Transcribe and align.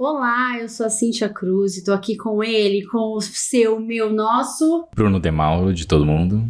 Olá, 0.00 0.56
eu 0.60 0.68
sou 0.68 0.86
a 0.86 0.90
Cintia 0.90 1.28
Cruz 1.28 1.76
e 1.76 1.82
tô 1.82 1.92
aqui 1.92 2.16
com 2.16 2.40
ele, 2.40 2.86
com 2.86 3.16
o 3.16 3.20
seu, 3.20 3.80
meu, 3.80 4.12
nosso. 4.12 4.86
Bruno 4.94 5.18
Demauro, 5.18 5.74
de 5.74 5.88
todo 5.88 6.06
mundo. 6.06 6.48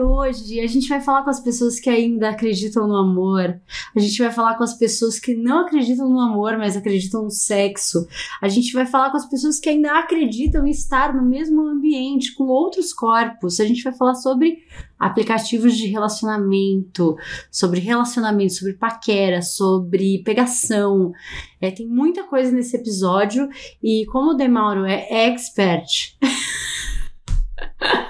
Hoje 0.00 0.60
a 0.60 0.66
gente 0.66 0.88
vai 0.88 1.00
falar 1.00 1.24
com 1.24 1.30
as 1.30 1.40
pessoas 1.40 1.80
que 1.80 1.90
ainda 1.90 2.30
acreditam 2.30 2.86
no 2.86 2.94
amor. 2.94 3.60
A 3.96 3.98
gente 3.98 4.16
vai 4.22 4.30
falar 4.30 4.54
com 4.54 4.62
as 4.62 4.74
pessoas 4.74 5.18
que 5.18 5.34
não 5.34 5.60
acreditam 5.60 6.08
no 6.08 6.20
amor, 6.20 6.56
mas 6.56 6.76
acreditam 6.76 7.24
no 7.24 7.30
sexo. 7.30 8.06
A 8.40 8.48
gente 8.48 8.72
vai 8.72 8.86
falar 8.86 9.10
com 9.10 9.16
as 9.16 9.28
pessoas 9.28 9.58
que 9.58 9.68
ainda 9.68 9.98
acreditam 9.98 10.66
em 10.66 10.70
estar 10.70 11.12
no 11.12 11.22
mesmo 11.22 11.66
ambiente 11.66 12.34
com 12.34 12.44
outros 12.44 12.92
corpos. 12.92 13.58
A 13.58 13.64
gente 13.64 13.82
vai 13.82 13.92
falar 13.92 14.14
sobre 14.14 14.58
aplicativos 14.98 15.76
de 15.76 15.86
relacionamento, 15.86 17.16
sobre 17.50 17.80
relacionamento, 17.80 18.54
sobre 18.54 18.74
paquera, 18.74 19.42
sobre 19.42 20.22
pegação. 20.24 21.12
É, 21.60 21.70
tem 21.70 21.88
muita 21.88 22.22
coisa 22.24 22.52
nesse 22.52 22.76
episódio 22.76 23.48
e 23.82 24.06
como 24.06 24.30
o 24.30 24.34
Demauro 24.34 24.84
é 24.84 25.26
expert. 25.26 26.16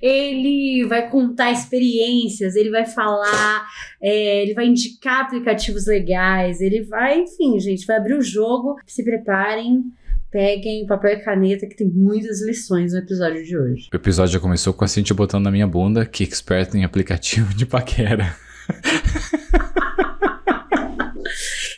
ele 0.00 0.84
vai 0.86 1.08
contar 1.08 1.50
experiências, 1.50 2.56
ele 2.56 2.70
vai 2.70 2.86
falar, 2.86 3.66
é, 4.00 4.42
ele 4.42 4.54
vai 4.54 4.66
indicar 4.66 5.20
aplicativos 5.20 5.86
legais, 5.86 6.60
ele 6.60 6.82
vai, 6.82 7.20
enfim, 7.20 7.58
gente, 7.60 7.86
vai 7.86 7.96
abrir 7.96 8.14
o 8.14 8.22
jogo. 8.22 8.76
Se 8.86 9.04
preparem, 9.04 9.84
peguem 10.30 10.86
papel 10.86 11.18
e 11.18 11.20
caneta 11.22 11.66
que 11.66 11.76
tem 11.76 11.88
muitas 11.88 12.40
lições 12.42 12.92
no 12.92 12.98
episódio 12.98 13.44
de 13.44 13.56
hoje. 13.56 13.88
O 13.92 13.96
episódio 13.96 14.34
já 14.34 14.40
começou 14.40 14.72
com 14.72 14.84
a 14.84 14.88
Cintia 14.88 15.14
botando 15.14 15.44
na 15.44 15.50
minha 15.50 15.66
bunda 15.66 16.06
que 16.06 16.24
expert 16.24 16.74
em 16.74 16.84
aplicativo 16.84 17.54
de 17.54 17.66
paquera. 17.66 18.34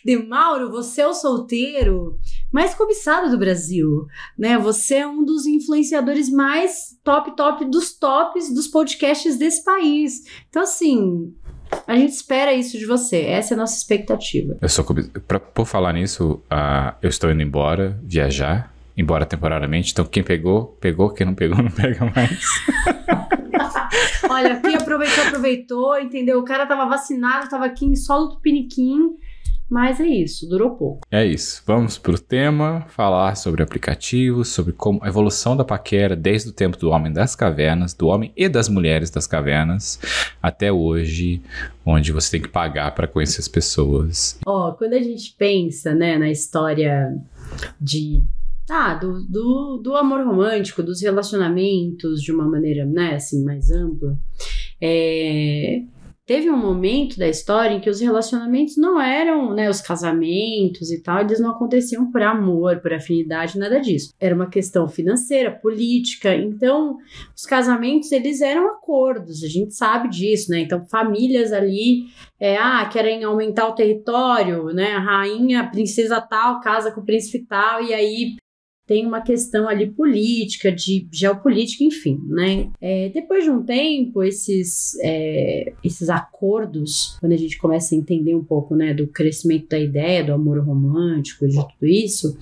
De 0.04 0.16
Mauro, 0.16 0.68
você 0.68 1.00
é 1.00 1.06
o 1.06 1.14
solteiro 1.14 2.18
mais 2.52 2.74
cobiçado 2.74 3.30
do 3.30 3.38
Brasil, 3.38 4.06
né? 4.38 4.58
Você 4.58 4.96
é 4.96 5.06
um 5.06 5.24
dos 5.24 5.46
influenciadores 5.46 6.30
mais 6.30 6.98
top, 7.02 7.34
top 7.34 7.64
dos 7.64 7.94
tops 7.94 8.52
dos 8.52 8.68
podcasts 8.68 9.38
desse 9.38 9.64
país. 9.64 10.24
Então, 10.50 10.62
assim, 10.62 11.34
a 11.86 11.96
gente 11.96 12.12
espera 12.12 12.52
isso 12.52 12.78
de 12.78 12.84
você. 12.84 13.22
Essa 13.22 13.54
é 13.54 13.56
a 13.56 13.58
nossa 13.58 13.76
expectativa. 13.76 14.58
Eu 14.60 14.68
sou 14.68 14.84
pra, 15.26 15.40
por 15.40 15.66
falar 15.66 15.94
nisso, 15.94 16.42
uh, 16.52 16.94
eu 17.00 17.08
estou 17.08 17.30
indo 17.30 17.42
embora, 17.42 17.98
viajar, 18.02 18.72
embora 18.96 19.24
temporariamente. 19.24 19.92
Então, 19.92 20.04
quem 20.04 20.22
pegou, 20.22 20.76
pegou. 20.80 21.10
Quem 21.10 21.26
não 21.26 21.34
pegou, 21.34 21.56
não 21.62 21.70
pega 21.70 22.04
mais. 22.14 22.38
Olha, 24.28 24.60
quem 24.60 24.76
aproveitou, 24.76 25.24
aproveitou, 25.24 25.98
entendeu? 25.98 26.38
O 26.38 26.44
cara 26.44 26.66
tava 26.66 26.86
vacinado, 26.86 27.48
tava 27.48 27.66
aqui 27.66 27.84
em 27.84 27.96
solo 27.96 28.26
do 28.26 28.40
Piniquim. 28.40 29.16
Mas 29.72 30.00
é 30.00 30.06
isso, 30.06 30.46
durou 30.46 30.76
pouco. 30.76 31.00
É 31.10 31.24
isso. 31.24 31.62
Vamos 31.66 31.96
pro 31.96 32.18
tema, 32.18 32.84
falar 32.88 33.34
sobre 33.36 33.62
aplicativos, 33.62 34.48
sobre 34.48 34.74
como 34.74 34.98
a 35.02 35.08
evolução 35.08 35.56
da 35.56 35.64
paquera 35.64 36.14
desde 36.14 36.50
o 36.50 36.52
tempo 36.52 36.76
do 36.76 36.90
homem 36.90 37.10
das 37.10 37.34
cavernas, 37.34 37.94
do 37.94 38.08
homem 38.08 38.30
e 38.36 38.50
das 38.50 38.68
mulheres 38.68 39.08
das 39.08 39.26
cavernas, 39.26 39.98
até 40.42 40.70
hoje, 40.70 41.40
onde 41.86 42.12
você 42.12 42.32
tem 42.32 42.42
que 42.42 42.50
pagar 42.50 42.94
para 42.94 43.08
conhecer 43.08 43.40
as 43.40 43.48
pessoas. 43.48 44.38
Ó, 44.44 44.68
oh, 44.68 44.72
quando 44.74 44.92
a 44.92 45.02
gente 45.02 45.34
pensa, 45.38 45.94
né, 45.94 46.18
na 46.18 46.28
história 46.30 47.16
de 47.80 48.22
ah, 48.70 48.92
do, 48.92 49.22
do, 49.22 49.80
do 49.82 49.96
amor 49.96 50.22
romântico, 50.22 50.82
dos 50.82 51.00
relacionamentos 51.00 52.20
de 52.22 52.30
uma 52.30 52.46
maneira, 52.46 52.84
né, 52.84 53.14
assim, 53.14 53.42
mais 53.42 53.70
ampla, 53.70 54.18
é, 54.78 55.82
teve 56.32 56.50
um 56.50 56.56
momento 56.56 57.18
da 57.18 57.28
história 57.28 57.74
em 57.74 57.80
que 57.80 57.90
os 57.90 58.00
relacionamentos 58.00 58.78
não 58.78 58.98
eram, 58.98 59.52
né, 59.52 59.68
os 59.68 59.82
casamentos 59.82 60.90
e 60.90 61.02
tal, 61.02 61.20
eles 61.20 61.38
não 61.38 61.50
aconteciam 61.50 62.10
por 62.10 62.22
amor, 62.22 62.80
por 62.80 62.94
afinidade, 62.94 63.58
nada 63.58 63.78
disso. 63.78 64.14
Era 64.18 64.34
uma 64.34 64.48
questão 64.48 64.88
financeira, 64.88 65.50
política. 65.50 66.34
Então, 66.34 66.96
os 67.36 67.44
casamentos 67.44 68.10
eles 68.12 68.40
eram 68.40 68.66
acordos, 68.68 69.44
a 69.44 69.46
gente 69.46 69.74
sabe 69.74 70.08
disso, 70.08 70.50
né? 70.50 70.60
Então, 70.60 70.86
famílias 70.86 71.52
ali, 71.52 72.06
é, 72.40 72.56
ah, 72.56 72.88
querem 72.90 73.22
aumentar 73.24 73.68
o 73.68 73.74
território, 73.74 74.68
né? 74.68 74.92
A 74.92 75.00
rainha, 75.00 75.60
a 75.60 75.66
princesa 75.66 76.18
tal 76.18 76.60
casa 76.60 76.90
com 76.92 77.02
o 77.02 77.04
príncipe 77.04 77.44
tal 77.46 77.82
e 77.82 77.92
aí 77.92 78.36
tem 78.86 79.06
uma 79.06 79.20
questão 79.20 79.68
ali 79.68 79.90
política, 79.90 80.70
de 80.72 81.06
geopolítica, 81.10 81.84
enfim, 81.84 82.20
né? 82.26 82.70
É, 82.80 83.08
depois 83.10 83.44
de 83.44 83.50
um 83.50 83.62
tempo, 83.62 84.22
esses, 84.22 84.98
é, 85.02 85.72
esses 85.84 86.10
acordos, 86.10 87.16
quando 87.20 87.32
a 87.32 87.36
gente 87.36 87.58
começa 87.58 87.94
a 87.94 87.98
entender 87.98 88.34
um 88.34 88.44
pouco, 88.44 88.74
né, 88.74 88.92
do 88.92 89.06
crescimento 89.06 89.68
da 89.68 89.78
ideia 89.78 90.24
do 90.24 90.32
amor 90.32 90.58
romântico, 90.58 91.46
de 91.46 91.54
tudo 91.54 91.86
isso, 91.86 92.36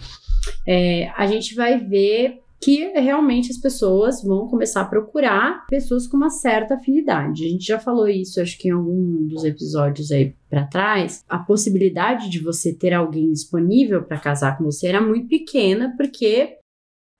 é, 0.66 1.08
a 1.16 1.26
gente 1.26 1.54
vai 1.54 1.78
ver 1.78 2.40
que 2.60 2.88
realmente 2.88 3.50
as 3.50 3.56
pessoas 3.56 4.22
vão 4.22 4.46
começar 4.46 4.82
a 4.82 4.88
procurar 4.88 5.66
pessoas 5.66 6.06
com 6.06 6.16
uma 6.16 6.28
certa 6.28 6.74
afinidade. 6.74 7.46
A 7.46 7.48
gente 7.48 7.64
já 7.64 7.78
falou 7.78 8.06
isso, 8.06 8.40
acho 8.40 8.58
que 8.58 8.68
em 8.68 8.72
algum 8.72 9.26
dos 9.26 9.44
episódios 9.44 10.12
aí 10.12 10.34
para 10.48 10.66
trás. 10.66 11.24
A 11.28 11.38
possibilidade 11.38 12.28
de 12.28 12.38
você 12.38 12.74
ter 12.74 12.92
alguém 12.92 13.32
disponível 13.32 14.02
para 14.02 14.20
casar 14.20 14.58
com 14.58 14.64
você 14.64 14.88
era 14.88 15.00
muito 15.00 15.28
pequena, 15.28 15.94
porque 15.96 16.58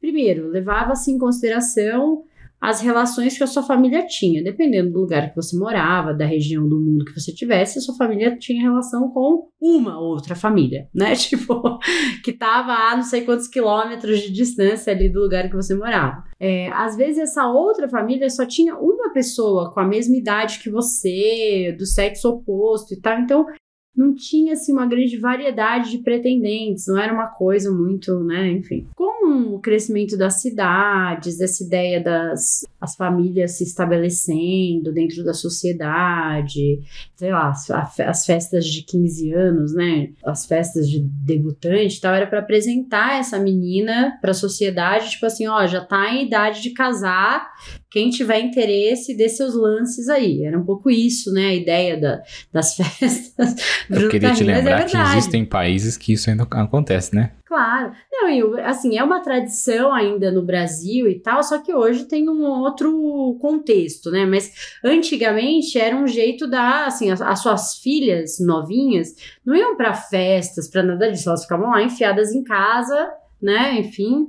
primeiro, 0.01 0.49
levava-se 0.49 1.11
em 1.11 1.19
consideração 1.19 2.25
as 2.61 2.81
relações 2.81 3.39
que 3.39 3.43
a 3.43 3.47
sua 3.47 3.63
família 3.63 4.07
tinha. 4.07 4.43
Dependendo 4.43 4.93
do 4.93 5.01
lugar 5.01 5.31
que 5.31 5.37
você 5.37 5.57
morava, 5.57 6.13
da 6.13 6.27
região 6.27 6.69
do 6.69 6.79
mundo 6.79 7.05
que 7.05 7.19
você 7.19 7.33
tivesse, 7.33 7.79
a 7.79 7.83
sua 7.83 7.97
família 7.97 8.37
tinha 8.37 8.63
relação 8.63 9.09
com 9.11 9.49
uma 9.61 9.99
outra 9.99 10.35
família, 10.35 10.89
né? 10.95 11.15
Tipo, 11.31 11.79
que 12.25 12.33
tava 12.33 12.73
a 12.73 12.97
não 12.97 13.05
sei 13.05 13.23
quantos 13.23 13.47
quilômetros 13.47 14.21
de 14.21 14.33
distância 14.33 14.93
ali 14.93 15.09
do 15.09 15.21
lugar 15.21 15.49
que 15.49 15.55
você 15.55 15.75
morava. 15.75 16.25
É, 16.41 16.69
às 16.73 16.97
vezes 16.97 17.19
essa 17.19 17.47
outra 17.47 17.89
família 17.89 18.29
só 18.29 18.45
tinha 18.45 18.75
uma 18.75 19.13
pessoa 19.13 19.73
com 19.73 19.81
a 19.81 19.87
mesma 19.87 20.17
idade 20.17 20.59
que 20.59 20.71
você, 20.71 21.75
do 21.79 21.87
sexo 21.87 22.29
oposto 22.29 22.95
e 22.95 23.01
tal. 23.01 23.21
Então, 23.21 23.47
não 23.95 24.15
tinha 24.15 24.53
assim 24.53 24.73
uma 24.73 24.87
grande 24.87 25.19
variedade 25.19 25.91
de 25.91 25.99
pretendentes, 25.99 26.87
não 26.87 26.99
era 26.99 27.13
uma 27.13 27.27
coisa 27.27 27.71
muito, 27.71 28.23
né, 28.25 28.51
enfim. 28.51 28.87
Com 28.95 29.55
o 29.55 29.61
crescimento 29.61 30.17
das 30.17 30.41
cidades, 30.41 31.41
essa 31.41 31.63
ideia 31.65 32.03
das 32.03 32.65
as 32.81 32.97
famílias 32.97 33.59
se 33.59 33.65
estabelecendo 33.65 34.91
dentro 34.91 35.23
da 35.23 35.35
sociedade, 35.35 36.81
sei 37.15 37.31
lá, 37.31 37.51
as, 37.51 37.69
as 38.01 38.25
festas 38.25 38.65
de 38.65 38.83
15 38.85 39.33
anos, 39.33 39.75
né, 39.75 40.11
as 40.25 40.47
festas 40.47 40.89
de 40.89 41.01
debutante, 41.01 42.01
tal, 42.01 42.15
era 42.15 42.27
para 42.27 42.39
apresentar 42.39 43.19
essa 43.19 43.39
menina 43.39 44.19
para 44.21 44.31
a 44.31 44.35
sociedade, 44.35 45.11
tipo 45.11 45.27
assim, 45.27 45.47
ó, 45.47 45.67
já 45.67 45.85
tá 45.85 46.11
em 46.15 46.27
idade 46.27 46.63
de 46.63 46.71
casar, 46.71 47.51
quem 47.91 48.09
tiver 48.09 48.39
interesse, 48.39 49.17
dê 49.17 49.29
seus 49.29 49.55
lances 49.55 50.09
aí. 50.09 50.45
Era 50.45 50.57
um 50.57 50.65
pouco 50.65 50.89
isso, 50.89 51.33
né? 51.33 51.49
A 51.49 51.55
ideia 51.55 52.01
da, 52.01 52.23
das 52.53 52.77
festas. 52.79 53.57
Eu 53.91 54.09
queria 54.09 54.33
te 54.33 54.43
é 54.43 54.47
lembrar 54.47 54.83
é 54.83 54.85
que 54.85 54.97
existem 54.97 55.45
países 55.45 55.97
que 55.97 56.13
isso 56.13 56.31
ainda 56.31 56.45
acontece, 56.45 57.15
né? 57.15 57.33
Claro. 57.45 57.93
Não, 58.13 58.29
e 58.29 58.61
assim, 58.61 58.97
é 58.97 59.03
uma 59.03 59.19
tradição 59.19 59.93
ainda 59.93 60.31
no 60.31 60.41
Brasil 60.41 61.09
e 61.09 61.19
tal, 61.19 61.43
só 61.43 61.59
que 61.59 61.75
hoje 61.75 62.05
tem 62.05 62.29
um 62.29 62.45
outro 62.45 63.37
contexto, 63.41 64.09
né? 64.09 64.25
Mas 64.25 64.53
antigamente 64.85 65.77
era 65.77 65.97
um 65.97 66.07
jeito 66.07 66.47
da, 66.47 66.87
assim, 66.87 67.11
as, 67.11 67.21
as 67.21 67.43
suas 67.43 67.75
filhas 67.79 68.39
novinhas 68.39 69.17
não 69.45 69.57
iam 69.57 69.77
para 69.77 69.95
festas, 69.95 70.69
para 70.69 70.85
nada 70.85 71.11
disso, 71.11 71.29
elas 71.29 71.43
ficavam 71.43 71.71
lá 71.71 71.83
enfiadas 71.83 72.31
em 72.33 72.45
casa, 72.45 73.11
né? 73.43 73.81
Enfim, 73.81 74.29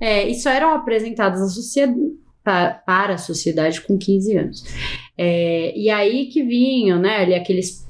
é, 0.00 0.26
e 0.26 0.34
só 0.34 0.48
eram 0.48 0.72
apresentadas 0.72 1.42
à 1.42 1.48
sociedade 1.48 2.21
para, 2.42 3.14
a 3.14 3.18
sociedade 3.18 3.80
com 3.80 3.98
15 3.98 4.36
anos. 4.36 4.64
É, 5.16 5.76
e 5.76 5.88
aí 5.90 6.26
que 6.26 6.42
vinham, 6.42 6.98
né, 6.98 7.18
ali 7.18 7.34
aqueles 7.34 7.86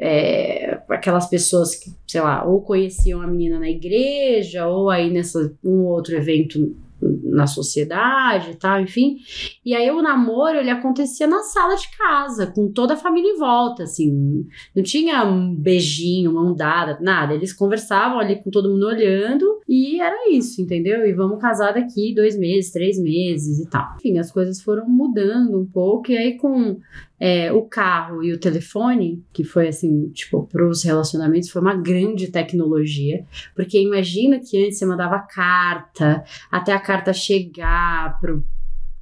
é, 0.00 0.80
aquelas 0.88 1.28
pessoas 1.28 1.74
que, 1.74 1.90
sei 2.06 2.20
lá, 2.20 2.44
ou 2.44 2.62
conheciam 2.62 3.20
a 3.20 3.26
menina 3.26 3.58
na 3.58 3.68
igreja, 3.68 4.66
ou 4.68 4.88
aí 4.88 5.10
nessa 5.10 5.52
um 5.64 5.86
outro 5.86 6.16
evento 6.16 6.76
na 7.00 7.46
sociedade 7.46 8.50
e 8.50 8.54
tal, 8.54 8.80
enfim. 8.80 9.18
E 9.64 9.74
aí 9.74 9.90
o 9.90 10.02
namoro, 10.02 10.58
ele 10.58 10.70
acontecia 10.70 11.26
na 11.26 11.42
sala 11.42 11.76
de 11.76 11.88
casa, 11.96 12.46
com 12.48 12.70
toda 12.72 12.94
a 12.94 12.96
família 12.96 13.30
em 13.30 13.38
volta, 13.38 13.84
assim. 13.84 14.46
Não 14.74 14.82
tinha 14.82 15.24
um 15.24 15.54
beijinho, 15.54 16.32
mão 16.32 16.54
dada, 16.54 16.98
nada. 17.00 17.34
Eles 17.34 17.52
conversavam 17.52 18.18
ali 18.18 18.42
com 18.42 18.50
todo 18.50 18.70
mundo 18.70 18.86
olhando 18.86 19.57
e 19.68 20.00
era 20.00 20.30
isso, 20.30 20.62
entendeu? 20.62 21.06
E 21.06 21.12
vamos 21.12 21.38
casar 21.38 21.74
daqui 21.74 22.14
dois 22.14 22.38
meses, 22.38 22.72
três 22.72 22.98
meses 22.98 23.58
e 23.60 23.68
tal. 23.68 23.96
Enfim, 23.96 24.18
as 24.18 24.32
coisas 24.32 24.62
foram 24.62 24.88
mudando 24.88 25.60
um 25.60 25.66
pouco 25.66 26.10
e 26.10 26.16
aí 26.16 26.38
com 26.38 26.80
é, 27.20 27.52
o 27.52 27.62
carro 27.62 28.24
e 28.24 28.32
o 28.32 28.40
telefone, 28.40 29.22
que 29.30 29.44
foi 29.44 29.68
assim, 29.68 30.08
tipo, 30.08 30.46
para 30.46 30.66
os 30.66 30.82
relacionamentos, 30.82 31.50
foi 31.50 31.60
uma 31.60 31.76
grande 31.76 32.32
tecnologia. 32.32 33.26
Porque 33.54 33.78
imagina 33.78 34.40
que 34.40 34.64
antes 34.64 34.78
você 34.78 34.86
mandava 34.86 35.18
carta, 35.18 36.24
até 36.50 36.72
a 36.72 36.80
carta 36.80 37.12
chegar 37.12 38.18
pro 38.20 38.42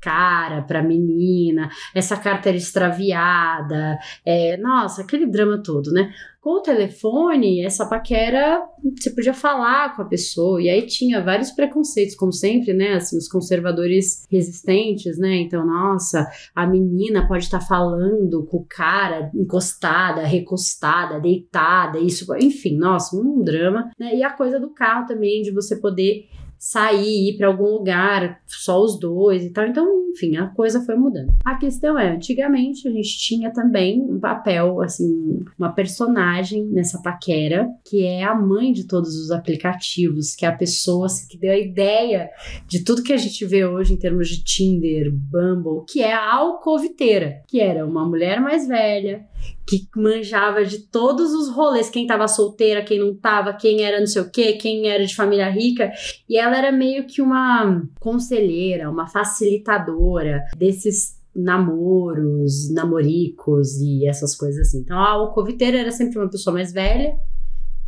cara, 0.00 0.62
pra 0.62 0.84
menina, 0.84 1.68
essa 1.92 2.16
carta 2.16 2.48
era 2.48 2.56
extraviada, 2.56 3.98
é, 4.24 4.56
nossa, 4.56 5.02
aquele 5.02 5.26
drama 5.26 5.60
todo, 5.60 5.90
né? 5.90 6.12
Com 6.46 6.58
o 6.58 6.62
telefone, 6.62 7.64
essa 7.64 7.84
paquera, 7.86 8.62
você 8.96 9.10
podia 9.10 9.34
falar 9.34 9.96
com 9.96 10.02
a 10.02 10.04
pessoa, 10.04 10.62
e 10.62 10.70
aí 10.70 10.86
tinha 10.86 11.20
vários 11.20 11.50
preconceitos, 11.50 12.14
como 12.14 12.32
sempre, 12.32 12.72
né? 12.72 12.92
Assim, 12.92 13.18
os 13.18 13.26
conservadores 13.26 14.24
resistentes, 14.30 15.18
né? 15.18 15.38
Então, 15.38 15.66
nossa, 15.66 16.24
a 16.54 16.64
menina 16.64 17.26
pode 17.26 17.42
estar 17.42 17.58
tá 17.58 17.66
falando 17.66 18.46
com 18.46 18.58
o 18.58 18.64
cara 18.64 19.28
encostada, 19.34 20.22
recostada, 20.22 21.18
deitada, 21.18 21.98
isso, 21.98 22.32
enfim, 22.36 22.76
nossa, 22.76 23.16
um 23.16 23.42
drama, 23.42 23.90
né? 23.98 24.14
E 24.14 24.22
a 24.22 24.30
coisa 24.30 24.60
do 24.60 24.70
carro 24.70 25.04
também, 25.04 25.42
de 25.42 25.50
você 25.50 25.74
poder 25.74 26.28
sair, 26.66 27.28
ir 27.28 27.36
para 27.36 27.46
algum 27.46 27.74
lugar, 27.74 28.40
só 28.44 28.82
os 28.82 28.98
dois 28.98 29.44
e 29.44 29.50
tal. 29.50 29.68
Então, 29.68 29.86
enfim, 30.10 30.36
a 30.36 30.48
coisa 30.48 30.84
foi 30.84 30.96
mudando. 30.96 31.32
A 31.44 31.54
questão 31.54 31.96
é, 31.96 32.10
antigamente 32.10 32.88
a 32.88 32.90
gente 32.90 33.16
tinha 33.18 33.52
também 33.52 34.02
um 34.02 34.18
papel, 34.18 34.82
assim, 34.82 35.44
uma 35.56 35.70
personagem 35.70 36.64
nessa 36.64 37.00
paquera, 37.00 37.68
que 37.84 38.04
é 38.04 38.24
a 38.24 38.34
mãe 38.34 38.72
de 38.72 38.84
todos 38.84 39.14
os 39.14 39.30
aplicativos, 39.30 40.34
que 40.34 40.44
é 40.44 40.48
a 40.48 40.56
pessoa 40.56 41.06
assim, 41.06 41.28
que 41.28 41.38
deu 41.38 41.52
a 41.52 41.58
ideia 41.58 42.30
de 42.66 42.82
tudo 42.82 43.04
que 43.04 43.12
a 43.12 43.16
gente 43.16 43.44
vê 43.46 43.64
hoje 43.64 43.94
em 43.94 43.98
termos 43.98 44.28
de 44.28 44.42
Tinder, 44.42 45.12
Bumble, 45.12 45.84
que 45.88 46.02
é 46.02 46.12
a 46.12 46.34
alcoviteira, 46.34 47.42
que 47.46 47.60
era 47.60 47.86
uma 47.86 48.04
mulher 48.04 48.40
mais 48.40 48.66
velha, 48.66 49.24
que 49.66 49.88
manjava 49.96 50.64
de 50.64 50.78
todos 50.78 51.32
os 51.32 51.48
rolês, 51.48 51.90
quem 51.90 52.06
tava 52.06 52.28
solteira, 52.28 52.82
quem 52.84 53.00
não 53.00 53.14
tava, 53.14 53.52
quem 53.52 53.82
era 53.82 53.98
não 53.98 54.06
sei 54.06 54.22
o 54.22 54.30
quê, 54.30 54.52
quem 54.54 54.88
era 54.88 55.04
de 55.04 55.14
família 55.14 55.50
rica, 55.50 55.90
e 56.28 56.38
ela 56.38 56.56
era 56.56 56.70
meio 56.70 57.06
que 57.06 57.20
uma 57.20 57.82
conselheira, 57.98 58.90
uma 58.90 59.06
facilitadora 59.08 60.44
desses 60.56 61.16
namoros, 61.34 62.72
namoricos 62.72 63.76
e 63.78 64.06
essas 64.06 64.34
coisas 64.34 64.68
assim. 64.68 64.78
Então 64.78 64.98
a 64.98 65.10
alcoviteira 65.10 65.78
era 65.78 65.90
sempre 65.90 66.18
uma 66.18 66.30
pessoa 66.30 66.54
mais 66.54 66.72
velha, 66.72 67.18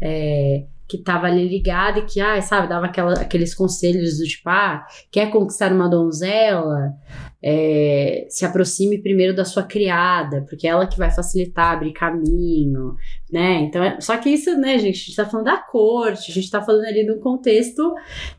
é, 0.00 0.66
que 0.88 0.98
tava 0.98 1.26
ali 1.26 1.46
ligada 1.46 1.98
e 1.98 2.06
que, 2.06 2.20
ah, 2.20 2.40
sabe, 2.40 2.68
dava 2.68 2.86
aquela, 2.86 3.12
aqueles 3.14 3.54
conselhos 3.54 4.18
do 4.18 4.24
tipo, 4.24 4.48
ah, 4.48 4.86
quer 5.10 5.30
conquistar 5.30 5.72
uma 5.72 5.88
donzela? 5.88 6.94
é, 7.42 8.26
se 8.28 8.44
aproxime 8.44 9.00
primeiro 9.00 9.34
da 9.34 9.44
sua 9.44 9.62
criada, 9.62 10.44
porque 10.48 10.66
é 10.66 10.70
ela 10.70 10.86
que 10.86 10.98
vai 10.98 11.10
facilitar, 11.10 11.72
abrir 11.72 11.92
caminho, 11.92 12.96
né? 13.30 13.60
Então, 13.60 13.82
é, 13.82 14.00
só 14.00 14.16
que 14.16 14.30
isso, 14.30 14.56
né, 14.56 14.78
gente, 14.78 14.96
a 14.96 15.04
gente 15.04 15.16
tá 15.16 15.26
falando 15.26 15.46
da 15.46 15.58
corte, 15.58 16.30
a 16.30 16.34
gente 16.34 16.50
tá 16.50 16.62
falando 16.62 16.84
ali 16.86 17.04
de 17.04 17.12
um 17.12 17.20
contexto, 17.20 17.94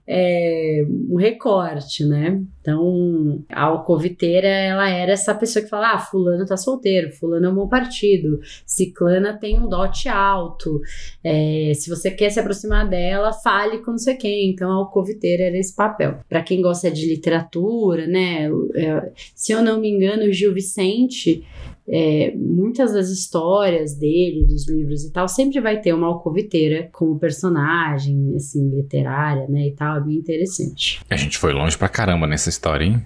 é, 0.08 0.84
um 1.10 1.16
recorte, 1.16 2.04
né? 2.06 2.42
Então, 2.62 3.44
a 3.50 3.66
alcoviteira, 3.66 4.48
ela 4.48 4.90
era 4.90 5.12
essa 5.12 5.34
pessoa 5.36 5.64
que 5.64 5.70
fala, 5.70 5.94
ah, 5.94 6.00
fulano 6.00 6.46
tá 6.46 6.58
solteiro, 6.58 7.12
fulano 7.12 7.46
é 7.46 7.50
um 7.50 7.56
bom 7.56 7.68
partido, 7.68 8.40
ciclana 8.66 9.38
tem 9.38 9.60
um 9.60 9.70
dote 9.70 10.10
alto, 10.10 10.82
é, 11.24 11.72
se 11.76 11.90
você 11.90 12.10
quer 12.10 12.32
se 12.32 12.40
aproximar 12.40 12.88
dela, 12.88 13.32
fale 13.32 13.80
com 13.80 13.92
não 13.92 13.98
sei 13.98 14.16
quem. 14.16 14.50
Então, 14.50 14.72
a 14.72 14.76
alcoviteira 14.76 15.44
era 15.44 15.58
esse 15.58 15.76
papel. 15.76 16.20
Para 16.28 16.42
quem 16.42 16.62
gosta 16.62 16.90
de 16.90 17.08
literatura, 17.08 18.08
né, 18.08 18.50
é, 18.76 19.12
se 19.36 19.52
eu 19.52 19.62
não 19.62 19.80
me 19.80 19.90
engano, 19.90 20.32
Gil 20.32 20.54
Vicente, 20.54 21.44
é, 21.92 22.34
muitas 22.36 22.94
das 22.94 23.10
histórias 23.10 23.96
dele, 23.96 24.46
dos 24.46 24.70
livros 24.70 25.04
e 25.04 25.12
tal, 25.12 25.28
sempre 25.28 25.60
vai 25.60 25.82
ter 25.82 25.94
uma 25.94 26.08
alcoviteira 26.08 26.88
como 26.92 27.18
personagem, 27.18 28.36
assim, 28.36 28.70
literária, 28.70 29.48
né, 29.48 29.68
e 29.68 29.72
tal, 29.72 29.98
é 29.98 30.02
bem 30.02 30.18
interessante. 30.18 31.02
A 31.10 31.16
gente 31.16 31.38
foi 31.38 31.52
longe 31.52 31.78
pra 31.78 31.90
caramba 31.90 32.28
nessa 32.28 32.50
história, 32.50 32.86
hein? 32.86 33.04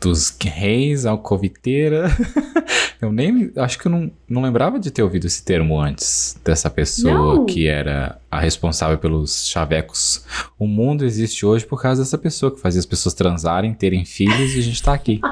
Dos 0.00 0.36
reis, 0.40 1.06
alcoviteira... 1.06 2.08
eu 3.00 3.10
nem, 3.10 3.50
acho 3.56 3.78
que 3.78 3.86
eu 3.86 3.90
não, 3.90 4.10
não 4.28 4.42
lembrava 4.42 4.78
de 4.78 4.90
ter 4.90 5.02
ouvido 5.02 5.26
esse 5.26 5.42
termo 5.42 5.80
antes, 5.80 6.38
dessa 6.44 6.68
pessoa 6.68 7.36
não. 7.36 7.46
que 7.46 7.66
era 7.66 8.20
a 8.30 8.38
responsável 8.38 8.98
pelos 8.98 9.48
chavecos. 9.48 10.24
O 10.58 10.66
mundo 10.66 11.04
existe 11.04 11.46
hoje 11.46 11.64
por 11.66 11.80
causa 11.80 12.02
dessa 12.02 12.18
pessoa 12.18 12.54
que 12.54 12.60
fazia 12.60 12.78
as 12.78 12.86
pessoas 12.86 13.14
transarem, 13.14 13.72
terem 13.72 14.04
filhos 14.04 14.54
e 14.54 14.58
a 14.58 14.62
gente 14.62 14.82
tá 14.82 14.92
aqui. 14.92 15.20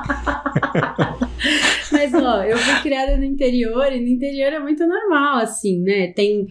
Mas, 1.93 2.12
ó, 2.14 2.43
eu 2.43 2.56
criada 2.82 3.16
no 3.16 3.25
interior 3.25 3.92
e 3.92 4.00
no 4.00 4.08
interior 4.08 4.52
é 4.52 4.58
muito 4.58 4.86
normal, 4.86 5.38
assim, 5.38 5.80
né? 5.80 6.12
Tem. 6.12 6.46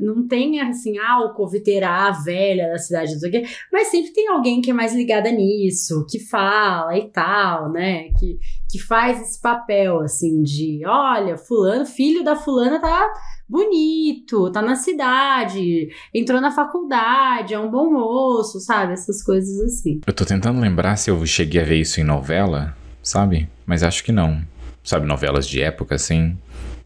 Não 0.00 0.28
tem, 0.28 0.60
assim, 0.60 0.98
ah, 0.98 1.24
o 1.24 1.34
coviteira, 1.34 1.88
a 1.88 2.10
velha 2.12 2.68
da 2.68 2.78
cidade, 2.78 3.12
não 3.12 3.18
sei 3.18 3.28
o 3.28 3.32
quê, 3.32 3.44
mas 3.72 3.88
sempre 3.88 4.12
tem 4.12 4.28
alguém 4.28 4.60
que 4.60 4.70
é 4.70 4.74
mais 4.74 4.94
ligada 4.94 5.28
nisso, 5.32 6.06
que 6.08 6.20
fala 6.20 6.96
e 6.96 7.10
tal, 7.10 7.72
né? 7.72 8.10
Que, 8.18 8.38
que 8.70 8.78
faz 8.78 9.20
esse 9.20 9.40
papel, 9.40 10.00
assim, 10.00 10.42
de: 10.42 10.82
olha, 10.86 11.36
Fulano, 11.36 11.84
filho 11.84 12.22
da 12.22 12.36
Fulana 12.36 12.80
tá 12.80 13.12
bonito, 13.48 14.50
tá 14.50 14.62
na 14.62 14.74
cidade, 14.74 15.88
entrou 16.12 16.40
na 16.40 16.50
faculdade, 16.50 17.54
é 17.54 17.58
um 17.58 17.70
bom 17.70 17.90
moço, 17.90 18.60
sabe? 18.60 18.92
Essas 18.92 19.22
coisas 19.22 19.60
assim. 19.60 20.00
Eu 20.06 20.12
tô 20.12 20.24
tentando 20.24 20.60
lembrar 20.60 20.96
se 20.96 21.10
eu 21.10 21.24
cheguei 21.26 21.60
a 21.60 21.64
ver 21.64 21.80
isso 21.80 22.00
em 22.00 22.04
novela, 22.04 22.76
sabe? 23.02 23.48
Mas 23.66 23.82
acho 23.82 24.02
que 24.04 24.12
não 24.12 24.42
sabe, 24.84 25.06
novelas 25.06 25.48
de 25.48 25.62
época, 25.62 25.94
assim. 25.94 26.36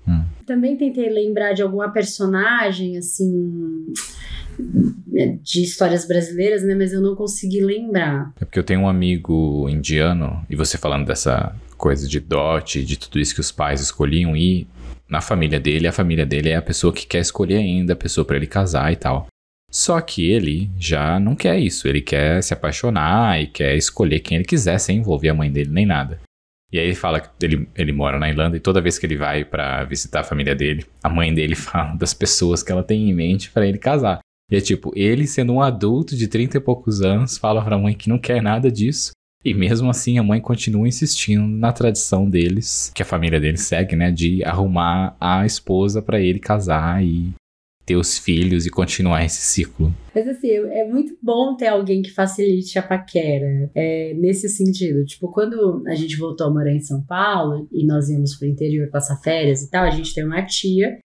Hum. 0.07 0.23
Também 0.47 0.77
tentei 0.77 1.11
lembrar 1.11 1.53
de 1.53 1.61
alguma 1.61 1.91
personagem, 1.91 2.97
assim, 2.97 3.93
de 5.43 5.63
histórias 5.63 6.07
brasileiras, 6.07 6.63
né? 6.63 6.75
Mas 6.75 6.93
eu 6.93 7.03
não 7.03 7.15
consegui 7.15 7.61
lembrar. 7.61 8.33
É 8.41 8.45
porque 8.45 8.59
eu 8.59 8.65
tenho 8.65 8.81
um 8.81 8.89
amigo 8.89 9.69
indiano, 9.69 10.43
e 10.49 10.57
você 10.57 10.79
falando 10.79 11.07
dessa 11.07 11.55
coisa 11.77 12.09
de 12.09 12.21
dote, 12.21 12.85
de 12.85 12.99
tudo 12.99 13.19
isso 13.19 13.35
que 13.35 13.41
os 13.41 13.53
pais 13.53 13.81
escolhiam, 13.81 14.35
e 14.37 14.67
na 15.09 15.21
família 15.21 15.59
dele, 15.59 15.87
a 15.87 15.93
família 15.93 16.25
dele 16.25 16.51
é 16.51 16.57
a 16.57 16.63
pessoa 16.63 16.93
que 16.93 17.07
quer 17.07 17.21
escolher 17.21 17.57
ainda 17.57 17.93
a 17.93 17.97
pessoa 17.97 18.25
para 18.25 18.37
ele 18.37 18.47
casar 18.47 18.93
e 18.93 18.97
tal. 18.97 19.27
Só 19.71 20.01
que 20.01 20.31
ele 20.31 20.71
já 20.79 21.21
não 21.21 21.37
quer 21.37 21.59
isso, 21.59 21.87
ele 21.87 22.01
quer 22.01 22.43
se 22.43 22.55
apaixonar 22.55 23.41
e 23.41 23.47
quer 23.47 23.77
escolher 23.77 24.21
quem 24.21 24.37
ele 24.37 24.47
quiser 24.47 24.79
sem 24.79 24.99
envolver 24.99 25.29
a 25.29 25.35
mãe 25.35 25.53
dele 25.53 25.71
nem 25.71 25.85
nada. 25.85 26.19
E 26.73 26.79
aí 26.79 26.87
ele 26.87 26.95
fala 26.95 27.21
que 27.21 27.29
ele, 27.45 27.69
ele 27.75 27.93
mora 27.93 28.19
na 28.19 28.29
Irlanda 28.29 28.57
e 28.57 28.61
toda 28.61 28.81
vez 28.81 28.99
que 28.99 29.07
ele 29.07 29.17
vai 29.17 29.45
para 29.45 29.85
visitar 29.85 30.21
a 30.21 30.25
família 30.25 30.55
dele, 30.55 30.85
a 31.03 31.09
mãe 31.09 31.33
dele 31.33 31.55
fala 31.57 31.97
das 31.97 32.13
pessoas 32.13 32.63
que 32.63 32.71
ela 32.71 32.83
tem 32.83 33.09
em 33.09 33.15
mente 33.15 33.51
para 33.51 33.67
ele 33.67 33.79
casar. 33.79 34.21
E 34.51 34.57
é 34.57 34.61
tipo, 34.61 34.93
ele 34.97 35.27
sendo 35.27 35.53
um 35.53 35.63
adulto 35.63 36.17
de 36.17 36.27
30 36.27 36.57
e 36.57 36.61
poucos 36.61 37.03
anos, 37.03 37.37
fala 37.37 37.63
pra 37.63 37.79
mãe 37.79 37.95
que 37.95 38.09
não 38.09 38.19
quer 38.19 38.43
nada 38.43 38.71
disso. 38.71 39.13
E 39.45 39.55
mesmo 39.55 39.89
assim 39.89 40.19
a 40.19 40.23
mãe 40.23 40.41
continua 40.41 40.89
insistindo 40.89 41.47
na 41.47 41.73
tradição 41.73 42.29
deles, 42.29 42.91
que 42.95 43.03
a 43.03 43.07
família 43.07 43.39
dele 43.39 43.57
segue, 43.57 43.95
né, 43.95 44.11
de 44.11 44.43
arrumar 44.45 45.17
a 45.21 45.47
esposa 45.47 46.03
para 46.03 46.21
ele 46.21 46.39
casar 46.39 47.05
e 47.05 47.33
ter 47.89 47.97
os 47.97 48.19
filhos 48.19 48.67
e 48.67 48.71
continuar 48.71 49.25
esse 49.25 49.41
ciclo. 49.41 49.91
Mas 50.15 50.29
assim, 50.29 50.51
é 50.51 50.87
muito 50.87 51.17
bom 51.23 51.57
ter 51.57 51.69
alguém 51.69 52.03
que 52.03 52.11
facilite 52.11 52.79
a 52.79 52.83
paquera, 52.83 53.71
é, 53.75 54.13
nesse 54.15 54.47
sentido. 54.49 55.07
Tipo, 55.07 55.33
quando 55.33 55.83
a 55.87 55.95
gente 55.95 56.17
voltou 56.19 56.49
a 56.49 56.51
morar 56.51 56.73
em 56.73 56.81
São 56.81 57.03
Paulo 57.03 57.67
e 57.73 57.87
nós 57.87 58.11
íamos 58.11 58.37
pro 58.37 58.47
interior 58.47 58.91
passar 58.91 59.17
férias 59.23 59.63
e 59.63 59.71
tal, 59.71 59.85
a 59.85 59.91
gente 59.91 60.15
tem 60.15 60.25
uma 60.25 60.45
tia 60.45 60.99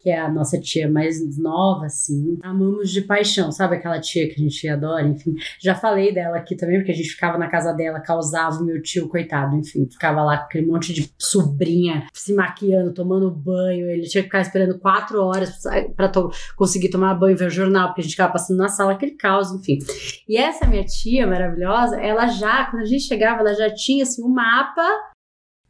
que 0.00 0.08
é 0.08 0.18
a 0.18 0.30
nossa 0.30 0.58
tia 0.58 0.90
mais 0.90 1.20
nova, 1.38 1.86
assim. 1.86 2.38
Amamos 2.42 2.90
de 2.90 3.02
paixão, 3.02 3.52
sabe 3.52 3.76
aquela 3.76 4.00
tia 4.00 4.26
que 4.28 4.34
a 4.40 4.42
gente 4.42 4.66
adora, 4.66 5.06
enfim. 5.06 5.34
Já 5.60 5.74
falei 5.74 6.12
dela 6.12 6.38
aqui 6.38 6.56
também, 6.56 6.78
porque 6.78 6.92
a 6.92 6.94
gente 6.94 7.10
ficava 7.10 7.36
na 7.36 7.48
casa 7.48 7.72
dela, 7.72 8.00
causava 8.00 8.62
o 8.62 8.64
meu 8.64 8.82
tio, 8.82 9.08
coitado, 9.08 9.56
enfim. 9.56 9.86
Ficava 9.90 10.22
lá 10.24 10.38
com 10.38 10.44
aquele 10.44 10.66
monte 10.66 10.94
de 10.94 11.12
sobrinha 11.18 12.06
se 12.14 12.32
maquiando, 12.32 12.94
tomando 12.94 13.30
banho. 13.30 13.90
Ele 13.90 14.08
tinha 14.08 14.22
que 14.22 14.28
ficar 14.28 14.40
esperando 14.40 14.78
quatro 14.78 15.22
horas 15.22 15.62
para 15.94 16.08
to 16.08 16.30
conseguir 16.56 16.88
tomar 16.88 17.14
banho 17.14 17.34
e 17.34 17.38
ver 17.38 17.48
o 17.48 17.50
jornal, 17.50 17.88
porque 17.88 18.00
a 18.00 18.04
gente 18.04 18.12
ficava 18.12 18.32
passando 18.32 18.56
na 18.56 18.68
sala 18.68 18.92
aquele 18.92 19.12
caos, 19.12 19.52
enfim. 19.52 19.78
E 20.26 20.36
essa 20.36 20.66
minha 20.66 20.84
tia 20.84 21.26
maravilhosa, 21.26 22.00
ela 22.00 22.26
já, 22.28 22.64
quando 22.70 22.82
a 22.82 22.86
gente 22.86 23.04
chegava, 23.04 23.40
ela 23.40 23.54
já 23.54 23.68
tinha, 23.74 24.04
assim, 24.04 24.24
um 24.24 24.28
mapa 24.28 24.82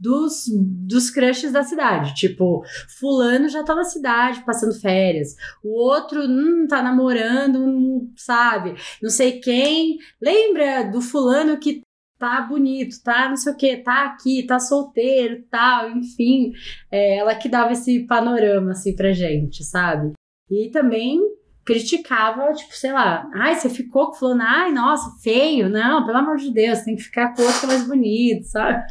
dos, 0.00 0.46
dos 0.48 1.10
crushes 1.10 1.52
da 1.52 1.62
cidade. 1.62 2.14
Tipo, 2.14 2.64
fulano 2.98 3.48
já 3.48 3.62
tá 3.62 3.74
na 3.74 3.84
cidade 3.84 4.42
passando 4.46 4.80
férias. 4.80 5.36
O 5.62 5.78
outro 5.78 6.22
hum, 6.22 6.66
tá 6.66 6.82
namorando, 6.82 7.58
hum, 7.58 8.12
sabe? 8.16 8.74
Não 9.02 9.10
sei 9.10 9.40
quem. 9.40 9.98
Lembra 10.20 10.84
do 10.90 11.02
fulano 11.02 11.58
que 11.58 11.82
tá 12.18 12.40
bonito, 12.42 13.02
tá 13.02 13.28
não 13.28 13.36
sei 13.36 13.52
o 13.52 13.56
que, 13.56 13.76
tá 13.78 14.04
aqui, 14.04 14.42
tá 14.46 14.58
solteiro, 14.58 15.42
tal, 15.50 15.90
enfim. 15.90 16.52
É 16.90 17.18
ela 17.18 17.34
que 17.34 17.48
dava 17.48 17.72
esse 17.72 18.06
panorama, 18.06 18.72
assim, 18.72 18.94
pra 18.96 19.12
gente, 19.12 19.62
sabe? 19.64 20.12
E 20.50 20.70
também 20.70 21.20
criticava, 21.64 22.52
tipo, 22.52 22.74
sei 22.74 22.92
lá, 22.92 23.30
ai, 23.34 23.54
você 23.54 23.68
ficou 23.70 24.08
com 24.08 24.14
fulano, 24.14 24.42
ai, 24.44 24.72
nossa, 24.72 25.18
feio, 25.22 25.68
não, 25.68 26.04
pelo 26.04 26.18
amor 26.18 26.36
de 26.36 26.52
Deus, 26.52 26.80
tem 26.80 26.96
que 26.96 27.02
ficar 27.02 27.34
com 27.34 27.42
outro 27.42 27.68
mais 27.68 27.86
bonito, 27.86 28.44
sabe? 28.44 28.82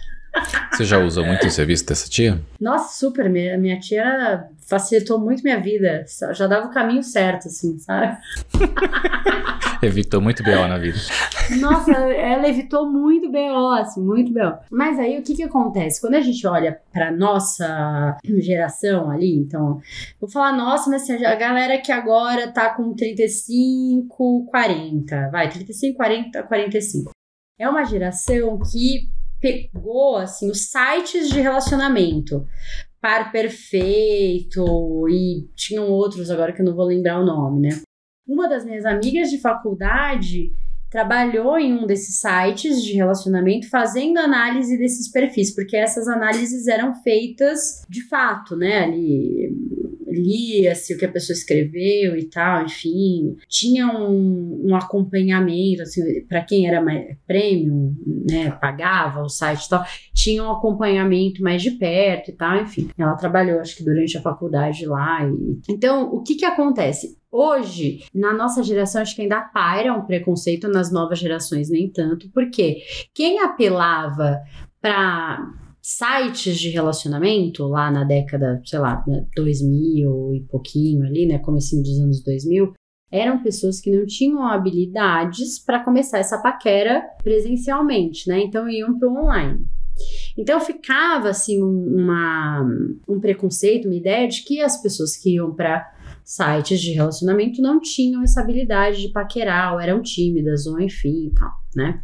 Você 0.72 0.86
já 0.86 1.00
usou 1.00 1.26
muito 1.26 1.46
o 1.46 1.52
serviço 1.52 1.86
dessa 1.86 2.10
tia? 2.10 2.40
Nossa, 2.60 2.98
super. 2.98 3.30
Minha, 3.30 3.58
minha 3.58 3.80
tia 3.80 4.46
facilitou 4.68 5.20
muito 5.20 5.44
minha 5.44 5.60
vida. 5.60 6.06
Já 6.34 6.48
dava 6.48 6.68
o 6.68 6.72
caminho 6.72 7.04
certo, 7.04 7.48
assim, 7.48 7.78
sabe? 7.80 8.18
Evitou 9.82 10.22
muito 10.22 10.44
B.O. 10.44 10.68
na 10.68 10.78
vida. 10.78 10.98
Nossa, 11.60 11.92
ela 11.92 12.48
evitou 12.48 12.90
muito 12.92 13.32
B.O., 13.32 13.70
assim, 13.72 14.02
muito 14.02 14.32
B.O. 14.34 14.58
Mas 14.70 15.00
aí 15.00 15.18
o 15.18 15.24
que 15.24 15.36
que 15.36 15.44
acontece? 15.44 16.02
Quando 16.02 16.16
a 16.16 16.22
gente 16.22 16.46
olha 16.46 16.80
pra 16.92 17.12
nossa 17.12 18.18
geração 18.40 19.10
ali, 19.10 19.36
então, 19.36 19.80
vou 20.20 20.30
falar 20.30 20.52
nossa, 20.52 20.90
mas 20.90 21.04
assim, 21.04 21.26
a 21.26 21.36
galera 21.36 21.78
que 21.78 21.92
agora 21.92 22.52
tá 22.52 22.70
com 22.74 22.94
35, 22.94 24.46
40, 24.50 25.30
vai, 25.30 25.50
35, 25.50 25.96
40, 25.96 26.44
45. 26.44 27.12
É 27.58 27.68
uma 27.68 27.86
geração 27.86 28.60
que 28.60 29.10
pegou 29.40 30.18
assim 30.18 30.50
os 30.50 30.70
sites 30.70 31.30
de 31.30 31.40
relacionamento 31.40 32.46
par 33.02 33.32
perfeito 33.32 35.08
e 35.10 35.48
tinham 35.56 35.90
outros 35.90 36.30
agora 36.30 36.52
que 36.54 36.62
eu 36.62 36.66
não 36.66 36.76
vou 36.76 36.86
lembrar 36.86 37.20
o 37.20 37.26
nome, 37.26 37.62
né? 37.62 37.82
Uma 38.28 38.48
das 38.48 38.66
minhas 38.66 38.86
amigas 38.86 39.30
de 39.30 39.40
faculdade 39.40 40.52
trabalhou 40.90 41.58
em 41.58 41.74
um 41.74 41.86
desses 41.86 42.20
sites 42.20 42.84
de 42.84 42.94
relacionamento 42.94 43.70
fazendo 43.70 44.18
análise 44.18 44.78
desses 44.78 45.10
perfis, 45.10 45.54
porque 45.54 45.78
essas 45.78 46.08
análises 46.08 46.68
eram 46.68 46.96
feitas 46.96 47.86
de 47.88 48.08
fato, 48.08 48.56
né? 48.56 48.84
Ali 48.84 49.52
lia-se 50.12 50.94
o 50.94 50.98
que 50.98 51.06
a 51.06 51.12
pessoa 51.12 51.36
escreveu 51.36 52.16
e 52.18 52.26
tal, 52.30 52.66
enfim, 52.66 53.36
tinha 53.48 53.88
um, 53.88 54.68
um 54.68 54.76
acompanhamento, 54.76 55.84
assim, 55.84 56.02
para 56.28 56.44
quem 56.44 56.68
era 56.68 56.82
mais 56.82 57.18
premium, 57.28 57.96
né, 58.30 58.52
pagava 58.52 59.22
o 59.22 59.30
site 59.30 59.66
e 59.66 59.70
tal, 59.70 59.84
tinha 60.14 60.44
um 60.44 60.52
acompanhamento 60.52 61.42
mais 61.42 61.62
de 61.62 61.72
perto 61.72 62.32
e 62.32 62.34
tal, 62.34 62.62
enfim. 62.62 62.90
Ela 62.98 63.16
trabalhou, 63.16 63.60
acho 63.60 63.78
que 63.78 63.84
durante 63.84 64.18
a 64.18 64.22
faculdade 64.22 64.86
lá. 64.86 65.26
E... 65.28 65.74
Então, 65.74 66.10
o 66.14 66.22
que 66.22 66.36
que 66.36 66.46
acontece? 66.46 67.18
Hoje, 67.32 68.04
na 68.14 68.34
nossa 68.34 68.64
geração, 68.64 69.02
acho 69.02 69.16
que 69.16 69.22
ainda 69.22 69.42
paira 69.42 69.94
um 69.94 70.06
preconceito, 70.06 70.68
nas 70.68 70.92
novas 70.92 71.20
gerações 71.20 71.70
nem 71.70 71.90
tanto, 71.90 72.30
porque 72.32 72.78
quem 73.14 73.40
apelava 73.40 74.40
para 74.82 75.40
sites 75.98 76.60
de 76.60 76.70
relacionamento 76.70 77.66
lá 77.66 77.90
na 77.90 78.04
década, 78.04 78.62
sei 78.64 78.78
lá, 78.78 79.04
2000 79.36 80.36
e 80.36 80.42
pouquinho 80.42 81.04
ali, 81.04 81.26
né, 81.26 81.40
comecinho 81.40 81.82
dos 81.82 82.00
anos 82.00 82.24
2000, 82.24 82.74
eram 83.12 83.42
pessoas 83.42 83.82
que 83.82 83.90
não 83.90 84.06
tinham 84.06 84.46
habilidades 84.46 85.58
para 85.58 85.84
começar 85.84 86.20
essa 86.20 86.38
paquera 86.38 87.02
presencialmente, 87.24 88.30
né? 88.30 88.40
Então 88.42 88.70
iam 88.70 89.00
para 89.00 89.10
o 89.10 89.18
online. 89.18 89.66
Então 90.38 90.60
ficava 90.60 91.30
assim 91.30 91.60
uma, 91.62 92.64
um 93.08 93.20
preconceito, 93.20 93.88
uma 93.88 93.96
ideia 93.96 94.28
de 94.28 94.44
que 94.44 94.62
as 94.62 94.80
pessoas 94.80 95.18
que 95.18 95.36
iam 95.36 95.56
para 95.56 95.92
sites 96.24 96.80
de 96.80 96.92
relacionamento 96.92 97.64
não 97.64 97.82
tinham 97.82 98.22
essa 98.22 98.42
habilidade 98.42 99.02
de 99.02 99.12
paquerar, 99.12 99.74
ou 99.74 99.80
eram 99.80 100.04
tímidas, 100.04 100.68
ou 100.68 100.80
enfim, 100.80 101.32
tal, 101.36 101.52
né? 101.76 102.04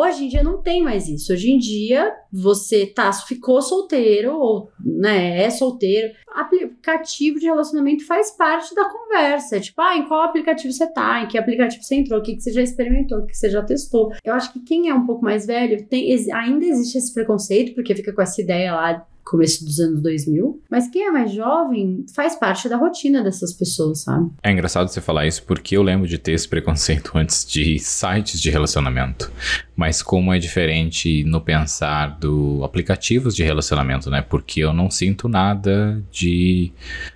Hoje 0.00 0.26
em 0.26 0.28
dia 0.28 0.44
não 0.44 0.62
tem 0.62 0.80
mais 0.80 1.08
isso. 1.08 1.32
Hoje 1.32 1.50
em 1.50 1.58
dia 1.58 2.14
você 2.32 2.86
tá, 2.86 3.12
ficou 3.12 3.60
solteiro 3.60 4.38
ou 4.38 4.70
né, 4.78 5.42
é 5.42 5.50
solteiro. 5.50 6.14
Aplicativo 6.32 7.40
de 7.40 7.46
relacionamento 7.46 8.06
faz 8.06 8.30
parte 8.30 8.72
da 8.76 8.88
conversa. 8.88 9.58
Tipo, 9.58 9.82
ah, 9.82 9.96
em 9.96 10.06
qual 10.06 10.22
aplicativo 10.22 10.72
você 10.72 10.86
tá? 10.86 11.24
Em 11.24 11.26
que 11.26 11.36
aplicativo 11.36 11.82
você 11.82 11.96
entrou? 11.96 12.20
O 12.20 12.22
que, 12.22 12.36
que 12.36 12.40
você 12.40 12.52
já 12.52 12.62
experimentou? 12.62 13.18
O 13.18 13.26
que 13.26 13.36
você 13.36 13.50
já 13.50 13.60
testou? 13.60 14.12
Eu 14.22 14.34
acho 14.34 14.52
que 14.52 14.60
quem 14.60 14.88
é 14.88 14.94
um 14.94 15.04
pouco 15.04 15.24
mais 15.24 15.44
velho 15.44 15.84
tem, 15.88 16.08
ainda 16.32 16.64
existe 16.64 16.96
esse 16.96 17.12
preconceito, 17.12 17.74
porque 17.74 17.96
fica 17.96 18.12
com 18.12 18.22
essa 18.22 18.40
ideia 18.40 18.76
lá 18.76 19.04
começo 19.28 19.64
dos 19.64 19.78
anos 19.78 20.02
2000. 20.02 20.62
Mas 20.70 20.88
quem 20.90 21.06
é 21.06 21.10
mais 21.10 21.32
jovem 21.32 22.04
faz 22.14 22.34
parte 22.36 22.68
da 22.68 22.76
rotina 22.76 23.22
dessas 23.22 23.52
pessoas, 23.52 24.00
sabe? 24.00 24.30
É 24.42 24.50
engraçado 24.50 24.88
você 24.88 25.00
falar 25.00 25.26
isso 25.26 25.42
porque 25.44 25.76
eu 25.76 25.82
lembro 25.82 26.08
de 26.08 26.18
ter 26.18 26.32
esse 26.32 26.48
preconceito 26.48 27.12
antes 27.16 27.46
de 27.46 27.78
sites 27.78 28.40
de 28.40 28.50
relacionamento. 28.50 29.30
Mas 29.76 30.02
como 30.02 30.32
é 30.32 30.38
diferente 30.38 31.22
no 31.24 31.40
pensar 31.40 32.18
do 32.18 32.64
aplicativos 32.64 33.34
de 33.34 33.44
relacionamento, 33.44 34.10
né? 34.10 34.22
Porque 34.22 34.60
eu 34.60 34.72
não 34.72 34.90
sinto 34.90 35.28
nada 35.28 36.02
de 36.10 36.72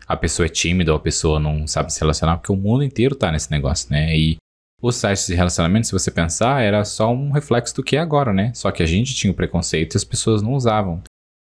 a 0.06 0.16
pessoa 0.16 0.46
é 0.46 0.48
tímida 0.48 0.92
ou 0.92 0.96
a 0.96 1.00
pessoa 1.00 1.40
não 1.40 1.66
sabe 1.66 1.92
se 1.92 1.98
relacionar, 1.98 2.36
porque 2.36 2.52
o 2.52 2.56
mundo 2.56 2.84
inteiro 2.84 3.14
tá 3.14 3.32
nesse 3.32 3.50
negócio, 3.50 3.88
né? 3.90 4.16
E 4.16 4.36
os 4.80 4.96
sites 4.96 5.28
de 5.28 5.34
relacionamento, 5.34 5.86
se 5.86 5.92
você 5.92 6.10
pensar, 6.10 6.60
era 6.60 6.84
só 6.84 7.12
um 7.12 7.30
reflexo 7.30 7.74
do 7.76 7.84
que 7.84 7.96
é 7.96 8.00
agora, 8.00 8.32
né? 8.32 8.50
Só 8.52 8.70
que 8.72 8.82
a 8.82 8.86
gente 8.86 9.14
tinha 9.14 9.30
o 9.30 9.34
preconceito 9.34 9.94
e 9.94 9.96
as 9.96 10.04
pessoas 10.04 10.42
não 10.42 10.54
usavam. 10.54 11.00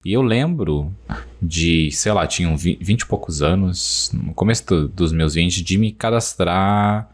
E 0.06 0.12
eu 0.12 0.22
lembro 0.22 0.94
de, 1.42 1.90
sei 1.90 2.12
lá, 2.12 2.28
tinham 2.28 2.56
20 2.56 3.00
e 3.00 3.06
poucos 3.06 3.42
anos, 3.42 4.08
no 4.14 4.32
começo 4.32 4.64
do, 4.64 4.88
dos 4.88 5.10
meus 5.10 5.34
20, 5.34 5.64
de 5.64 5.76
me 5.76 5.90
cadastrar, 5.90 7.10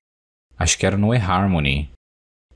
acho 0.58 0.76
que 0.76 0.84
era 0.84 0.98
no 0.98 1.14
eHarmony. 1.14 1.88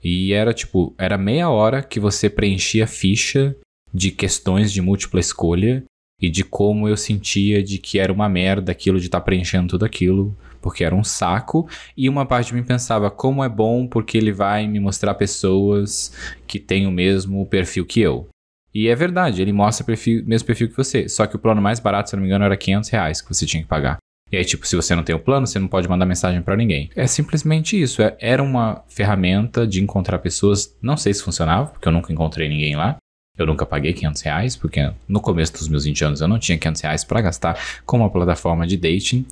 E 0.05 0.35
era 0.35 0.53
tipo, 0.53 0.95
era 0.99 1.17
meia 1.17 1.49
hora 1.49 1.83
que 1.83 1.99
você 1.99 2.29
preenchia 2.29 2.87
ficha 2.87 3.57
de 3.95 4.11
questões 4.11 4.71
de 4.71 4.83
múltipla 4.83 5.21
escolha 5.21 5.83
e 6.21 6.29
de 6.29 6.45
como 6.45 6.87
eu 6.87 6.99
sentia 6.99 7.63
de 7.63 7.79
que 7.79 7.99
era 7.99 8.13
uma 8.13 8.29
merda 8.29 8.73
aquilo 8.73 9.01
de 9.01 9.07
estar 9.07 9.21
tá 9.21 9.25
preenchendo 9.25 9.69
tudo 9.69 9.87
aquilo, 9.87 10.37
porque 10.61 10.85
era 10.85 10.95
um 10.95 11.03
saco, 11.03 11.67
e 11.97 12.11
uma 12.11 12.27
parte 12.27 12.49
de 12.49 12.57
mim 12.57 12.63
pensava 12.63 13.11
como 13.11 13.43
é 13.43 13.49
bom 13.49 13.87
porque 13.87 14.19
ele 14.19 14.33
vai 14.33 14.67
me 14.67 14.81
mostrar 14.81 15.15
pessoas 15.15 16.13
que 16.47 16.59
têm 16.59 16.87
o 16.87 16.93
mesmo 16.93 17.47
perfil 17.47 17.87
que 17.87 18.01
eu. 18.01 18.29
E 18.77 18.89
é 18.89 18.95
verdade, 18.95 19.41
ele 19.41 19.55
mostra 19.55 19.83
o 19.83 19.87
perfil, 19.87 20.23
mesmo 20.27 20.47
perfil 20.47 20.69
que 20.69 20.77
você. 20.77 21.09
Só 21.09 21.27
que 21.27 21.35
o 21.35 21.39
plano 21.39 21.63
mais 21.63 21.81
barato, 21.81 22.11
se 22.11 22.17
não 22.17 22.21
me 22.21 22.29
engano, 22.29 22.45
era 22.45 22.55
500 22.59 22.91
reais 22.91 23.23
que 23.23 23.29
você 23.33 23.47
tinha 23.47 23.63
que 23.63 23.69
pagar. 23.69 23.97
E 24.31 24.37
aí, 24.37 24.45
tipo, 24.45 24.67
se 24.67 24.77
você 24.77 24.95
não 24.95 25.03
tem 25.03 25.17
o 25.17 25.19
plano, 25.19 25.47
você 25.47 25.59
não 25.59 25.67
pode 25.67 25.89
mandar 25.89 26.05
mensagem 26.05 26.43
para 26.43 26.59
ninguém. 26.59 26.91
É 26.95 27.07
simplesmente 27.07 27.81
isso. 27.81 28.03
É, 28.03 28.15
era 28.21 28.43
uma 28.43 28.85
ferramenta 28.87 29.67
de 29.67 29.83
encontrar 29.83 30.19
pessoas. 30.19 30.77
Não 30.83 30.95
sei 30.95 31.15
se 31.15 31.23
funcionava, 31.23 31.69
porque 31.69 31.89
eu 31.89 31.93
nunca 31.93 32.13
encontrei 32.13 32.51
ninguém 32.51 32.77
lá. 32.77 32.99
Eu 33.39 33.47
nunca 33.47 33.67
paguei 33.67 33.93
500 33.93 34.23
reais, 34.23 34.57
porque 34.57 34.91
no 35.07 35.21
começo 35.21 35.53
dos 35.53 35.69
meus 35.69 35.85
20 35.85 36.05
anos 36.05 36.21
eu 36.21 36.29
não 36.29 36.39
tinha 36.39 36.57
500 36.57 36.83
reais 36.83 37.05
para 37.05 37.21
gastar 37.21 37.59
com 37.85 37.99
uma 37.99 38.11
plataforma 38.11 38.67
de 38.67 38.77
dating. 38.77 39.27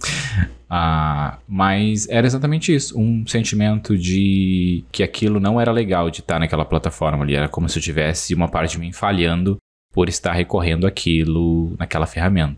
Ah, 0.76 1.38
mas 1.46 2.08
era 2.08 2.26
exatamente 2.26 2.74
isso, 2.74 2.98
um 2.98 3.24
sentimento 3.26 3.96
de 3.96 4.84
que 4.90 5.04
aquilo 5.04 5.38
não 5.38 5.60
era 5.60 5.70
legal 5.70 6.10
de 6.10 6.18
estar 6.18 6.40
naquela 6.40 6.64
plataforma 6.64 7.22
ali. 7.22 7.36
Era 7.36 7.48
como 7.48 7.68
se 7.68 7.78
eu 7.78 7.82
tivesse 7.82 8.34
uma 8.34 8.48
parte 8.48 8.72
de 8.72 8.80
mim 8.80 8.90
falhando 8.90 9.56
por 9.92 10.08
estar 10.08 10.32
recorrendo 10.32 10.86
aquilo 10.86 11.76
naquela 11.78 12.06
ferramenta. 12.06 12.56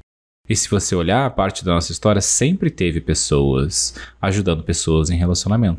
E 0.48 0.56
se 0.56 0.70
você 0.70 0.94
olhar, 0.94 1.26
a 1.26 1.30
parte 1.30 1.64
da 1.64 1.74
nossa 1.74 1.92
história 1.92 2.20
sempre 2.20 2.70
teve 2.70 3.00
pessoas 3.00 3.94
ajudando 4.22 4.62
pessoas 4.62 5.10
em 5.10 5.16
relacionamento. 5.16 5.78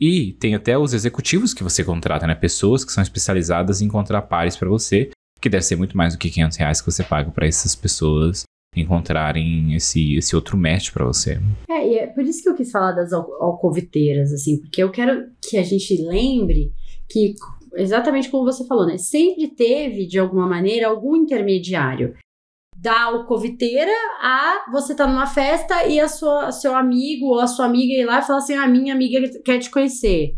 E 0.00 0.32
tem 0.34 0.54
até 0.54 0.78
os 0.78 0.94
executivos 0.94 1.52
que 1.52 1.62
você 1.62 1.84
contrata, 1.84 2.26
né? 2.26 2.34
Pessoas 2.34 2.84
que 2.84 2.92
são 2.92 3.02
especializadas 3.02 3.80
em 3.80 3.84
encontrar 3.84 4.22
pares 4.22 4.56
para 4.56 4.68
você, 4.68 5.10
que 5.40 5.48
deve 5.48 5.64
ser 5.64 5.76
muito 5.76 5.96
mais 5.96 6.14
do 6.14 6.18
que 6.18 6.30
500 6.30 6.56
reais 6.56 6.80
que 6.80 6.90
você 6.90 7.02
paga 7.02 7.30
para 7.30 7.46
essas 7.46 7.74
pessoas 7.74 8.44
encontrarem 8.76 9.74
esse, 9.74 10.14
esse 10.16 10.34
outro 10.34 10.56
match 10.56 10.92
para 10.92 11.04
você. 11.04 11.40
É, 11.68 11.86
e 11.86 11.98
é 11.98 12.06
por 12.06 12.22
isso 12.22 12.42
que 12.42 12.48
eu 12.48 12.54
quis 12.54 12.70
falar 12.70 12.92
das 12.92 13.12
al 13.12 13.30
alcoviteiras, 13.42 14.32
assim, 14.32 14.60
porque 14.60 14.82
eu 14.82 14.90
quero 14.90 15.26
que 15.42 15.58
a 15.58 15.62
gente 15.62 16.00
lembre 16.02 16.72
que, 17.08 17.34
exatamente 17.74 18.30
como 18.30 18.44
você 18.44 18.64
falou, 18.66 18.86
né? 18.86 18.96
Sempre 18.96 19.48
teve, 19.48 20.06
de 20.06 20.18
alguma 20.18 20.48
maneira, 20.48 20.86
algum 20.86 21.16
intermediário 21.16 22.14
da 22.80 23.02
alcoviteira 23.04 23.92
a 24.22 24.64
você 24.72 24.94
tá 24.94 25.06
numa 25.06 25.26
festa 25.26 25.86
e 25.86 26.00
a 26.00 26.08
sua 26.08 26.50
seu 26.50 26.74
amigo 26.74 27.26
ou 27.26 27.38
a 27.38 27.46
sua 27.46 27.66
amiga 27.66 27.92
ir 27.92 28.06
lá 28.06 28.20
e 28.20 28.22
falar 28.22 28.38
assim: 28.38 28.54
"A 28.54 28.64
ah, 28.64 28.68
minha 28.68 28.94
amiga 28.94 29.20
quer 29.44 29.58
te 29.58 29.70
conhecer. 29.70 30.34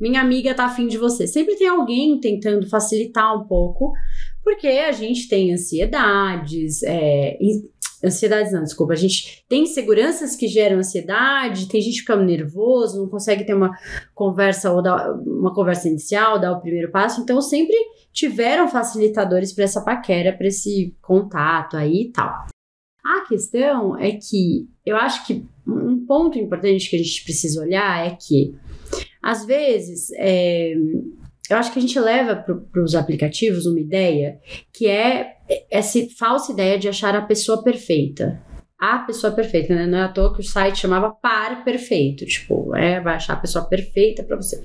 Minha 0.00 0.20
amiga 0.20 0.54
tá 0.54 0.64
afim 0.64 0.88
de 0.88 0.98
você". 0.98 1.26
Sempre 1.28 1.54
tem 1.54 1.68
alguém 1.68 2.18
tentando 2.18 2.68
facilitar 2.68 3.36
um 3.36 3.46
pouco, 3.46 3.92
porque 4.42 4.66
a 4.66 4.90
gente 4.90 5.28
tem 5.28 5.52
ansiedades, 5.52 6.82
é, 6.82 7.38
ansiedades 8.04 8.52
não, 8.52 8.62
desculpa, 8.62 8.92
a 8.92 8.96
gente 8.96 9.44
tem 9.48 9.62
inseguranças 9.62 10.36
que 10.36 10.46
geram 10.46 10.78
ansiedade, 10.78 11.68
tem 11.68 11.80
gente 11.80 12.00
ficando 12.00 12.24
nervoso, 12.24 13.00
não 13.00 13.08
consegue 13.08 13.44
ter 13.44 13.54
uma 13.54 13.70
conversa 14.14 14.70
ou 14.70 14.82
dar 14.82 15.12
uma 15.12 15.54
conversa 15.54 15.88
inicial, 15.88 16.38
dar 16.38 16.52
o 16.52 16.60
primeiro 16.60 16.90
passo, 16.90 17.20
então 17.20 17.40
sempre 17.40 17.76
tiveram 18.12 18.68
facilitadores 18.68 19.52
para 19.52 19.64
essa 19.64 19.82
paquera, 19.82 20.32
para 20.32 20.46
esse 20.46 20.96
contato 21.00 21.76
aí 21.76 22.02
e 22.02 22.12
tal. 22.12 22.46
A 23.04 23.26
questão 23.28 23.98
é 23.98 24.12
que 24.12 24.68
eu 24.84 24.96
acho 24.96 25.26
que 25.26 25.44
um 25.66 26.06
ponto 26.06 26.38
importante 26.38 26.88
que 26.88 26.96
a 26.96 26.98
gente 26.98 27.24
precisa 27.24 27.60
olhar 27.60 28.06
é 28.06 28.16
que, 28.16 28.54
às 29.22 29.44
vezes, 29.44 30.10
é, 30.16 30.74
eu 31.50 31.56
acho 31.56 31.72
que 31.72 31.78
a 31.78 31.82
gente 31.82 31.98
leva 31.98 32.36
para 32.36 32.82
os 32.82 32.94
aplicativos 32.94 33.66
uma 33.66 33.78
ideia 33.78 34.38
que 34.72 34.86
é 34.86 35.34
essa 35.70 35.98
falsa 36.18 36.52
ideia 36.52 36.78
de 36.78 36.88
achar 36.88 37.14
a 37.14 37.22
pessoa 37.22 37.62
perfeita. 37.62 38.42
A 38.78 38.98
pessoa 39.00 39.32
perfeita, 39.32 39.74
né? 39.74 39.86
Não 39.86 39.98
é 39.98 40.02
à 40.02 40.08
toa 40.08 40.34
que 40.34 40.40
o 40.40 40.44
site 40.44 40.78
chamava 40.78 41.10
par 41.10 41.64
perfeito. 41.64 42.24
Tipo, 42.26 42.74
é, 42.74 43.00
vai 43.00 43.14
achar 43.14 43.34
a 43.34 43.40
pessoa 43.40 43.64
perfeita 43.66 44.22
para 44.22 44.36
você. 44.36 44.62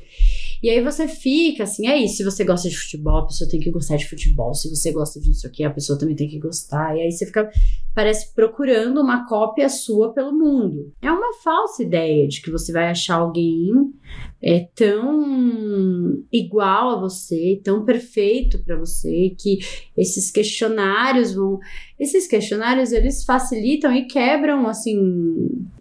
E 0.62 0.70
aí 0.70 0.84
você 0.84 1.08
fica 1.08 1.63
assim, 1.63 1.88
é 1.88 1.98
isso, 1.98 2.18
se 2.18 2.24
você 2.24 2.44
gosta 2.44 2.70
de 2.70 2.78
futebol, 2.78 3.20
a 3.20 3.25
pessoa 3.25 3.50
tem 3.50 3.60
que 3.60 3.72
gostar 3.72 3.98
de 3.98 4.08
futebol. 4.08 4.54
Se 4.54 4.70
você 4.70 4.92
gosta 4.92 5.20
disso 5.20 5.48
aqui, 5.48 5.63
a 5.63 5.72
pessoa 5.72 5.98
também 5.98 6.16
tem 6.16 6.28
que 6.28 6.39
gostar. 6.39 6.98
E 6.98 7.01
aí 7.01 7.12
você 7.12 7.25
fica, 7.25 7.50
parece, 7.96 8.34
procurando 8.34 9.01
uma 9.01 9.28
cópia 9.28 9.70
sua 9.70 10.13
pelo 10.13 10.32
mundo. 10.32 10.92
É 11.01 11.12
uma 11.12 11.34
falsa 11.44 11.84
ideia 11.84 12.28
de 12.28 12.42
que 12.42 12.51
você 12.51 12.72
vai 12.72 12.89
achar 12.89 13.16
alguém 13.16 13.72
é, 14.42 14.68
tão 14.75 16.24
igual 16.32 16.92
a 16.92 17.00
você, 17.00 17.60
tão 17.63 17.84
perfeito 17.84 18.60
para 18.63 18.78
você, 18.78 19.36
que 19.38 19.60
esses 19.98 20.32
questionários 20.32 21.34
vão. 21.34 21.60
Esses 22.00 22.27
questionários 22.27 22.94
eles 22.94 23.25
facilitam 23.25 23.94
e 23.94 24.06
quebram 24.06 24.68
assim 24.68 24.98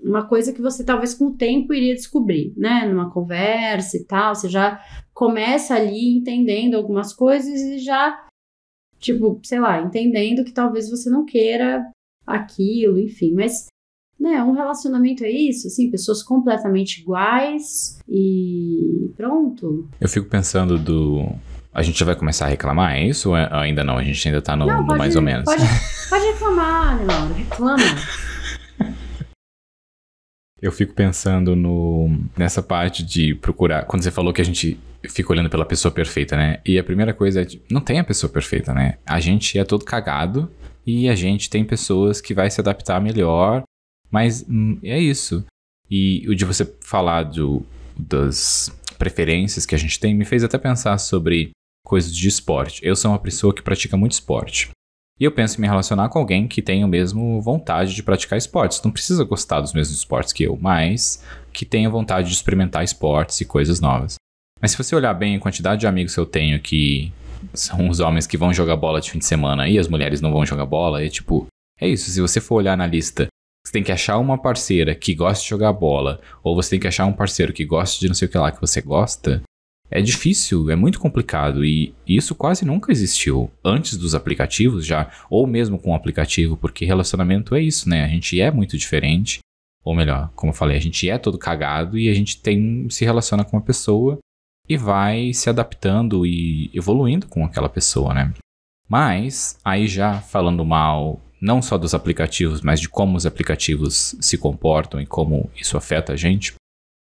uma 0.03 0.27
coisa 0.27 0.53
que 0.53 0.61
você 0.61 0.85
talvez 0.85 1.15
com 1.15 1.27
o 1.27 1.37
tempo 1.37 1.73
iria 1.73 1.95
descobrir, 1.95 2.53
né? 2.57 2.87
Numa 2.87 3.11
conversa 3.11 3.97
e 3.97 4.05
tal, 4.05 4.35
você 4.35 4.49
já 4.49 4.83
começa 5.15 5.75
ali 5.75 6.17
entendendo 6.17 6.75
algumas 6.75 7.13
coisas 7.13 7.61
e 7.61 7.79
já 7.79 8.27
tipo, 8.99 9.39
sei 9.45 9.61
lá, 9.61 9.81
entendendo 9.81 10.45
que 10.45 10.53
talvez 10.53 10.91
você 10.91 11.09
não 11.09 11.25
queira 11.25 11.89
aquilo, 12.27 12.99
enfim, 12.99 13.33
mas 13.33 13.67
né, 14.19 14.43
um 14.43 14.53
relacionamento 14.53 15.25
é 15.25 15.31
isso, 15.31 15.69
assim, 15.69 15.91
pessoas 15.91 16.23
completamente 16.23 17.01
iguais 17.01 18.01
e 18.09 19.13
pronto. 19.17 19.89
Eu 20.01 20.09
fico 20.09 20.29
pensando 20.29 20.77
do 20.77 21.29
a 21.73 21.83
gente 21.83 21.99
já 21.99 22.07
vai 22.07 22.17
começar 22.17 22.47
a 22.47 22.49
reclamar, 22.49 22.95
é 22.95 23.05
isso? 23.05 23.31
Ou 23.31 23.37
é, 23.37 23.49
ainda 23.53 23.85
não? 23.85 23.99
A 23.99 24.03
gente 24.03 24.27
ainda 24.27 24.41
tá 24.41 24.57
no, 24.57 24.67
não, 24.67 24.83
no 24.83 24.97
mais 24.97 25.17
ou 25.17 25.23
menos. 25.23 25.45
Pode, 25.45 25.63
pode 26.09 26.27
reclamar, 26.27 26.97
Leonardo, 26.97 27.35
reclama. 27.35 27.85
Eu 30.61 30.73
fico 30.73 30.93
pensando 30.93 31.55
no, 31.55 32.19
nessa 32.37 32.63
parte 32.63 33.05
de 33.05 33.35
procurar. 33.35 33.85
Quando 33.85 34.03
você 34.03 34.11
falou 34.11 34.33
que 34.33 34.41
a 34.41 34.45
gente 34.45 34.79
fica 35.09 35.33
olhando 35.33 35.49
pela 35.49 35.65
pessoa 35.65 35.93
perfeita, 35.93 36.37
né? 36.37 36.61
E 36.67 36.79
a 36.79 36.85
primeira 36.85 37.15
coisa 37.15 37.43
é: 37.43 37.47
não 37.71 37.81
tem 37.81 38.01
a 38.01 38.05
pessoa 38.05 38.33
perfeita, 38.33 38.75
né? 38.75 38.99
A 39.07 39.21
gente 39.21 39.57
é 39.59 39.65
todo 39.65 39.85
cagado 39.85 40.51
e 40.85 41.09
a 41.09 41.15
gente 41.15 41.49
tem 41.49 41.65
pessoas 41.65 42.21
que 42.21 42.35
vai 42.35 42.51
se 42.51 42.61
adaptar 42.61 43.01
melhor, 43.01 43.63
mas 44.11 44.45
hum, 44.49 44.79
é 44.83 44.99
isso. 44.99 45.45
E 45.89 46.27
o 46.29 46.35
de 46.35 46.45
você 46.45 46.65
falar 46.81 47.23
do, 47.23 47.65
das 47.97 48.77
preferências 48.99 49.65
que 49.65 49.75
a 49.75 49.79
gente 49.79 50.01
tem 50.01 50.15
me 50.15 50.25
fez 50.25 50.43
até 50.43 50.59
pensar 50.59 50.99
sobre 50.99 51.51
coisas 51.88 52.14
de 52.14 52.28
esporte. 52.28 52.80
Eu 52.85 52.95
sou 52.95 53.11
uma 53.11 53.18
pessoa 53.18 53.54
que 53.54 53.62
pratica 53.62 53.97
muito 53.97 54.12
esporte. 54.12 54.71
E 55.18 55.25
eu 55.25 55.33
penso 55.33 55.59
em 55.59 55.62
me 55.62 55.66
relacionar 55.66 56.11
com 56.11 56.18
alguém 56.18 56.47
que 56.47 56.62
tenha 56.62 56.87
mesmo 56.87 57.40
vontade 57.40 57.95
de 57.95 58.02
praticar 58.02 58.37
esportes. 58.38 58.80
Não 58.83 58.92
precisa 58.92 59.25
gostar 59.25 59.61
dos 59.61 59.73
mesmos 59.73 59.97
esportes 59.97 60.33
que 60.33 60.45
eu, 60.45 60.57
mas 60.61 61.25
que 61.52 61.64
tenha 61.64 61.90
vontade 61.90 62.28
de 62.28 62.35
experimentar 62.35 62.85
esportes 62.85 63.40
e 63.40 63.45
coisas 63.45 63.80
novas. 63.80 64.14
Mas 64.61 64.73
se 64.73 64.78
você 64.78 64.95
olhar 64.95 65.14
bem 65.14 65.35
a 65.35 65.40
quantidade 65.40 65.80
de 65.80 65.87
amigos 65.87 66.14
que 66.14 66.21
eu 66.21 66.26
tenho 66.26 66.61
que 66.61 67.11
são 67.54 67.88
os 67.88 68.00
homens 68.00 68.26
que 68.26 68.37
vão 68.37 68.52
jogar 68.52 68.76
bola 68.76 69.00
de 69.00 69.11
fim 69.11 69.18
de 69.18 69.25
semana 69.25 69.68
e 69.68 69.78
as 69.78 69.88
mulheres 69.88 70.21
não 70.21 70.30
vão 70.30 70.45
jogar 70.45 70.66
bola, 70.66 71.02
é 71.02 71.09
tipo, 71.09 71.47
é 71.80 71.88
isso. 71.88 72.11
Se 72.11 72.21
você 72.21 72.40
for 72.40 72.57
olhar 72.57 72.76
na 72.76 72.87
lista, 72.87 73.28
você 73.64 73.73
tem 73.73 73.83
que 73.83 73.92
achar 73.92 74.18
uma 74.18 74.37
parceira 74.37 74.95
que 74.95 75.14
gosta 75.14 75.42
de 75.42 75.49
jogar 75.49 75.73
bola, 75.73 76.21
ou 76.42 76.54
você 76.54 76.71
tem 76.71 76.80
que 76.80 76.88
achar 76.88 77.07
um 77.07 77.12
parceiro 77.12 77.52
que 77.52 77.64
gosta 77.64 77.99
de 77.99 78.09
não 78.09 78.14
sei 78.14 78.28
o 78.28 78.30
que 78.30 78.38
lá 78.38 78.52
que 78.52 78.61
você 78.61 78.80
gosta, 78.80 79.42
é 79.90 80.02
difícil, 80.02 80.71
é 80.71 80.76
muito 80.76 81.00
complicado 81.00 81.64
e 81.64 81.95
isso 82.07 82.35
quase 82.35 82.64
nunca 82.64 82.92
existiu 82.92 83.50
antes 83.64 83.97
dos 83.97 84.14
aplicativos 84.14 84.85
já, 84.85 85.11
ou 85.30 85.47
mesmo 85.47 85.78
com 85.78 85.92
o 85.92 85.95
aplicativo, 85.95 86.57
porque 86.57 86.85
relacionamento 86.85 87.54
é 87.54 87.62
isso, 87.62 87.88
né? 87.88 88.04
A 88.04 88.09
gente 88.09 88.40
é 88.40 88.50
muito 88.50 88.76
diferente, 88.76 89.38
ou 89.85 89.95
melhor, 89.95 90.30
como 90.35 90.50
eu 90.50 90.57
falei, 90.57 90.76
a 90.76 90.80
gente 90.80 91.09
é 91.09 91.16
todo 91.16 91.38
cagado 91.38 91.99
e 91.99 92.09
a 92.09 92.14
gente 92.14 92.40
tem 92.40 92.88
se 92.90 93.04
relaciona 93.04 93.45
com 93.45 93.57
uma 93.57 93.62
pessoa 93.62 94.18
e 94.68 94.76
vai 94.76 95.33
se 95.33 95.49
adaptando 95.49 96.26
e 96.26 96.71
evoluindo 96.75 97.26
com 97.26 97.45
aquela 97.45 97.68
pessoa, 97.68 98.12
né? 98.12 98.33
Mas 98.87 99.59
aí 99.64 99.87
já 99.87 100.21
falando 100.21 100.64
mal 100.64 101.23
não 101.40 101.62
só 101.62 101.78
dos 101.78 101.95
aplicativos, 101.95 102.61
mas 102.61 102.80
de 102.80 102.88
como 102.88 103.16
os 103.16 103.25
aplicativos 103.25 104.16
se 104.21 104.37
comportam 104.37 105.00
e 105.00 105.07
como 105.07 105.50
isso 105.57 105.76
afeta 105.76 106.12
a 106.12 106.16
gente, 106.16 106.54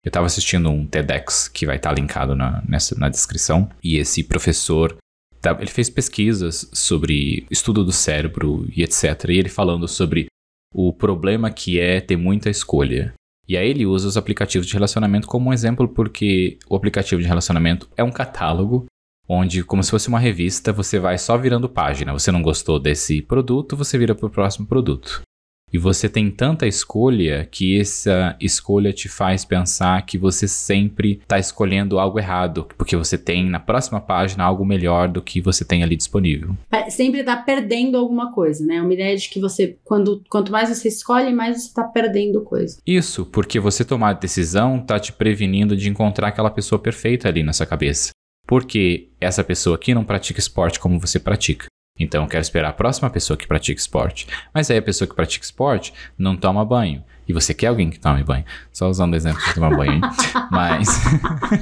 eu 0.07 0.09
estava 0.09 0.25
assistindo 0.25 0.69
um 0.69 0.87
TEDx 0.87 1.49
que 1.49 1.65
vai 1.65 1.75
estar 1.75 1.89
tá 1.89 1.95
linkado 1.95 2.33
na, 2.33 2.63
nessa, 2.65 2.97
na 2.97 3.09
descrição, 3.09 3.69
e 3.83 3.97
esse 3.97 4.23
professor 4.23 4.95
tá, 5.41 5.55
ele 5.59 5.69
fez 5.69 5.89
pesquisas 5.89 6.69
sobre 6.73 7.45
estudo 7.51 7.83
do 7.83 7.91
cérebro 7.91 8.65
e 8.73 8.83
etc. 8.83 9.03
E 9.27 9.37
ele 9.37 9.49
falando 9.49 9.85
sobre 9.85 10.27
o 10.73 10.93
problema 10.93 11.51
que 11.51 11.77
é 11.77 11.99
ter 11.99 12.15
muita 12.15 12.49
escolha. 12.49 13.13
E 13.47 13.57
aí 13.57 13.69
ele 13.69 13.85
usa 13.85 14.07
os 14.07 14.15
aplicativos 14.15 14.65
de 14.65 14.73
relacionamento 14.73 15.27
como 15.27 15.49
um 15.49 15.53
exemplo, 15.53 15.89
porque 15.89 16.57
o 16.69 16.75
aplicativo 16.75 17.21
de 17.21 17.27
relacionamento 17.27 17.89
é 17.97 18.03
um 18.03 18.11
catálogo 18.11 18.85
onde, 19.27 19.61
como 19.61 19.83
se 19.83 19.91
fosse 19.91 20.07
uma 20.07 20.19
revista, 20.19 20.71
você 20.71 20.99
vai 20.99 21.17
só 21.17 21.37
virando 21.37 21.67
página. 21.67 22.13
Você 22.13 22.31
não 22.31 22.41
gostou 22.41 22.79
desse 22.79 23.21
produto, 23.21 23.75
você 23.75 23.97
vira 23.97 24.15
para 24.15 24.25
o 24.25 24.29
próximo 24.29 24.65
produto. 24.65 25.21
E 25.71 25.77
você 25.77 26.07
tem 26.07 26.31
tanta 26.31 26.65
escolha 26.65 27.45
que 27.51 27.79
essa 27.79 28.37
escolha 28.39 28.93
te 28.93 29.09
faz 29.09 29.43
pensar 29.43 30.05
que 30.05 30.17
você 30.17 30.47
sempre 30.47 31.19
está 31.21 31.37
escolhendo 31.37 31.99
algo 31.99 32.17
errado, 32.17 32.67
porque 32.77 32.95
você 32.95 33.17
tem 33.17 33.49
na 33.49 33.59
próxima 33.59 33.99
página 33.99 34.45
algo 34.45 34.65
melhor 34.65 35.09
do 35.09 35.21
que 35.21 35.41
você 35.41 35.65
tem 35.65 35.83
ali 35.83 35.97
disponível. 35.97 36.55
Sempre 36.89 37.19
está 37.19 37.35
perdendo 37.35 37.97
alguma 37.97 38.31
coisa, 38.31 38.65
né? 38.65 38.81
Uma 38.81 38.93
ideia 38.93 39.17
de 39.17 39.29
que 39.29 39.41
você, 39.41 39.77
quando, 39.83 40.23
quanto 40.29 40.53
mais 40.53 40.69
você 40.69 40.87
escolhe, 40.87 41.33
mais 41.33 41.57
você 41.57 41.67
está 41.67 41.83
perdendo 41.83 42.41
coisa. 42.41 42.79
Isso, 42.87 43.25
porque 43.25 43.59
você 43.59 43.83
tomar 43.83 44.13
decisão 44.13 44.77
está 44.77 44.97
te 44.97 45.11
prevenindo 45.11 45.75
de 45.75 45.89
encontrar 45.89 46.29
aquela 46.29 46.49
pessoa 46.49 46.79
perfeita 46.79 47.27
ali 47.27 47.43
na 47.43 47.51
sua 47.51 47.65
cabeça. 47.65 48.11
Porque 48.47 49.09
essa 49.19 49.43
pessoa 49.43 49.75
aqui 49.75 49.93
não 49.93 50.05
pratica 50.05 50.39
esporte 50.39 50.79
como 50.79 50.97
você 50.97 51.19
pratica. 51.19 51.67
Então 51.99 52.23
eu 52.23 52.29
quero 52.29 52.41
esperar 52.41 52.69
a 52.69 52.73
próxima 52.73 53.09
pessoa 53.09 53.37
que 53.37 53.47
pratica 53.47 53.79
esporte. 53.79 54.27
Mas 54.53 54.69
aí 54.69 54.77
a 54.77 54.81
pessoa 54.81 55.07
que 55.07 55.15
pratica 55.15 55.43
esporte 55.43 55.93
não 56.17 56.35
toma 56.35 56.63
banho. 56.65 57.03
E 57.27 57.33
você 57.33 57.53
quer 57.53 57.67
alguém 57.67 57.89
que 57.89 57.99
tome 57.99 58.23
banho. 58.23 58.45
Só 58.71 58.89
usando 58.89 59.13
o 59.13 59.15
exemplo 59.15 59.43
de 59.43 59.53
tomar 59.53 59.75
banho, 59.75 59.93
hein? 59.93 60.01
Mas. 60.49 60.87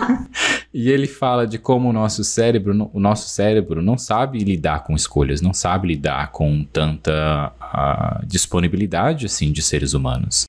e 0.71 0.89
ele 0.89 1.07
fala 1.07 1.47
de 1.47 1.57
como 1.57 1.89
o 1.89 1.93
nosso 1.93 2.23
cérebro, 2.23 2.89
o 2.93 2.99
nosso 2.99 3.29
cérebro 3.29 3.81
não 3.81 3.97
sabe 3.97 4.39
lidar 4.39 4.83
com 4.83 4.95
escolhas, 4.95 5.41
não 5.41 5.53
sabe 5.53 5.87
lidar 5.87 6.31
com 6.31 6.63
tanta 6.63 7.51
uh, 7.59 8.25
disponibilidade 8.27 9.25
assim 9.25 9.51
de 9.51 9.63
seres 9.63 9.93
humanos. 9.93 10.45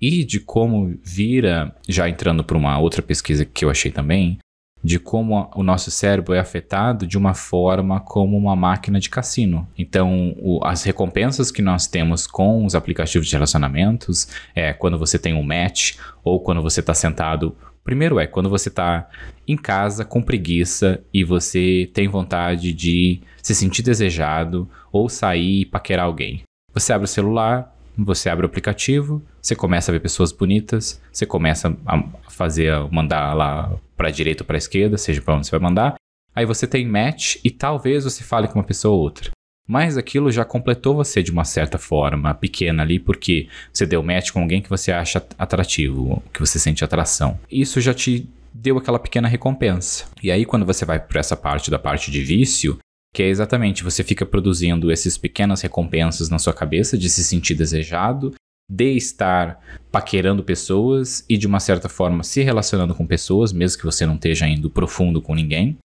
E 0.00 0.22
de 0.22 0.38
como 0.38 0.96
vira, 1.02 1.74
já 1.88 2.08
entrando 2.08 2.44
para 2.44 2.56
uma 2.56 2.78
outra 2.78 3.02
pesquisa 3.02 3.44
que 3.44 3.64
eu 3.64 3.70
achei 3.70 3.90
também, 3.90 4.38
de 4.82 4.98
como 4.98 5.50
o 5.54 5.62
nosso 5.62 5.90
cérebro 5.90 6.34
é 6.34 6.38
afetado 6.38 7.06
de 7.06 7.18
uma 7.18 7.34
forma 7.34 8.00
como 8.00 8.36
uma 8.36 8.54
máquina 8.54 9.00
de 9.00 9.10
cassino. 9.10 9.68
Então, 9.76 10.34
o, 10.38 10.60
as 10.64 10.82
recompensas 10.84 11.50
que 11.50 11.62
nós 11.62 11.86
temos 11.86 12.26
com 12.26 12.64
os 12.64 12.74
aplicativos 12.74 13.26
de 13.26 13.34
relacionamentos 13.34 14.28
é 14.54 14.72
quando 14.72 14.98
você 14.98 15.18
tem 15.18 15.34
um 15.34 15.42
match 15.42 15.96
ou 16.22 16.40
quando 16.40 16.62
você 16.62 16.80
está 16.80 16.94
sentado. 16.94 17.56
Primeiro 17.82 18.20
é 18.20 18.26
quando 18.26 18.50
você 18.50 18.68
está 18.68 19.08
em 19.46 19.56
casa 19.56 20.04
com 20.04 20.20
preguiça 20.20 21.02
e 21.12 21.24
você 21.24 21.90
tem 21.94 22.06
vontade 22.06 22.72
de 22.72 23.22
se 23.42 23.54
sentir 23.54 23.82
desejado 23.82 24.68
ou 24.92 25.08
sair 25.08 25.62
e 25.62 25.66
paquerar 25.66 26.04
alguém. 26.04 26.42
Você 26.74 26.92
abre 26.92 27.06
o 27.06 27.08
celular, 27.08 27.74
você 28.04 28.28
abre 28.28 28.46
o 28.46 28.48
aplicativo, 28.48 29.22
você 29.40 29.56
começa 29.56 29.90
a 29.90 29.92
ver 29.92 30.00
pessoas 30.00 30.30
bonitas, 30.32 31.00
você 31.12 31.26
começa 31.26 31.76
a 31.84 32.02
fazer, 32.30 32.72
mandar 32.90 33.34
lá 33.34 33.76
para 33.96 34.10
direita 34.10 34.42
ou 34.42 34.46
para 34.46 34.58
esquerda, 34.58 34.96
seja 34.96 35.20
para 35.20 35.34
onde 35.34 35.46
você 35.46 35.50
vai 35.50 35.60
mandar. 35.60 35.94
Aí 36.34 36.46
você 36.46 36.66
tem 36.66 36.86
match 36.86 37.36
e 37.44 37.50
talvez 37.50 38.04
você 38.04 38.22
fale 38.22 38.46
com 38.46 38.58
uma 38.58 38.64
pessoa 38.64 38.94
ou 38.94 39.00
outra. 39.00 39.30
Mas 39.66 39.98
aquilo 39.98 40.30
já 40.30 40.44
completou 40.44 40.94
você 40.94 41.22
de 41.22 41.30
uma 41.30 41.44
certa 41.44 41.76
forma 41.76 42.32
pequena 42.32 42.82
ali, 42.82 42.98
porque 42.98 43.48
você 43.70 43.84
deu 43.84 44.02
match 44.02 44.30
com 44.30 44.40
alguém 44.40 44.62
que 44.62 44.70
você 44.70 44.90
acha 44.90 45.22
atrativo, 45.38 46.22
que 46.32 46.40
você 46.40 46.58
sente 46.58 46.82
atração. 46.82 47.38
Isso 47.50 47.78
já 47.80 47.92
te 47.92 48.26
deu 48.54 48.78
aquela 48.78 48.98
pequena 48.98 49.28
recompensa. 49.28 50.06
E 50.22 50.30
aí, 50.30 50.46
quando 50.46 50.64
você 50.64 50.86
vai 50.86 50.98
para 50.98 51.20
essa 51.20 51.36
parte 51.36 51.70
da 51.70 51.78
parte 51.78 52.10
de 52.10 52.22
vício, 52.22 52.78
que 53.18 53.22
é 53.24 53.26
exatamente 53.26 53.82
você 53.82 54.04
fica 54.04 54.24
produzindo 54.24 54.92
essas 54.92 55.18
pequenas 55.18 55.60
recompensas 55.60 56.30
na 56.30 56.38
sua 56.38 56.54
cabeça 56.54 56.96
de 56.96 57.10
se 57.10 57.24
sentir 57.24 57.56
desejado, 57.56 58.32
de 58.70 58.92
estar 58.92 59.58
paquerando 59.90 60.44
pessoas 60.44 61.24
e 61.28 61.36
de 61.36 61.44
uma 61.44 61.58
certa 61.58 61.88
forma 61.88 62.22
se 62.22 62.44
relacionando 62.44 62.94
com 62.94 63.04
pessoas, 63.04 63.52
mesmo 63.52 63.80
que 63.80 63.84
você 63.84 64.06
não 64.06 64.14
esteja 64.14 64.46
indo 64.46 64.70
profundo 64.70 65.20
com 65.20 65.34
ninguém, 65.34 65.76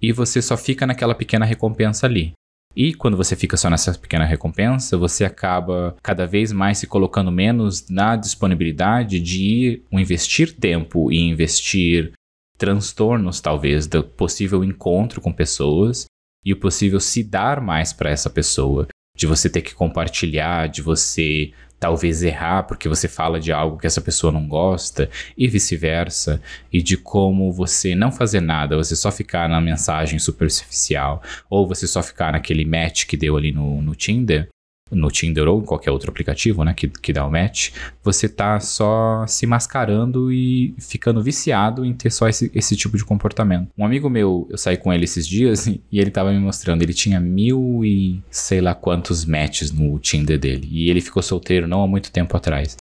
e 0.00 0.10
você 0.10 0.40
só 0.40 0.56
fica 0.56 0.86
naquela 0.86 1.14
pequena 1.14 1.44
recompensa 1.44 2.06
ali. 2.06 2.32
E 2.74 2.94
quando 2.94 3.14
você 3.14 3.36
fica 3.36 3.58
só 3.58 3.68
nessa 3.68 3.92
pequena 3.92 4.24
recompensa, 4.24 4.96
você 4.96 5.26
acaba 5.26 5.94
cada 6.02 6.26
vez 6.26 6.50
mais 6.50 6.78
se 6.78 6.86
colocando 6.86 7.30
menos 7.30 7.90
na 7.90 8.16
disponibilidade 8.16 9.20
de 9.20 9.42
ir, 9.42 9.84
investir 9.92 10.56
tempo 10.56 11.12
e 11.12 11.18
investir 11.18 12.14
transtornos, 12.56 13.38
talvez, 13.38 13.86
do 13.86 14.02
possível 14.02 14.64
encontro 14.64 15.20
com 15.20 15.30
pessoas 15.30 16.06
e 16.44 16.52
o 16.52 16.56
possível 16.56 17.00
se 17.00 17.22
dar 17.22 17.60
mais 17.60 17.92
para 17.92 18.10
essa 18.10 18.30
pessoa, 18.30 18.86
de 19.16 19.26
você 19.26 19.50
ter 19.50 19.62
que 19.62 19.74
compartilhar, 19.74 20.68
de 20.68 20.80
você 20.80 21.52
talvez 21.78 22.22
errar 22.22 22.64
porque 22.64 22.88
você 22.88 23.08
fala 23.08 23.40
de 23.40 23.50
algo 23.50 23.78
que 23.78 23.86
essa 23.86 24.02
pessoa 24.02 24.30
não 24.30 24.46
gosta 24.46 25.08
e 25.36 25.48
vice-versa, 25.48 26.40
e 26.70 26.82
de 26.82 26.96
como 26.96 27.50
você 27.50 27.94
não 27.94 28.12
fazer 28.12 28.40
nada, 28.40 28.76
você 28.76 28.94
só 28.94 29.10
ficar 29.10 29.48
na 29.48 29.60
mensagem 29.60 30.18
superficial 30.18 31.22
ou 31.48 31.66
você 31.66 31.86
só 31.86 32.02
ficar 32.02 32.32
naquele 32.32 32.66
match 32.66 33.06
que 33.06 33.16
deu 33.16 33.36
ali 33.36 33.50
no, 33.50 33.80
no 33.80 33.94
Tinder, 33.94 34.48
no 34.90 35.10
Tinder 35.10 35.48
ou 35.48 35.60
em 35.60 35.64
qualquer 35.64 35.90
outro 35.90 36.10
aplicativo, 36.10 36.64
né, 36.64 36.74
que, 36.74 36.88
que 36.88 37.12
dá 37.12 37.24
o 37.24 37.30
match, 37.30 37.70
você 38.02 38.28
tá 38.28 38.58
só 38.60 39.26
se 39.26 39.46
mascarando 39.46 40.32
e 40.32 40.74
ficando 40.78 41.22
viciado 41.22 41.84
em 41.84 41.94
ter 41.94 42.10
só 42.10 42.28
esse, 42.28 42.50
esse 42.54 42.76
tipo 42.76 42.96
de 42.96 43.04
comportamento. 43.04 43.68
Um 43.76 43.84
amigo 43.84 44.08
meu, 44.08 44.46
eu 44.50 44.58
saí 44.58 44.76
com 44.76 44.92
ele 44.92 45.04
esses 45.04 45.26
dias 45.26 45.66
e 45.68 45.80
ele 45.92 46.10
tava 46.10 46.32
me 46.32 46.38
mostrando, 46.38 46.82
ele 46.82 46.94
tinha 46.94 47.20
mil 47.20 47.84
e 47.84 48.22
sei 48.30 48.60
lá 48.60 48.74
quantos 48.74 49.24
matches 49.24 49.70
no 49.70 49.98
Tinder 49.98 50.38
dele, 50.38 50.68
e 50.70 50.90
ele 50.90 51.00
ficou 51.00 51.22
solteiro 51.22 51.66
não 51.66 51.82
há 51.82 51.86
muito 51.86 52.10
tempo 52.10 52.36
atrás. 52.36 52.76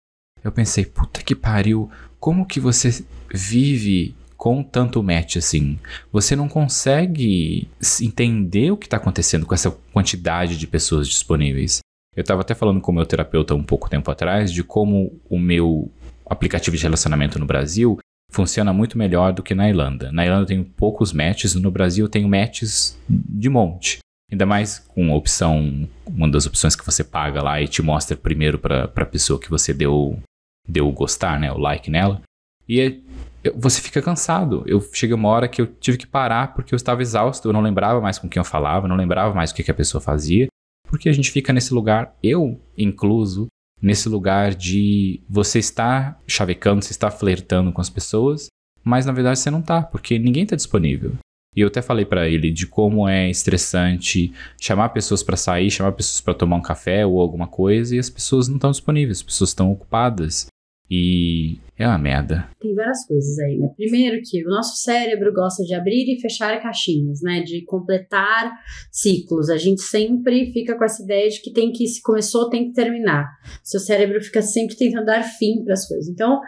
Eu 0.43 0.53
pensei, 0.53 0.85
puta 0.85 1.23
que 1.23 1.35
pariu, 1.35 1.91
como 2.21 2.47
que 2.47 2.61
você 2.61 3.05
vive 3.33 4.15
com 4.45 4.63
tanto 4.63 5.03
match 5.03 5.37
assim. 5.37 5.79
Você 6.13 6.37
não 6.37 6.49
consegue 6.49 7.67
entender 8.03 8.71
o 8.71 8.77
que 8.77 8.87
está 8.87 8.99
acontecendo 8.99 9.47
com 9.47 9.55
essa 9.55 9.71
quantidade 9.91 10.59
de 10.59 10.67
pessoas 10.67 11.09
disponíveis. 11.09 11.79
Eu 12.17 12.21
estava 12.21 12.43
até 12.43 12.55
falando 12.55 12.81
com 12.81 12.93
o 12.93 12.95
meu 12.95 13.07
terapeuta 13.07 13.55
um 13.55 13.63
pouco 13.63 13.91
tempo 13.91 14.11
atrás 14.11 14.53
de 14.53 14.63
como 14.63 15.21
o 15.29 15.39
meu 15.39 15.91
aplicativo 16.25 16.77
de 16.77 16.83
relacionamento 16.83 17.39
no 17.39 17.47
Brasil 17.47 17.99
funciona 18.31 18.73
muito 18.73 18.97
melhor 18.97 19.33
do 19.33 19.43
que 19.43 19.55
na 19.55 19.69
Irlanda. 19.69 20.11
Na 20.13 20.25
Irlanda 20.25 20.43
eu 20.43 20.47
tenho 20.47 20.65
poucos 20.65 21.13
matches, 21.13 21.55
no 21.55 21.71
Brasil 21.71 22.05
eu 22.05 22.09
tenho 22.09 22.29
matches 22.29 22.99
de 23.09 23.49
monte. 23.49 23.99
Ainda 24.31 24.47
mais 24.47 24.79
com 24.79 25.13
a 25.13 25.17
opção, 25.17 25.89
uma 26.07 26.29
das 26.29 26.47
opções 26.47 26.75
que 26.75 26.85
você 26.85 27.05
paga 27.05 27.43
lá 27.43 27.61
e 27.61 27.69
te 27.69 27.83
mostra 27.83 28.17
primeiro 28.17 28.59
para 28.59 28.85
a 28.85 29.07
pessoa 29.07 29.39
que 29.39 29.51
você 29.51 29.73
deu 29.73 30.19
deu 30.67 30.91
gostar, 30.93 31.39
né, 31.39 31.53
o 31.53 31.59
like 31.59 31.91
nela. 31.91 32.23
E 32.67 32.81
é, 32.81 33.51
você 33.55 33.83
fica 33.83 34.01
cansado. 34.01 34.65
Eu 34.67 34.81
cheguei 34.93 35.15
uma 35.15 35.29
hora 35.29 35.47
que 35.47 35.61
eu 35.61 35.67
tive 35.67 35.99
que 35.99 36.07
parar 36.07 36.55
porque 36.55 36.75
eu 36.75 36.77
estava 36.77 37.03
exausto, 37.03 37.47
eu 37.47 37.53
não 37.53 37.61
lembrava 37.61 38.01
mais 38.01 38.19
com 38.19 38.29
quem 38.29 38.41
eu 38.41 38.45
falava, 38.45 38.89
não 38.89 38.97
lembrava 38.97 39.35
mais 39.35 39.51
o 39.51 39.55
que, 39.55 39.63
que 39.63 39.71
a 39.71 39.75
pessoa 39.75 40.01
fazia 40.01 40.49
porque 40.95 41.09
a 41.09 41.13
gente 41.13 41.33
fica 41.33 41.53
nesse 41.53 41.75
lugar, 41.75 42.17
eu 42.23 42.61
incluso, 42.79 43.49
nesse 43.83 44.09
lugar 44.09 44.55
de 44.55 45.21
você 45.29 45.59
estar 45.59 46.23
chavecando, 46.25 46.85
você 46.85 46.93
está 46.93 47.11
flertando 47.11 47.73
com 47.73 47.81
as 47.81 47.91
pessoas, 47.91 48.47
mas 48.85 49.05
na 49.05 49.11
verdade 49.11 49.41
você 49.41 49.51
não 49.51 49.61
tá, 49.61 49.83
porque 49.83 50.21
ninguém 50.21 50.45
está 50.45 50.55
disponível. 50.55 51.15
E 51.57 51.63
eu 51.63 51.67
até 51.67 51.83
falei 51.83 52.05
para 52.05 52.29
ele 52.29 52.53
de 52.53 52.65
como 52.69 53.09
é 53.09 53.29
estressante 53.29 54.33
chamar 54.61 54.91
pessoas 54.91 55.21
para 55.21 55.37
sair, 55.37 55.69
chamar 55.69 55.91
pessoas 55.91 56.21
para 56.21 56.33
tomar 56.33 56.55
um 56.55 56.63
café 56.63 57.05
ou 57.05 57.21
alguma 57.21 57.49
coisa 57.49 57.97
e 57.97 57.99
as 57.99 58.09
pessoas 58.09 58.47
não 58.47 58.55
estão 58.55 58.71
disponíveis, 58.71 59.19
as 59.19 59.25
pessoas 59.25 59.51
estão 59.51 59.73
ocupadas. 59.73 60.47
E 60.91 61.59
é 61.79 61.87
uma 61.89 61.99
merda. 61.99 62.49
Tem 62.61 62.75
várias 62.75 63.07
coisas 63.07 63.39
aí, 63.39 63.59
né? 63.59 63.69
Primeiro 63.75 64.21
que 64.23 64.45
o 64.45 64.49
nosso 64.49 64.77
cérebro 64.77 65.33
gosta 65.33 65.65
de 65.65 65.75
abrir 65.75 66.05
e 66.13 66.21
fechar 66.21 66.61
caixinhas, 66.63 67.21
né? 67.23 67.41
De 67.41 67.65
completar 67.65 68.53
ciclos. 68.93 69.49
A 69.49 69.57
gente 69.57 69.81
sempre 69.81 70.53
fica 70.53 70.77
com 70.77 70.85
essa 70.85 71.03
ideia 71.03 71.29
de 71.29 71.41
que 71.41 71.53
tem 71.53 71.73
que, 71.73 71.87
se 71.87 72.03
começou, 72.03 72.51
tem 72.51 72.69
que 72.69 72.75
terminar. 72.75 73.29
Seu 73.63 73.81
cérebro 73.81 74.23
fica 74.23 74.43
sempre 74.43 74.77
tentando 74.77 75.07
dar 75.07 75.23
fim 75.23 75.65
para 75.65 75.73
as 75.73 75.89
coisas. 75.89 76.09
Então, 76.09 76.41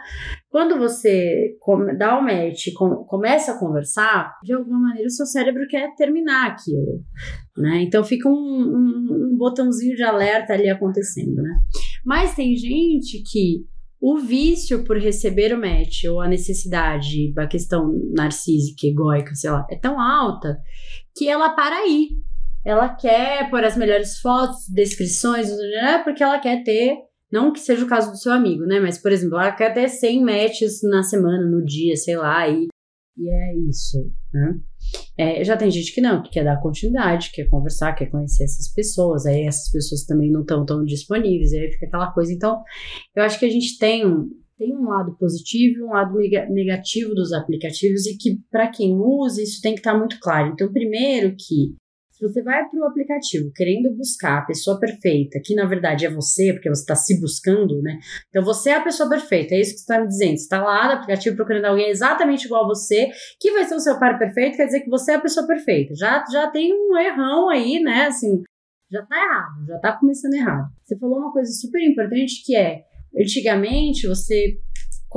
quando 0.49 0.77
você 0.77 1.57
dá 1.97 2.17
o 2.17 2.23
match, 2.23 2.67
começa 3.07 3.51
a 3.51 3.59
conversar, 3.59 4.33
de 4.43 4.53
alguma 4.53 4.79
maneira 4.79 5.07
o 5.07 5.11
seu 5.11 5.25
cérebro 5.25 5.67
quer 5.67 5.93
terminar 5.95 6.51
aquilo, 6.51 7.03
né? 7.57 7.81
Então 7.81 8.03
fica 8.03 8.29
um, 8.29 8.31
um, 8.31 9.31
um 9.33 9.37
botãozinho 9.37 9.95
de 9.95 10.03
alerta 10.03 10.53
ali 10.53 10.69
acontecendo, 10.69 11.41
né? 11.41 11.59
Mas 12.05 12.33
tem 12.33 12.55
gente 12.55 13.21
que 13.29 13.65
o 13.99 14.17
vício 14.19 14.83
por 14.83 14.97
receber 14.97 15.53
o 15.53 15.59
match 15.59 16.03
ou 16.09 16.21
a 16.21 16.27
necessidade, 16.27 17.33
a 17.37 17.47
questão 17.47 17.91
narcísica, 18.15 18.85
egóica, 18.85 19.33
sei 19.33 19.49
lá, 19.49 19.65
é 19.69 19.75
tão 19.75 19.99
alta 19.99 20.57
que 21.15 21.27
ela 21.27 21.49
para 21.49 21.75
aí. 21.75 22.09
Ela 22.63 22.89
quer 22.89 23.49
pôr 23.49 23.63
as 23.63 23.77
melhores 23.77 24.19
fotos, 24.19 24.67
descrições, 24.69 25.49
porque 26.03 26.21
ela 26.21 26.39
quer 26.39 26.63
ter, 26.63 26.95
não 27.31 27.51
que 27.51 27.59
seja 27.59 27.85
o 27.85 27.87
caso 27.87 28.11
do 28.11 28.17
seu 28.17 28.31
amigo, 28.31 28.65
né? 28.65 28.79
Mas, 28.79 28.97
por 28.97 29.11
exemplo, 29.11 29.37
ela 29.37 29.51
quer 29.51 29.73
ter 29.73 29.87
100 29.87 30.23
matches 30.23 30.79
na 30.83 31.01
semana, 31.01 31.49
no 31.49 31.63
dia, 31.63 31.95
sei 31.95 32.17
lá, 32.17 32.47
e, 32.47 32.67
e 33.17 33.29
é 33.29 33.55
isso, 33.69 34.11
né? 34.33 34.59
É, 35.17 35.43
já 35.43 35.57
tem 35.57 35.71
gente 35.71 35.93
que 35.93 36.01
não, 36.01 36.21
que 36.21 36.29
quer 36.29 36.43
dar 36.43 36.61
continuidade, 36.61 37.31
quer 37.33 37.45
conversar, 37.45 37.93
quer 37.93 38.05
conhecer 38.05 38.43
essas 38.43 38.71
pessoas, 38.71 39.25
aí 39.25 39.43
essas 39.43 39.71
pessoas 39.71 40.05
também 40.05 40.31
não 40.31 40.41
estão 40.41 40.65
tão 40.65 40.85
disponíveis, 40.85 41.51
aí 41.53 41.71
fica 41.71 41.87
aquela 41.87 42.11
coisa. 42.11 42.31
Então, 42.31 42.61
eu 43.15 43.23
acho 43.23 43.39
que 43.39 43.45
a 43.45 43.49
gente 43.49 43.79
tem 43.79 44.05
um, 44.05 44.29
tem 44.57 44.75
um 44.75 44.89
lado 44.89 45.15
positivo 45.17 45.79
e 45.79 45.83
um 45.83 45.89
lado 45.89 46.13
negativo 46.49 47.15
dos 47.15 47.33
aplicativos 47.33 48.05
e 48.05 48.17
que 48.17 48.39
para 48.51 48.67
quem 48.67 48.95
usa 48.95 49.41
isso 49.41 49.61
tem 49.61 49.73
que 49.73 49.79
estar 49.79 49.93
tá 49.93 49.99
muito 49.99 50.19
claro. 50.19 50.51
Então, 50.53 50.71
primeiro 50.71 51.35
que 51.35 51.75
se 52.17 52.27
você 52.27 52.41
vai 52.41 52.67
para 52.67 52.79
o 52.79 52.85
aplicativo 52.85 53.51
querendo 53.53 53.95
buscar 53.95 54.39
a 54.39 54.45
pessoa 54.45 54.79
perfeita, 54.79 55.39
que 55.43 55.53
na 55.53 55.65
verdade 55.65 56.03
é 56.03 56.09
você, 56.09 56.51
porque 56.51 56.67
você 56.67 56.81
está 56.81 56.95
se 56.95 57.19
buscando, 57.21 57.79
né? 57.83 57.99
Então 58.29 58.43
você 58.43 58.71
é 58.71 58.75
a 58.75 58.83
pessoa 58.83 59.07
perfeita, 59.07 59.53
é 59.53 59.61
isso 59.61 59.73
que 59.73 59.77
você 59.77 59.83
está 59.83 60.01
me 60.01 60.07
dizendo. 60.07 60.37
Você 60.37 60.43
está 60.43 60.63
lá 60.63 60.87
no 60.87 60.93
aplicativo 60.93 61.35
procurando 61.35 61.65
alguém 61.65 61.89
exatamente 61.89 62.45
igual 62.45 62.65
a 62.65 62.69
você, 62.69 63.09
que 63.39 63.51
vai 63.51 63.65
ser 63.65 63.75
o 63.75 63.79
seu 63.79 63.99
par 63.99 64.17
perfeito, 64.17 64.57
quer 64.57 64.65
dizer 64.65 64.79
que 64.79 64.89
você 64.89 65.11
é 65.11 65.15
a 65.15 65.21
pessoa 65.21 65.45
perfeita. 65.45 65.93
Já, 65.93 66.25
já 66.31 66.49
tem 66.49 66.73
um 66.73 66.97
errão 66.97 67.49
aí, 67.49 67.79
né? 67.79 68.07
Assim, 68.07 68.41
já 68.91 69.05
tá 69.05 69.15
errado, 69.15 69.67
já 69.67 69.79
tá 69.79 69.91
começando 69.99 70.33
errado. 70.33 70.71
Você 70.83 70.97
falou 70.97 71.19
uma 71.19 71.31
coisa 71.31 71.51
super 71.51 71.81
importante 71.83 72.43
que 72.43 72.55
é, 72.55 72.81
antigamente 73.15 74.07
você 74.07 74.57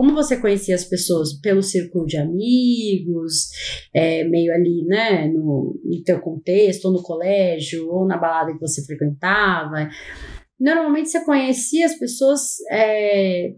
como 0.01 0.15
você 0.15 0.39
conhecia 0.39 0.75
as 0.75 0.87
pessoas 0.87 1.35
pelo 1.43 1.63
círculo 1.63 2.07
de 2.07 2.17
amigos, 2.17 3.51
é, 3.95 4.25
meio 4.25 4.51
ali, 4.55 4.83
né, 4.87 5.29
no, 5.29 5.79
no 5.85 6.03
teu 6.03 6.19
contexto, 6.23 6.87
ou 6.87 6.93
no 6.93 7.03
colégio, 7.03 7.87
ou 7.87 8.07
na 8.07 8.17
balada 8.17 8.51
que 8.55 8.61
você 8.61 8.83
frequentava. 8.83 9.91
Normalmente 10.59 11.11
você 11.11 11.23
conhecia 11.23 11.85
as 11.85 11.99
pessoas 11.99 12.41
é, 12.73 13.53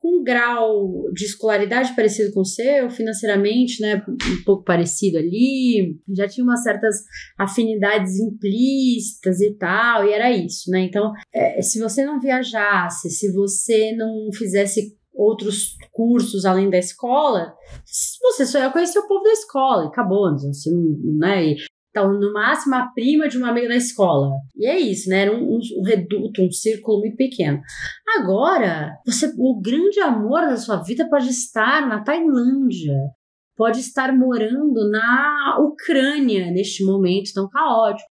com 0.00 0.18
um 0.18 0.24
grau 0.24 1.04
de 1.12 1.24
escolaridade 1.24 1.94
parecido 1.94 2.32
com 2.32 2.40
o 2.40 2.44
seu, 2.44 2.90
financeiramente, 2.90 3.80
né, 3.80 4.04
um 4.08 4.42
pouco 4.44 4.64
parecido 4.64 5.18
ali, 5.18 5.96
já 6.16 6.26
tinha 6.26 6.42
umas 6.42 6.64
certas 6.64 6.96
afinidades 7.38 8.18
implícitas 8.18 9.40
e 9.40 9.54
tal, 9.54 10.04
e 10.04 10.12
era 10.12 10.32
isso, 10.32 10.68
né? 10.68 10.80
Então, 10.80 11.12
é, 11.32 11.62
se 11.62 11.78
você 11.78 12.04
não 12.04 12.18
viajasse, 12.18 13.08
se 13.08 13.30
você 13.30 13.92
não 13.92 14.32
fizesse 14.32 14.96
outros 15.16 15.76
cursos 15.92 16.44
além 16.44 16.68
da 16.68 16.78
escola, 16.78 17.54
você 18.20 18.44
só 18.46 18.58
ia 18.58 18.70
conhecer 18.70 18.98
o 18.98 19.08
povo 19.08 19.24
da 19.24 19.32
escola 19.32 19.84
e 19.84 19.88
acabou, 19.88 20.30
você 20.36 20.70
não, 20.70 21.18
né? 21.18 21.54
Então, 21.96 22.12
no 22.12 22.30
máximo, 22.30 22.74
a 22.74 22.88
prima 22.88 23.26
de 23.26 23.38
uma 23.38 23.48
amiga 23.48 23.68
da 23.68 23.76
escola. 23.76 24.30
E 24.54 24.66
é 24.66 24.78
isso, 24.78 25.08
né? 25.08 25.22
Era 25.22 25.32
um, 25.32 25.54
um, 25.54 25.58
um, 25.78 25.82
reduto, 25.82 26.42
um 26.42 26.52
círculo 26.52 27.00
muito 27.00 27.16
pequeno. 27.16 27.58
Agora, 28.18 28.98
você, 29.06 29.32
o 29.38 29.58
grande 29.58 29.98
amor 30.00 30.42
da 30.42 30.58
sua 30.58 30.82
vida 30.82 31.08
pode 31.08 31.30
estar 31.30 31.88
na 31.88 32.04
Tailândia, 32.04 32.94
pode 33.56 33.80
estar 33.80 34.14
morando 34.14 34.90
na 34.90 35.56
Ucrânia 35.58 36.50
neste 36.50 36.84
momento 36.84 37.32
tão 37.32 37.48
caótico. 37.48 38.10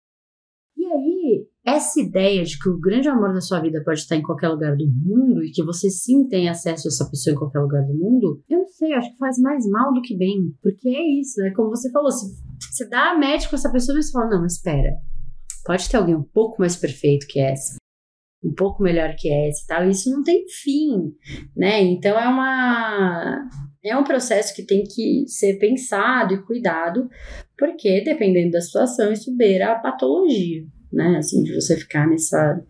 E 0.77 0.85
aí, 0.85 1.45
essa 1.65 2.01
ideia 2.01 2.43
de 2.43 2.59
que 2.59 2.69
o 2.69 2.77
grande 2.77 3.07
amor 3.07 3.33
da 3.33 3.39
sua 3.39 3.61
vida 3.61 3.81
pode 3.85 3.99
estar 3.99 4.17
em 4.17 4.21
qualquer 4.21 4.49
lugar 4.49 4.75
do 4.75 4.85
mundo 4.85 5.43
e 5.43 5.51
que 5.51 5.63
você 5.63 5.89
sim 5.89 6.27
tem 6.27 6.49
acesso 6.49 6.87
a 6.87 6.89
essa 6.89 7.09
pessoa 7.09 7.33
em 7.33 7.37
qualquer 7.37 7.59
lugar 7.59 7.83
do 7.83 7.97
mundo, 7.97 8.43
eu 8.49 8.59
não 8.59 8.67
sei, 8.67 8.93
acho 8.93 9.11
que 9.11 9.17
faz 9.17 9.39
mais 9.39 9.65
mal 9.69 9.93
do 9.93 10.01
que 10.01 10.17
bem. 10.17 10.53
Porque 10.61 10.89
é 10.89 11.19
isso, 11.19 11.41
é 11.41 11.51
como 11.51 11.69
você 11.69 11.89
falou, 11.89 12.11
se 12.11 12.25
você 12.69 12.87
dá 12.89 13.17
médico 13.17 13.51
com 13.51 13.55
essa 13.55 13.71
pessoa, 13.71 14.01
você 14.01 14.11
fala, 14.11 14.29
não, 14.29 14.45
espera, 14.45 14.93
pode 15.65 15.89
ter 15.89 15.95
alguém 15.95 16.15
um 16.15 16.23
pouco 16.23 16.59
mais 16.59 16.75
perfeito 16.75 17.27
que 17.27 17.39
essa, 17.39 17.77
um 18.43 18.53
pouco 18.53 18.83
melhor 18.83 19.15
que 19.17 19.31
essa 19.31 19.63
e 19.63 19.67
tal, 19.67 19.89
isso 19.89 20.11
não 20.11 20.21
tem 20.21 20.43
fim, 20.49 21.13
né? 21.55 21.81
Então 21.81 22.19
é 22.19 22.27
uma 22.27 23.49
é 23.81 23.97
um 23.97 24.03
processo 24.03 24.53
que 24.53 24.65
tem 24.65 24.83
que 24.83 25.25
ser 25.27 25.57
pensado 25.59 26.33
e 26.33 26.43
cuidado, 26.43 27.09
porque 27.57 28.01
dependendo 28.03 28.51
da 28.51 28.61
situação, 28.61 29.13
isso 29.13 29.33
beira 29.35 29.71
a 29.71 29.79
patologia 29.79 30.65
né? 30.93 31.17
Assim, 31.17 31.43
de 31.43 31.53
você 31.53 31.75
ficar 31.75 32.07
nessa 32.07 32.61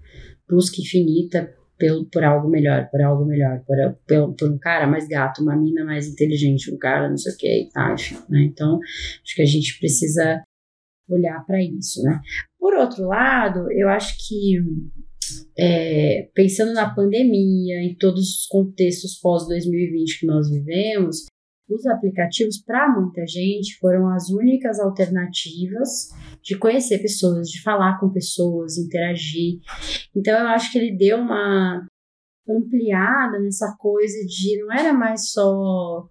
busca 0.50 0.82
infinita 0.82 1.54
pelo, 1.78 2.06
por 2.06 2.24
algo 2.24 2.50
melhor, 2.50 2.90
por 2.90 3.02
algo 3.02 3.26
melhor, 3.26 3.64
por, 3.66 3.78
por, 4.08 4.36
por 4.36 4.52
um 4.52 4.58
cara 4.58 4.88
mais 4.88 5.08
gato, 5.08 5.42
uma 5.42 5.56
mina 5.56 5.84
mais 5.84 6.08
inteligente, 6.08 6.74
um 6.74 6.78
cara 6.78 7.10
não 7.10 7.18
sei 7.18 7.34
o 7.34 7.38
que 7.38 7.48
e 7.48 7.70
tá, 7.70 7.94
enfim, 7.94 8.18
né? 8.30 8.44
Então, 8.44 8.80
acho 9.24 9.36
que 9.36 9.42
a 9.42 9.46
gente 9.46 9.78
precisa 9.80 10.42
olhar 11.10 11.46
para 11.46 11.62
isso, 11.62 12.02
né? 12.04 12.22
Por 12.58 12.74
outro 12.76 13.08
lado, 13.08 13.72
eu 13.72 13.90
acho 13.90 14.16
que 14.28 14.60
é, 15.58 16.30
pensando 16.34 16.74
na 16.74 16.94
pandemia, 16.94 17.82
em 17.82 17.96
todos 17.96 18.22
os 18.22 18.48
contextos 18.48 19.20
pós-2020 19.20 20.20
que 20.20 20.26
nós 20.26 20.50
vivemos, 20.50 21.26
os 21.70 21.86
aplicativos, 21.86 22.58
para 22.58 22.90
muita 22.90 23.26
gente, 23.26 23.78
foram 23.78 24.10
as 24.10 24.30
únicas 24.30 24.80
alternativas 24.80 26.10
de 26.44 26.58
conhecer 26.58 27.00
pessoas, 27.00 27.50
de 27.50 27.62
falar 27.62 28.00
com 28.00 28.12
pessoas, 28.12 28.78
interagir. 28.78 29.60
Então, 30.16 30.38
eu 30.38 30.48
acho 30.48 30.72
que 30.72 30.78
ele 30.78 30.98
deu 30.98 31.18
uma, 31.18 31.88
ampliada 32.50 33.40
nessa 33.40 33.76
coisa 33.80 34.18
de 34.26 34.62
não 34.62 34.74
era 34.74 34.94
mais 34.94 35.32
só 35.32 36.08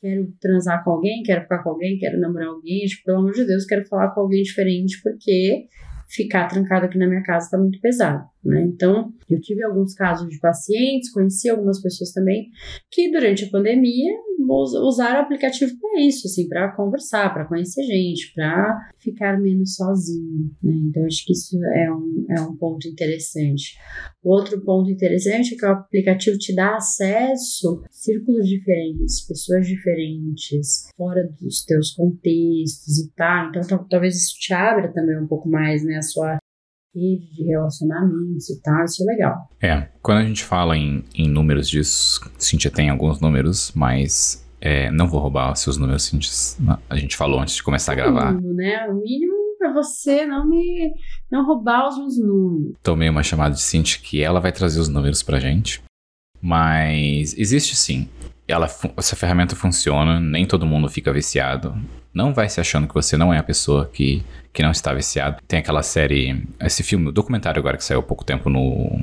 quero 0.00 0.32
transar 0.40 0.84
com 0.84 0.90
alguém, 0.90 1.22
quero 1.22 1.42
ficar 1.42 1.62
com 1.62 1.70
alguém, 1.70 1.98
quero 1.98 2.20
namorar 2.20 2.48
alguém, 2.48 2.84
tipo, 2.84 3.04
pelo 3.04 3.18
amor 3.18 3.32
de 3.32 3.44
Deus, 3.44 3.64
quero 3.64 3.86
falar 3.86 4.10
com 4.14 4.20
alguém 4.20 4.42
diferente 4.42 5.00
porque 5.02 5.66
ficar 6.08 6.46
trancado 6.46 6.86
aqui 6.86 6.98
na 6.98 7.08
minha 7.08 7.22
casa 7.22 7.46
está 7.46 7.58
muito 7.58 7.80
pesado, 7.80 8.24
né? 8.46 8.62
Então, 8.62 9.12
eu 9.28 9.40
tive 9.40 9.62
alguns 9.64 9.94
casos 9.94 10.28
de 10.28 10.38
pacientes, 10.38 11.10
conheci 11.10 11.48
algumas 11.48 11.80
pessoas 11.82 12.12
também 12.12 12.48
que 12.90 13.10
durante 13.10 13.44
a 13.44 13.50
pandemia 13.50 14.12
usaram 14.48 15.20
o 15.20 15.22
aplicativo 15.22 15.72
para 15.80 16.00
isso, 16.00 16.26
assim, 16.26 16.48
para 16.48 16.70
conversar, 16.72 17.32
para 17.32 17.46
conhecer 17.46 17.82
gente, 17.82 18.32
para 18.34 18.90
ficar 18.98 19.40
menos 19.40 19.74
sozinho, 19.74 20.50
né? 20.62 20.72
Então, 20.88 21.04
acho 21.04 21.24
que 21.24 21.32
isso 21.32 21.58
é 21.74 21.92
um, 21.92 22.26
é 22.30 22.40
um 22.42 22.56
ponto 22.56 22.86
interessante. 22.86 23.76
Outro 24.22 24.60
ponto 24.62 24.90
interessante 24.90 25.54
é 25.54 25.56
que 25.56 25.64
o 25.64 25.70
aplicativo 25.70 26.38
te 26.38 26.54
dá 26.54 26.76
acesso 26.76 27.82
a 27.84 27.88
círculos 27.90 28.46
diferentes, 28.48 29.26
pessoas 29.26 29.66
diferentes, 29.66 30.88
fora 30.96 31.28
dos 31.40 31.64
teus 31.64 31.92
contextos 31.92 32.98
e 32.98 33.10
tal. 33.14 33.48
Então, 33.48 33.86
talvez 33.88 34.16
isso 34.16 34.34
te 34.38 34.52
abra 34.52 34.92
também 34.92 35.18
um 35.18 35.26
pouco 35.26 35.48
mais, 35.48 35.84
né, 35.84 35.96
a 35.96 36.02
sua 36.02 36.38
rede 36.96 37.30
de 37.34 37.44
relacionamentos 37.44 38.48
e 38.48 38.62
tal, 38.62 38.84
isso 38.84 39.02
é 39.02 39.12
legal. 39.12 39.48
É, 39.60 39.88
quando 40.02 40.18
a 40.18 40.24
gente 40.24 40.42
fala 40.42 40.76
em, 40.76 41.04
em 41.14 41.28
números 41.28 41.68
disso, 41.68 42.20
Cintia 42.38 42.70
tem 42.70 42.88
alguns 42.88 43.20
números, 43.20 43.72
mas 43.74 44.44
é, 44.60 44.90
não 44.90 45.06
vou 45.06 45.20
roubar 45.20 45.52
os 45.52 45.60
seus 45.60 45.76
números, 45.76 46.04
Cintia. 46.04 46.78
A 46.88 46.96
gente 46.96 47.16
falou 47.16 47.40
antes 47.40 47.54
de 47.54 47.62
começar 47.62 47.92
a 47.92 47.96
gravar. 47.96 48.32
O 48.32 48.36
mínimo, 48.36 48.54
né? 48.54 48.86
O 48.88 48.94
mínimo 48.94 49.36
para 49.58 49.72
você 49.72 50.26
não 50.26 50.48
me 50.48 50.92
não 51.30 51.44
roubar 51.44 51.88
os 51.88 51.98
meus 51.98 52.18
números. 52.18 52.76
Tomei 52.82 53.08
uma 53.08 53.22
chamada 53.22 53.54
de 53.54 53.62
Cintia 53.62 54.00
que 54.02 54.22
ela 54.22 54.40
vai 54.40 54.52
trazer 54.52 54.80
os 54.80 54.88
números 54.88 55.22
pra 55.22 55.38
gente. 55.38 55.82
Mas 56.40 57.36
existe 57.36 57.74
sim. 57.74 58.08
Ela, 58.48 58.68
essa 58.96 59.16
ferramenta 59.16 59.56
funciona, 59.56 60.20
nem 60.20 60.46
todo 60.46 60.66
mundo 60.66 60.88
fica 60.88 61.12
viciado. 61.12 61.76
Não 62.14 62.32
vai 62.32 62.48
se 62.48 62.60
achando 62.60 62.86
que 62.86 62.94
você 62.94 63.16
não 63.16 63.34
é 63.34 63.38
a 63.38 63.42
pessoa 63.42 63.90
que, 63.92 64.22
que 64.52 64.62
não 64.62 64.70
está 64.70 64.94
viciado. 64.94 65.38
Tem 65.48 65.58
aquela 65.58 65.82
série, 65.82 66.46
esse 66.60 66.82
filme, 66.82 67.10
documentário 67.10 67.58
agora 67.58 67.76
que 67.76 67.84
saiu 67.84 68.00
há 68.00 68.02
pouco 68.02 68.24
tempo 68.24 68.48
no, 68.48 69.00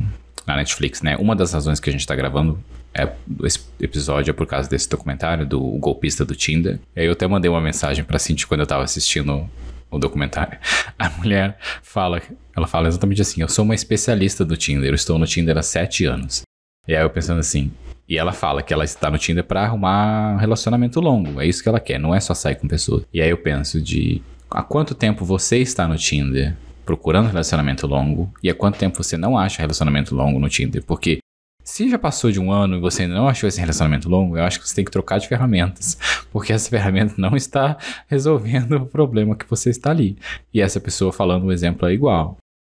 na 0.47 0.56
Netflix, 0.56 1.01
né? 1.01 1.17
Uma 1.17 1.36
das 1.36 1.53
razões 1.53 1.79
que 1.79 1.89
a 1.89 1.91
gente 1.91 2.01
está 2.01 2.15
gravando 2.15 2.58
é, 2.93 3.12
esse 3.43 3.60
episódio 3.79 4.32
é 4.32 4.34
por 4.34 4.45
causa 4.45 4.69
desse 4.69 4.88
documentário 4.88 5.45
do 5.45 5.60
golpista 5.79 6.23
do 6.23 6.36
Tinder. 6.36 6.79
Aí 6.95 7.06
eu 7.06 7.13
até 7.13 7.27
mandei 7.27 7.49
uma 7.49 7.62
mensagem 7.62 8.03
pra 8.03 8.19
Cintia 8.19 8.47
quando 8.47 8.62
eu 8.62 8.67
tava 8.67 8.84
assistindo 8.84 9.49
o 9.89 9.97
documentário. 9.97 10.60
A 10.97 11.10
mulher 11.10 11.58
fala, 11.82 12.21
ela 12.56 12.67
fala 12.67 12.88
exatamente 12.88 13.21
assim: 13.21 13.41
Eu 13.41 13.49
sou 13.49 13.65
uma 13.65 13.75
especialista 13.75 14.45
do 14.45 14.56
Tinder, 14.56 14.89
eu 14.89 14.95
estou 14.95 15.17
no 15.17 15.25
Tinder 15.25 15.58
há 15.58 15.63
sete 15.63 16.06
anos. 16.06 16.43
E 16.88 16.95
aí 16.95 17.01
eu 17.01 17.10
pensando 17.10 17.39
assim, 17.39 17.71
e 18.08 18.18
ela 18.18 18.32
fala 18.32 18.62
que 18.62 18.74
ela 18.74 18.84
está 18.84 19.10
no 19.10 19.18
Tinder 19.18 19.44
para 19.44 19.63
arrumar 19.63 20.36
um 20.36 20.38
relacionamento 20.38 21.00
longo. 21.00 21.39
É 21.39 21.48
isso 21.48 21.63
que 21.63 21.70
ela 21.70 21.80
quer, 21.80 22.00
não 22.00 22.13
é 22.13 22.20
só 22.20 22.34
sair 22.34 22.56
com 22.56 22.68
pessoas. 22.68 23.04
E 23.13 23.22
aí 23.22 23.30
eu 23.30 23.38
penso 23.38 23.82
de 23.82 24.22
há 24.50 24.62
quanto 24.62 24.94
tempo 24.94 25.26
você 25.26 25.58
está 25.58 25.88
no 25.88 25.98
Tinder 25.98 26.56
procurando 26.86 27.28
relacionamento 27.28 27.88
longo 27.88 28.32
e 28.44 28.50
há 28.50 28.54
quanto 28.54 28.78
tempo 28.78 29.02
você 29.02 29.18
não 29.18 29.38
acha 29.38 29.62
relacionamento 29.62 30.13
longo 30.13 30.39
no 30.39 30.50
Tinder? 30.50 30.84
Porque 30.84 31.20
se 31.63 31.89
já 31.89 31.98
passou 31.98 32.30
de 32.30 32.39
um 32.39 32.52
ano 32.52 32.76
e 32.76 32.80
você 32.80 33.04
ainda 33.04 33.16
não 33.16 33.28
achou 33.28 33.48
esse 33.48 33.60
relacionamento 33.60 34.10
longo, 34.10 34.38
eu 34.38 34.44
acho 34.44 34.60
que 34.60 34.68
você 34.68 34.76
tem 34.76 34.84
que 34.84 34.92
trocar 34.92 35.18
de 35.18 35.28
ferramentas, 35.28 35.98
porque 36.32 36.52
essa 36.52 36.70
ferramenta 36.70 37.16
não 37.18 37.36
está 37.36 37.78
resolvendo 38.08 38.74
o 38.74 38.86
problema 38.86 39.36
que 39.36 39.50
você 39.50 39.70
está 39.70 39.92
ali. 39.92 40.18
E 40.54 40.60
essa 40.60 40.80
pessoa 40.80 41.13
falando 41.13 41.46
o 41.46 41.52
exemplo 41.52 41.88
é 41.88 41.94
igual. 41.94 42.38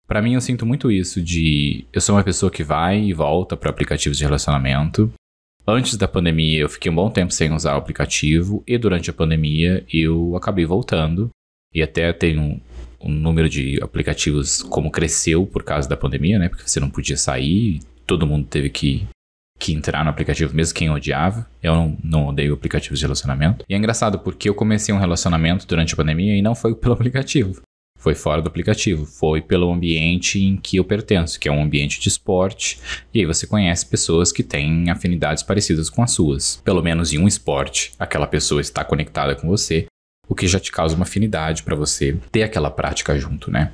Para 0.08 0.22
mim, 0.22 0.34
eu 0.34 0.42
sinto 0.42 0.66
muito 0.66 0.92
isso 0.92 1.22
de 1.22 1.86
eu 1.94 2.02
sou 2.02 2.16
uma 2.16 2.24
pessoa 2.24 2.52
que 2.52 2.63
vai 2.63 3.00
e 3.00 3.13
volta 3.13 3.56
para 3.56 3.70
aplicativos 3.70 4.18
de 4.18 4.24
relacionamento. 4.24 5.12
Antes 5.66 5.96
da 5.96 6.08
pandemia, 6.08 6.60
eu 6.60 6.70
fiquei 6.70 6.92
um 6.92 6.96
bom 6.96 7.10
tempo 7.10 7.34
sem 7.34 7.54
usar 7.54 7.76
o 7.76 7.78
aplicativo 7.78 8.62
e 8.68 8.78
durante 8.78 9.10
a 9.10 9.13
pandemia 9.13 9.86
eu 9.92 10.36
acabei 10.36 10.66
voltando 10.66 11.30
e 11.74 11.82
até 11.82 12.12
tenho 12.12 12.62
um 13.02 13.10
número 13.10 13.50
de 13.50 13.80
aplicativos 13.82 14.62
como 14.63 14.92
cresceu 14.92 15.46
por 15.46 15.63
causa 15.63 15.88
da 15.88 15.98
pandemia, 15.98 16.38
né? 16.38 16.50
Porque 16.50 16.68
você 16.68 16.80
não 16.80 16.89
podia 16.89 17.18
sair, 17.18 17.82
todo 18.06 18.28
mundo 18.28 18.46
teve 18.48 18.70
que, 18.70 19.08
que 19.58 19.74
entrar 19.74 20.04
no 20.04 20.10
aplicativo, 20.10 20.56
mesmo 20.56 20.76
quem 20.76 20.89
odiava. 20.89 21.48
Eu 21.62 21.76
não, 21.76 21.98
não 22.04 22.28
odeio 22.28 22.54
aplicativos 22.54 23.00
de 23.00 23.06
relacionamento. 23.06 23.66
E 23.68 23.74
é 23.74 23.78
engraçado 23.78 24.20
porque 24.20 24.50
eu 24.50 24.56
comecei 24.56 24.94
um 24.94 25.00
relacionamento 25.00 25.66
durante 25.68 25.94
a 25.94 25.98
pandemia 25.98 26.36
e 26.36 26.42
não 26.42 26.56
foi 26.56 26.76
pelo 26.76 26.94
aplicativo. 26.96 27.62
Foi 28.04 28.13
fora 28.13 28.42
do 28.42 28.50
aplicativo, 28.50 29.06
foi 29.06 29.39
pelo 29.39 29.72
ambiente 29.72 30.38
em 30.38 30.58
que 30.58 30.76
eu 30.76 30.84
pertenço, 30.84 31.39
que 31.39 31.48
é 31.48 31.52
um 31.54 31.63
ambiente 31.63 32.02
de 32.02 32.10
esporte, 32.10 32.78
e 33.13 33.22
aí 33.22 33.26
você 33.26 33.48
conhece 33.48 33.86
pessoas 33.86 34.30
que 34.30 34.44
têm 34.44 34.89
afinidades 34.89 35.42
parecidas 35.42 35.89
com 35.89 36.04
as 36.04 36.12
suas. 36.12 36.62
Pelo 36.66 36.84
menos 36.84 37.13
em 37.13 37.18
um 37.18 37.30
esporte, 37.30 37.94
aquela 37.98 38.28
pessoa 38.28 38.60
está 38.60 38.84
conectada 38.84 39.36
com 39.36 39.48
você, 39.48 39.86
o 40.28 40.36
que 40.36 40.48
já 40.48 40.60
te 40.60 40.70
causa 40.70 40.96
uma 40.96 41.04
afinidade 41.04 41.63
para 41.63 41.78
você 41.78 42.18
ter 42.30 42.44
aquela 42.44 42.70
prática 42.70 43.18
junto, 43.18 43.50
né? 43.50 43.72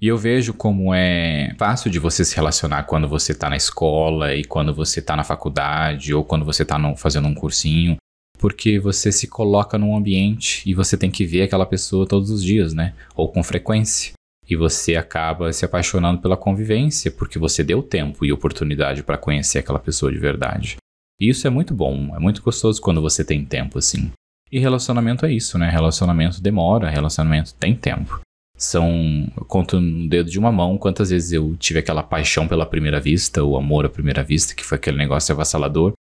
E 0.00 0.06
eu 0.06 0.16
vejo 0.16 0.54
como 0.54 0.94
é 0.94 1.52
fácil 1.58 1.90
de 1.90 1.98
você 1.98 2.24
se 2.24 2.36
relacionar 2.36 2.84
quando 2.84 3.08
você 3.08 3.34
tá 3.34 3.50
na 3.50 3.56
escola 3.56 4.32
e 4.32 4.44
quando 4.44 4.72
você 4.72 5.02
tá 5.02 5.16
na 5.16 5.24
faculdade 5.24 6.14
ou 6.14 6.24
quando 6.24 6.44
você 6.44 6.64
tá 6.64 6.78
no, 6.78 6.94
fazendo 6.94 7.26
um 7.26 7.34
cursinho, 7.34 7.96
porque 8.42 8.76
você 8.80 9.12
se 9.12 9.28
coloca 9.28 9.78
num 9.78 9.96
ambiente 9.96 10.68
e 10.68 10.74
você 10.74 10.96
tem 10.96 11.12
que 11.12 11.24
ver 11.24 11.42
aquela 11.42 11.64
pessoa 11.64 12.08
todos 12.08 12.28
os 12.28 12.42
dias, 12.42 12.74
né? 12.74 12.92
Ou 13.14 13.30
com 13.30 13.40
frequência. 13.40 14.14
E 14.50 14.56
você 14.56 14.96
acaba 14.96 15.52
se 15.52 15.64
apaixonando 15.64 16.20
pela 16.20 16.36
convivência, 16.36 17.08
porque 17.12 17.38
você 17.38 17.62
deu 17.62 17.84
tempo 17.84 18.24
e 18.24 18.32
oportunidade 18.32 19.04
para 19.04 19.16
conhecer 19.16 19.60
aquela 19.60 19.78
pessoa 19.78 20.10
de 20.10 20.18
verdade. 20.18 20.74
E 21.20 21.28
isso 21.28 21.46
é 21.46 21.50
muito 21.50 21.72
bom, 21.72 22.16
é 22.16 22.18
muito 22.18 22.42
gostoso 22.42 22.82
quando 22.82 23.00
você 23.00 23.24
tem 23.24 23.44
tempo 23.44 23.78
assim. 23.78 24.10
E 24.50 24.58
relacionamento 24.58 25.24
é 25.24 25.32
isso, 25.32 25.56
né? 25.56 25.70
Relacionamento 25.70 26.42
demora, 26.42 26.90
relacionamento 26.90 27.54
tem 27.54 27.76
tempo. 27.76 28.20
São, 28.58 29.30
eu 29.36 29.44
conto 29.44 29.80
no 29.80 30.08
dedo 30.08 30.28
de 30.28 30.38
uma 30.40 30.50
mão 30.50 30.76
quantas 30.76 31.10
vezes 31.10 31.30
eu 31.30 31.54
tive 31.60 31.78
aquela 31.78 32.02
paixão 32.02 32.48
pela 32.48 32.66
primeira 32.66 32.98
vista, 32.98 33.44
o 33.44 33.56
amor 33.56 33.86
à 33.86 33.88
primeira 33.88 34.24
vista, 34.24 34.52
que 34.52 34.64
foi 34.64 34.78
aquele 34.78 34.98
negócio 34.98 35.32
avassalador, 35.32 35.92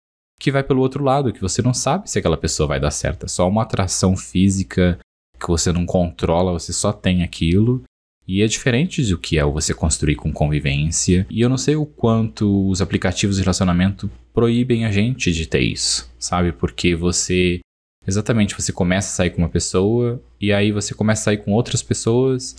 que 0.41 0.51
vai 0.51 0.63
pelo 0.63 0.81
outro 0.81 1.03
lado, 1.03 1.31
que 1.31 1.39
você 1.39 1.61
não 1.61 1.71
sabe 1.71 2.09
se 2.09 2.17
aquela 2.17 2.35
pessoa 2.35 2.65
vai 2.65 2.79
dar 2.79 2.89
certo. 2.89 3.27
É 3.27 3.29
só 3.29 3.47
uma 3.47 3.61
atração 3.61 4.17
física 4.17 4.97
que 5.39 5.47
você 5.47 5.71
não 5.71 5.85
controla, 5.85 6.51
você 6.51 6.73
só 6.73 6.91
tem 6.91 7.21
aquilo. 7.21 7.83
E 8.27 8.41
é 8.41 8.47
diferente 8.47 9.03
do 9.03 9.19
que 9.19 9.37
é 9.37 9.43
você 9.43 9.71
construir 9.71 10.15
com 10.15 10.33
convivência. 10.33 11.27
E 11.29 11.41
eu 11.41 11.49
não 11.49 11.57
sei 11.57 11.75
o 11.75 11.85
quanto 11.85 12.67
os 12.67 12.81
aplicativos 12.81 13.35
de 13.35 13.43
relacionamento 13.43 14.09
proíbem 14.33 14.83
a 14.83 14.91
gente 14.91 15.31
de 15.31 15.45
ter 15.45 15.61
isso, 15.61 16.11
sabe? 16.17 16.51
Porque 16.51 16.95
você 16.95 17.59
Exatamente, 18.07 18.55
você 18.55 18.73
começa 18.73 19.09
a 19.09 19.15
sair 19.17 19.29
com 19.29 19.43
uma 19.43 19.49
pessoa 19.49 20.19
e 20.39 20.51
aí 20.51 20.71
você 20.71 20.91
começa 20.95 21.21
a 21.21 21.25
sair 21.25 21.37
com 21.37 21.51
outras 21.51 21.83
pessoas 21.83 22.55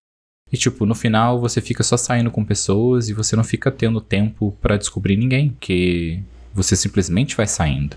e 0.52 0.56
tipo, 0.56 0.86
no 0.86 0.94
final 0.94 1.40
você 1.40 1.60
fica 1.60 1.82
só 1.82 1.96
saindo 1.96 2.30
com 2.30 2.44
pessoas 2.44 3.08
e 3.08 3.12
você 3.12 3.34
não 3.34 3.42
fica 3.42 3.68
tendo 3.68 4.00
tempo 4.00 4.56
para 4.60 4.76
descobrir 4.76 5.16
ninguém, 5.16 5.48
porque 5.48 6.22
você 6.54 6.76
simplesmente 6.76 7.36
vai 7.36 7.46
saindo. 7.46 7.96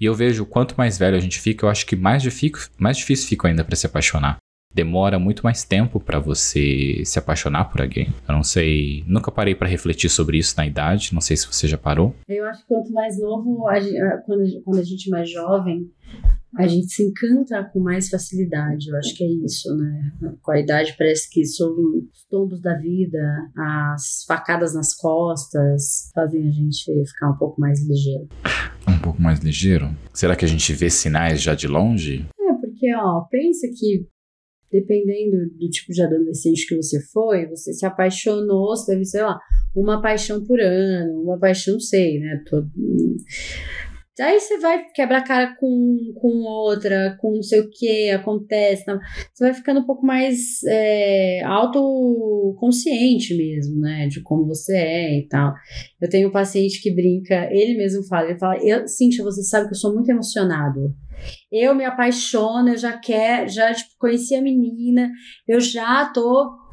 E 0.00 0.04
eu 0.04 0.14
vejo 0.14 0.46
quanto 0.46 0.74
mais 0.76 0.98
velho 0.98 1.16
a 1.16 1.20
gente 1.20 1.40
fica, 1.40 1.66
eu 1.66 1.70
acho 1.70 1.86
que 1.86 1.96
mais 1.96 2.22
difícil, 2.22 2.68
mais 2.78 2.96
difícil 2.96 3.28
fica 3.28 3.48
ainda 3.48 3.64
para 3.64 3.76
se 3.76 3.86
apaixonar. 3.86 4.36
Demora 4.72 5.20
muito 5.20 5.44
mais 5.44 5.62
tempo 5.62 6.00
para 6.00 6.18
você 6.18 7.02
se 7.04 7.16
apaixonar 7.16 7.66
por 7.66 7.80
alguém. 7.80 8.08
Eu 8.28 8.34
não 8.34 8.42
sei, 8.42 9.04
nunca 9.06 9.30
parei 9.30 9.54
para 9.54 9.68
refletir 9.68 10.10
sobre 10.10 10.36
isso 10.36 10.54
na 10.56 10.66
idade, 10.66 11.14
não 11.14 11.20
sei 11.20 11.36
se 11.36 11.46
você 11.46 11.68
já 11.68 11.78
parou. 11.78 12.12
Eu 12.28 12.44
acho 12.46 12.62
que 12.62 12.66
quanto 12.66 12.92
mais 12.92 13.20
novo, 13.20 13.68
a 13.68 13.78
gente, 13.78 13.96
quando 14.24 14.80
a 14.80 14.82
gente 14.82 15.08
é 15.08 15.10
mais 15.10 15.30
jovem, 15.30 15.88
a 16.56 16.66
gente 16.66 16.92
se 16.92 17.02
encanta 17.02 17.64
com 17.72 17.80
mais 17.80 18.08
facilidade. 18.08 18.88
Eu 18.88 18.96
acho 18.96 19.14
que 19.14 19.24
é 19.24 19.28
isso, 19.44 19.74
né? 19.76 20.12
Com 20.42 20.52
a 20.52 20.60
idade 20.60 20.94
parece 20.96 21.28
que 21.30 21.44
são 21.44 21.70
os 21.70 22.24
tombos 22.30 22.60
da 22.60 22.76
vida, 22.78 23.18
as 23.56 24.24
facadas 24.26 24.74
nas 24.74 24.94
costas, 24.94 26.10
fazem 26.14 26.48
a 26.48 26.50
gente 26.50 26.84
ficar 27.06 27.30
um 27.30 27.36
pouco 27.36 27.60
mais 27.60 27.86
ligeiro. 27.86 28.28
Um 28.88 28.98
pouco 29.00 29.20
mais 29.20 29.40
ligeiro? 29.40 29.90
Será 30.12 30.36
que 30.36 30.44
a 30.44 30.48
gente 30.48 30.72
vê 30.72 30.88
sinais 30.90 31.42
já 31.42 31.54
de 31.54 31.66
longe? 31.66 32.26
É, 32.38 32.52
porque, 32.54 32.94
ó, 32.94 33.22
pensa 33.30 33.66
que 33.68 34.06
dependendo 34.70 35.50
do 35.56 35.70
tipo 35.70 35.92
de 35.92 36.02
adolescente 36.02 36.66
que 36.66 36.74
você 36.74 37.00
foi, 37.12 37.46
você 37.46 37.72
se 37.72 37.86
apaixonou, 37.86 38.76
você 38.76 38.92
deve, 38.92 39.04
sei 39.04 39.22
lá, 39.22 39.38
uma 39.74 40.02
paixão 40.02 40.44
por 40.44 40.60
ano, 40.60 41.22
uma 41.22 41.38
paixão, 41.38 41.78
sei, 41.78 42.18
né? 42.18 42.42
Todo 42.48 42.68
Aí 44.20 44.38
você 44.38 44.58
vai 44.58 44.84
quebrar 44.94 45.24
cara 45.24 45.56
com, 45.58 46.12
com 46.14 46.28
outra, 46.44 47.16
com 47.20 47.34
não 47.34 47.42
sei 47.42 47.60
o 47.60 47.70
que, 47.70 48.10
acontece. 48.10 48.84
Não. 48.86 48.98
Você 49.32 49.44
vai 49.44 49.54
ficando 49.54 49.80
um 49.80 49.86
pouco 49.86 50.06
mais 50.06 50.62
é, 50.68 51.42
autoconsciente 51.44 53.36
mesmo, 53.36 53.80
né? 53.80 54.06
De 54.06 54.22
como 54.22 54.46
você 54.46 54.76
é 54.76 55.18
e 55.18 55.28
tal. 55.28 55.52
Eu 56.00 56.08
tenho 56.08 56.28
um 56.28 56.32
paciente 56.32 56.80
que 56.80 56.94
brinca, 56.94 57.48
ele 57.50 57.76
mesmo 57.76 58.06
fala, 58.06 58.28
ele 58.28 58.38
fala, 58.38 58.56
eu, 58.62 58.82
você 58.82 59.42
sabe 59.42 59.66
que 59.66 59.74
eu 59.74 59.78
sou 59.78 59.92
muito 59.92 60.10
emocionado. 60.10 60.94
Eu 61.50 61.74
me 61.74 61.84
apaixono, 61.84 62.68
eu 62.68 62.76
já 62.76 62.96
quero, 62.98 63.48
já 63.48 63.72
tipo, 63.72 63.90
conheci 63.98 64.34
a 64.34 64.42
menina, 64.42 65.10
eu 65.46 65.60
já 65.60 66.06
tô 66.06 66.63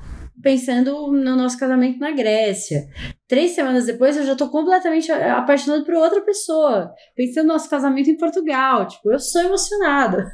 pensando 0.42 1.12
no 1.12 1.36
nosso 1.36 1.58
casamento 1.58 2.00
na 2.00 2.12
Grécia. 2.12 2.88
Três 3.28 3.52
semanas 3.52 3.86
depois 3.86 4.18
eu 4.18 4.26
já 4.26 4.36
tô 4.36 4.50
completamente 4.50 5.12
apaixonado 5.12 5.86
por 5.86 5.94
outra 5.96 6.22
pessoa, 6.22 6.94
pensando 7.16 7.48
no 7.48 7.54
nosso 7.54 7.70
casamento 7.70 8.10
em 8.10 8.18
Portugal. 8.18 8.88
Tipo, 8.88 9.12
eu 9.12 9.20
sou 9.20 9.42
emocionada. 9.42 10.32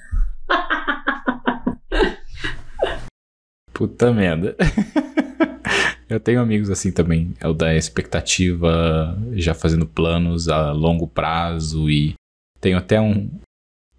Puta 3.74 4.12
merda. 4.12 4.56
Eu 6.10 6.22
tenho 6.22 6.39
amigos 6.39 6.70
assim 6.70 6.89
também, 6.89 7.34
é 7.38 7.48
o 7.50 7.54
da 7.54 7.76
expectativa, 7.76 9.17
já 9.34 9.54
fazendo 9.54 9.86
planos 9.86 10.48
a 10.48 10.72
longo 10.72 11.06
prazo 11.06 11.89
e 11.89 12.13
tenho 12.62 12.78
até 12.78 13.00
um, 13.02 13.30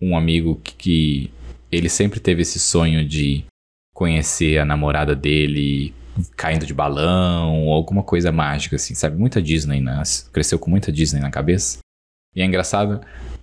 um 0.01 0.17
amigo 0.17 0.59
que, 0.65 0.75
que 0.75 1.31
ele 1.71 1.91
sempre 1.91 2.19
teve 2.19 2.41
esse 2.41 2.59
sonho 2.59 3.07
de 3.07 3.45
conhecer 3.99 4.59
a 4.59 4.65
namorada 4.65 5.13
dele 5.13 5.93
caindo 6.37 6.65
de 6.65 6.73
balão 6.73 7.65
ou 7.65 7.73
alguma 7.73 8.05
coisa 8.05 8.31
mágica 8.31 8.77
assim, 8.77 8.95
sabe? 8.95 9.19
Muita 9.19 9.43
Disney, 9.43 9.81
né? 9.81 10.01
Cresceu 10.33 10.57
com 10.57 10.71
muita 10.71 10.93
Disney 10.93 11.21
na 11.21 11.33
cabeça. 11.33 11.79
E 12.33 12.41
é 12.41 12.45
engraçado 12.45 13.01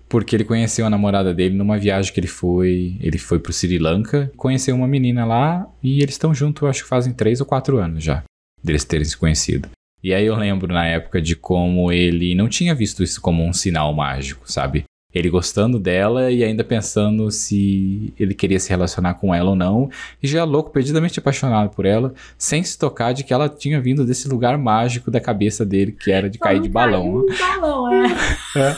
porque 0.07 0.33
ele 0.33 0.45
conheceu 0.45 0.85
a 0.85 0.89
namorada 0.89 1.33
dele 1.33 1.57
numa 1.57 1.77
viagem 1.77 2.13
que 2.13 2.21
ele 2.21 2.27
foi. 2.27 2.95
Ele 3.01 3.17
foi 3.17 3.37
pro 3.37 3.51
Sri 3.51 3.77
Lanka, 3.77 4.31
conheceu 4.37 4.73
uma 4.73 4.87
menina 4.87 5.25
lá 5.25 5.67
e 5.83 6.01
eles 6.01 6.15
estão 6.15 6.33
juntos, 6.33 6.63
acho 6.69 6.83
que 6.83 6.89
fazem 6.89 7.11
três 7.11 7.41
ou 7.41 7.45
quatro 7.45 7.77
anos 7.77 8.01
já, 8.01 8.23
deles 8.63 8.85
terem 8.85 9.03
se 9.03 9.17
conhecido. 9.17 9.67
E 10.01 10.13
aí 10.13 10.25
eu 10.25 10.37
lembro 10.37 10.73
na 10.73 10.85
época 10.85 11.21
de 11.21 11.35
como 11.35 11.91
ele 11.91 12.33
não 12.33 12.47
tinha 12.47 12.73
visto 12.73 13.03
isso 13.03 13.19
como 13.19 13.43
um 13.43 13.51
sinal 13.51 13.93
mágico, 13.93 14.49
sabe? 14.49 14.85
Ele 15.15 15.29
gostando 15.29 15.79
dela 15.79 16.29
e 16.29 16.43
ainda 16.43 16.61
pensando 16.61 17.31
se 17.31 18.13
ele 18.19 18.33
queria 18.33 18.59
se 18.59 18.69
relacionar 18.69 19.13
com 19.13 19.33
ela 19.33 19.51
ou 19.51 19.55
não, 19.55 19.89
e 20.21 20.27
já 20.27 20.43
louco, 20.43 20.71
perdidamente 20.71 21.19
apaixonado 21.19 21.73
por 21.73 21.85
ela, 21.85 22.13
sem 22.37 22.61
se 22.61 22.77
tocar 22.77 23.13
de 23.13 23.23
que 23.23 23.33
ela 23.33 23.47
tinha 23.47 23.79
vindo 23.79 24.05
desse 24.05 24.27
lugar 24.27 24.57
mágico 24.57 25.09
da 25.09 25.21
cabeça 25.21 25.65
dele, 25.65 25.93
que 25.93 26.11
era 26.11 26.29
de 26.29 26.37
cair 26.37 26.59
de 26.59 26.67
balão. 26.67 27.25
De 27.25 27.37
balão, 27.37 27.93
é. 27.93 28.07
é. 28.59 28.75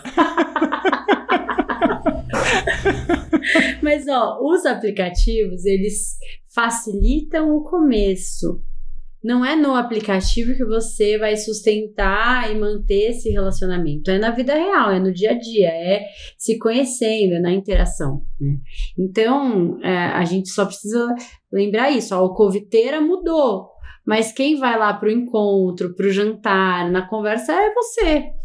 Mas 3.82 4.08
ó, 4.08 4.40
os 4.42 4.64
aplicativos, 4.66 5.66
eles 5.66 6.18
facilitam 6.54 7.56
o 7.56 7.64
começo 7.64 8.62
não 9.24 9.44
é 9.44 9.56
no 9.56 9.76
aplicativo 9.76 10.56
que 10.56 10.64
você 10.64 11.18
vai 11.18 11.36
sustentar 11.36 12.52
e 12.52 12.56
manter 12.58 13.12
esse 13.12 13.30
relacionamento. 13.30 14.12
É 14.12 14.18
na 14.18 14.32
vida 14.32 14.54
real, 14.54 14.92
é 14.92 15.00
no 15.00 15.12
dia 15.12 15.32
a 15.32 15.40
dia, 15.40 15.70
é 15.70 16.06
se 16.38 16.58
conhecendo, 16.58 17.34
é 17.34 17.40
na 17.40 17.52
interação. 17.52 18.22
Né? 18.40 18.58
Então, 18.98 19.80
é, 19.84 19.98
a 19.98 20.24
gente 20.24 20.50
só 20.50 20.66
precisa 20.66 21.14
lembrar 21.52 21.92
isso. 21.92 22.14
A 22.14 22.18
alcoviteira 22.18 23.02
mudou, 23.02 23.70
mas 24.06 24.32
quem 24.32 24.58
vai 24.58 24.78
lá 24.78 24.94
para 24.94 25.10
o 25.10 25.12
encontro, 25.12 25.94
para 25.96 26.08
o 26.08 26.12
jantar, 26.12 26.90
na 26.92 27.08
conversa 27.08 27.54
é 27.54 27.74
você 27.74 28.37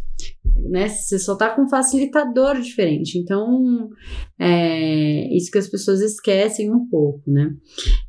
né? 0.45 0.89
Você 0.89 1.19
só 1.19 1.37
tá 1.37 1.51
com 1.51 1.63
um 1.63 1.69
facilitador 1.69 2.61
diferente. 2.61 3.19
Então, 3.19 3.91
é 4.39 5.35
isso 5.37 5.51
que 5.51 5.59
as 5.59 5.69
pessoas 5.69 6.01
esquecem 6.01 6.71
um 6.71 6.87
pouco, 6.89 7.31
né? 7.31 7.55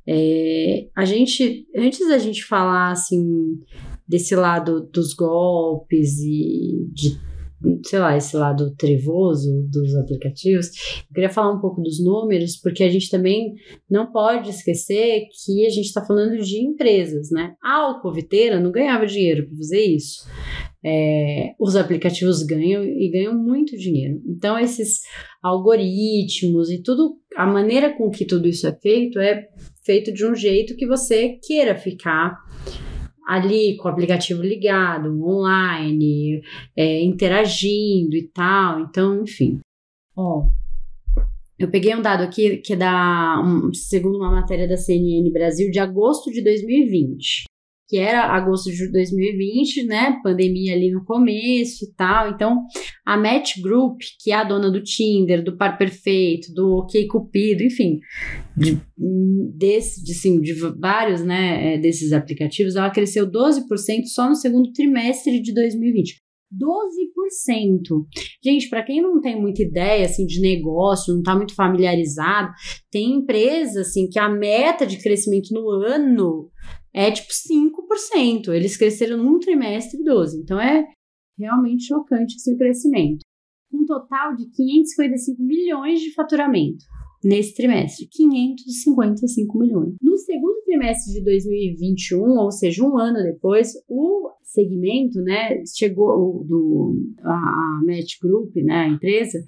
É, 0.07 0.87
a 0.95 1.05
gente, 1.05 1.67
antes 1.75 2.07
da 2.07 2.17
gente 2.17 2.43
falar, 2.43 2.91
assim, 2.91 3.59
desse 4.07 4.35
lado 4.35 4.89
dos 4.91 5.13
golpes 5.13 6.19
e 6.19 6.87
de 6.91 7.19
sei 7.83 7.99
lá, 7.99 8.15
esse 8.17 8.35
lado 8.35 8.75
trevoso 8.75 9.67
dos 9.69 9.95
aplicativos, 9.95 10.67
eu 11.09 11.13
queria 11.13 11.29
falar 11.29 11.53
um 11.53 11.59
pouco 11.59 11.81
dos 11.81 12.03
números, 12.03 12.57
porque 12.57 12.83
a 12.83 12.89
gente 12.89 13.09
também 13.09 13.53
não 13.89 14.11
pode 14.11 14.49
esquecer 14.49 15.27
que 15.31 15.65
a 15.65 15.69
gente 15.69 15.85
está 15.85 16.03
falando 16.05 16.37
de 16.37 16.59
empresas, 16.59 17.29
né? 17.31 17.55
A 17.63 17.75
Alcoviteira 17.85 18.59
não 18.59 18.71
ganhava 18.71 19.05
dinheiro 19.05 19.47
para 19.47 19.57
fazer 19.57 19.81
isso. 19.81 20.27
É, 20.85 21.53
os 21.57 21.77
aplicativos 21.77 22.43
ganham 22.43 22.83
e 22.83 23.09
ganham 23.09 23.33
muito 23.33 23.77
dinheiro. 23.77 24.21
Então, 24.27 24.59
esses 24.59 24.99
algoritmos 25.41 26.69
e 26.69 26.83
tudo, 26.83 27.17
a 27.37 27.45
maneira 27.45 27.95
com 27.95 28.09
que 28.09 28.25
tudo 28.25 28.47
isso 28.49 28.67
é 28.67 28.73
feito 28.73 29.19
é 29.19 29.47
feito 29.85 30.13
de 30.13 30.25
um 30.25 30.35
jeito 30.35 30.75
que 30.75 30.87
você 30.87 31.39
queira 31.41 31.75
ficar 31.75 32.37
ali 33.27 33.77
com 33.77 33.87
o 33.87 33.91
aplicativo 33.91 34.41
ligado, 34.41 35.09
online, 35.23 36.41
é, 36.75 37.01
interagindo 37.03 38.15
e 38.15 38.29
tal. 38.33 38.81
Então, 38.81 39.23
enfim. 39.23 39.59
Ó, 40.15 40.45
eu 41.57 41.69
peguei 41.69 41.95
um 41.95 42.01
dado 42.01 42.23
aqui 42.23 42.57
que 42.57 42.73
é 42.73 42.75
da, 42.75 43.41
um, 43.43 43.73
segundo 43.73 44.17
uma 44.17 44.31
matéria 44.31 44.67
da 44.67 44.77
CNN 44.77 45.31
Brasil, 45.31 45.71
de 45.71 45.79
agosto 45.79 46.31
de 46.31 46.43
2020 46.43 47.45
que 47.87 47.97
era 47.97 48.25
agosto 48.25 48.71
de 48.71 48.91
2020, 48.91 49.85
né? 49.85 50.19
Pandemia 50.23 50.73
ali 50.73 50.91
no 50.91 51.03
começo 51.03 51.85
e 51.85 51.93
tal. 51.95 52.29
Então, 52.31 52.63
a 53.05 53.17
Match 53.17 53.61
Group, 53.61 54.01
que 54.21 54.31
é 54.31 54.35
a 54.35 54.43
dona 54.43 54.71
do 54.71 54.81
Tinder, 54.81 55.43
do 55.43 55.57
Par 55.57 55.77
Perfeito, 55.77 56.53
do 56.53 56.77
OK 56.77 57.07
Cupido, 57.07 57.63
enfim, 57.63 57.99
de, 58.57 58.79
desse, 59.55 60.03
de, 60.03 60.11
assim, 60.13 60.39
de 60.41 60.53
vários, 60.79 61.23
né, 61.23 61.75
é, 61.75 61.77
desses 61.77 62.13
aplicativos, 62.13 62.75
ela 62.75 62.89
cresceu 62.89 63.29
12% 63.29 63.61
só 64.05 64.29
no 64.29 64.35
segundo 64.35 64.71
trimestre 64.71 65.41
de 65.41 65.53
2020. 65.53 66.23
12%. 66.53 68.05
Gente, 68.43 68.69
para 68.69 68.83
quem 68.83 69.01
não 69.01 69.19
tem 69.19 69.39
muita 69.39 69.63
ideia 69.63 70.05
assim 70.05 70.25
de 70.25 70.39
negócio, 70.39 71.11
não 71.11 71.19
está 71.19 71.35
muito 71.35 71.55
familiarizado, 71.55 72.51
tem 72.91 73.15
empresa 73.15 73.81
assim 73.81 74.07
que 74.07 74.19
a 74.19 74.29
meta 74.29 74.85
de 74.85 75.01
crescimento 75.01 75.51
no 75.51 75.67
ano 75.69 76.51
é 76.93 77.11
tipo 77.11 77.31
5%. 77.31 78.53
Eles 78.53 78.77
cresceram 78.77 79.17
num 79.17 79.39
trimestre 79.39 80.03
12. 80.03 80.39
Então 80.41 80.59
é 80.59 80.87
realmente 81.37 81.85
chocante 81.85 82.35
esse 82.35 82.55
crescimento. 82.57 83.23
Um 83.71 83.85
total 83.85 84.35
de 84.35 84.49
555 84.51 85.41
milhões 85.41 85.99
de 85.99 86.13
faturamento 86.13 86.85
nesse 87.23 87.55
trimestre, 87.55 88.07
555 88.11 89.57
milhões. 89.57 89.95
No 90.01 90.17
segundo 90.17 90.61
trimestre 90.65 91.13
de 91.13 91.23
2021, 91.23 92.21
ou 92.21 92.51
seja, 92.51 92.83
um 92.83 92.97
ano 92.97 93.23
depois, 93.23 93.71
o 93.87 94.29
segmento, 94.43 95.21
né, 95.21 95.63
chegou 95.65 96.43
do 96.43 96.95
a, 97.23 97.81
Match 97.85 98.19
Group, 98.21 98.55
né, 98.57 98.75
a 98.75 98.89
empresa, 98.89 99.39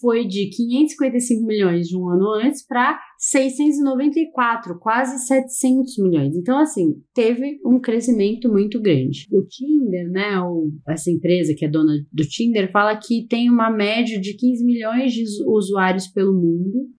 foi 0.00 0.26
de 0.26 0.50
555 0.50 1.46
milhões 1.46 1.88
de 1.88 1.96
um 1.96 2.08
ano 2.08 2.32
antes 2.34 2.64
para 2.66 2.98
694, 3.18 4.78
quase 4.78 5.26
700 5.26 5.98
milhões. 5.98 6.36
Então, 6.36 6.58
assim, 6.58 7.02
teve 7.14 7.58
um 7.64 7.80
crescimento 7.80 8.50
muito 8.50 8.80
grande. 8.80 9.26
O 9.30 9.42
Tinder, 9.46 10.10
né, 10.10 10.40
o, 10.40 10.70
essa 10.88 11.10
empresa 11.10 11.54
que 11.56 11.64
é 11.64 11.68
dona 11.68 11.94
do 12.12 12.24
Tinder, 12.24 12.70
fala 12.70 12.96
que 12.96 13.26
tem 13.26 13.50
uma 13.50 13.70
média 13.70 14.20
de 14.20 14.36
15 14.36 14.64
milhões 14.64 15.12
de 15.12 15.24
usuários 15.46 16.06
pelo 16.08 16.34
mundo 16.34 16.90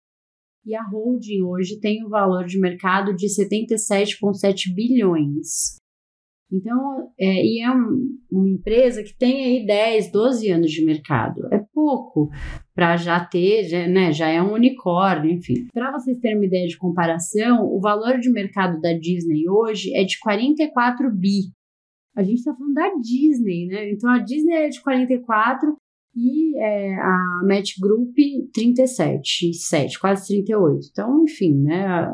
e 0.68 0.76
a 0.76 0.84
holding 0.84 1.44
hoje 1.44 1.80
tem 1.80 2.06
um 2.06 2.10
valor 2.10 2.46
de 2.46 2.60
mercado 2.60 3.16
de 3.16 3.28
77,7 3.28 4.76
bilhões. 4.76 5.78
Então, 6.52 7.12
é, 7.18 7.46
e 7.46 7.62
é 7.62 7.72
um, 7.72 8.18
uma 8.30 8.50
empresa 8.50 9.02
que 9.02 9.16
tem 9.18 9.46
aí 9.46 9.66
10, 9.66 10.12
12 10.12 10.50
anos 10.50 10.72
de 10.72 10.84
mercado. 10.84 11.48
É 11.54 11.57
pouco 11.78 12.32
para 12.74 12.98
já 12.98 13.24
ter, 13.24 13.66
já, 13.66 13.88
né, 13.88 14.12
já 14.12 14.28
é 14.28 14.42
um 14.42 14.54
unicórnio, 14.54 15.30
enfim. 15.30 15.68
Para 15.72 15.92
vocês 15.92 16.18
terem 16.18 16.36
uma 16.36 16.48
ideia 16.48 16.66
de 16.66 16.76
comparação, 16.76 17.68
o 17.72 17.80
valor 17.80 18.18
de 18.18 18.32
mercado 18.32 18.82
da 18.82 18.94
Disney 18.94 19.48
hoje 19.48 19.96
é 19.96 20.04
de 20.04 20.18
44 20.20 21.08
bi. 21.12 21.52
A 22.16 22.24
gente 22.24 22.40
está 22.40 22.56
falando 22.56 22.74
da 22.74 22.96
Disney, 22.96 23.68
né? 23.68 23.92
Então 23.92 24.10
a 24.10 24.18
Disney 24.18 24.56
é 24.56 24.70
de 24.70 24.82
44 24.82 25.78
e 26.16 26.58
é, 26.58 26.96
a 26.96 27.42
Match 27.44 27.74
Group 27.80 28.16
37, 28.52 29.54
7, 29.54 30.00
quase 30.00 30.26
38. 30.30 30.88
Então, 30.92 31.24
enfim, 31.24 31.62
né, 31.62 32.12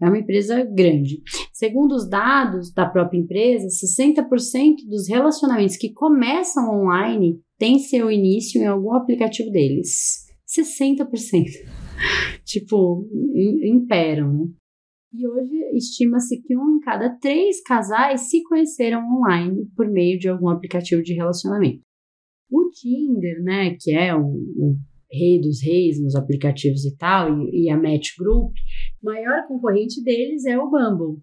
é 0.00 0.06
uma 0.06 0.18
empresa 0.18 0.64
grande. 0.64 1.20
Segundo 1.52 1.96
os 1.96 2.08
dados 2.08 2.72
da 2.72 2.86
própria 2.86 3.18
empresa, 3.18 3.66
60% 3.66 4.88
dos 4.88 5.08
relacionamentos 5.08 5.76
que 5.76 5.92
começam 5.92 6.70
online 6.70 7.40
têm 7.62 7.78
seu 7.78 8.10
início 8.10 8.60
em 8.60 8.66
algum 8.66 8.92
aplicativo 8.92 9.48
deles. 9.52 10.26
60%. 10.58 11.06
tipo, 12.44 13.08
imperam, 13.64 14.32
né? 14.32 14.48
E 15.14 15.28
hoje 15.28 15.54
estima-se 15.76 16.42
que 16.42 16.56
um 16.56 16.76
em 16.76 16.80
cada 16.80 17.10
três 17.18 17.62
casais 17.62 18.30
se 18.30 18.42
conheceram 18.44 19.00
online 19.00 19.66
por 19.76 19.86
meio 19.88 20.18
de 20.18 20.28
algum 20.28 20.48
aplicativo 20.48 21.02
de 21.02 21.14
relacionamento. 21.14 21.82
O 22.50 22.68
Tinder, 22.70 23.42
né, 23.44 23.76
que 23.78 23.92
é 23.92 24.14
o, 24.14 24.26
o 24.26 24.76
rei 25.12 25.40
dos 25.40 25.62
reis 25.62 26.02
nos 26.02 26.16
aplicativos 26.16 26.84
e 26.84 26.96
tal, 26.96 27.28
e, 27.44 27.66
e 27.66 27.70
a 27.70 27.76
Match 27.76 28.16
Group, 28.18 28.54
maior 29.02 29.46
concorrente 29.46 30.02
deles 30.02 30.46
é 30.46 30.58
o 30.58 30.68
Bumble. 30.68 31.20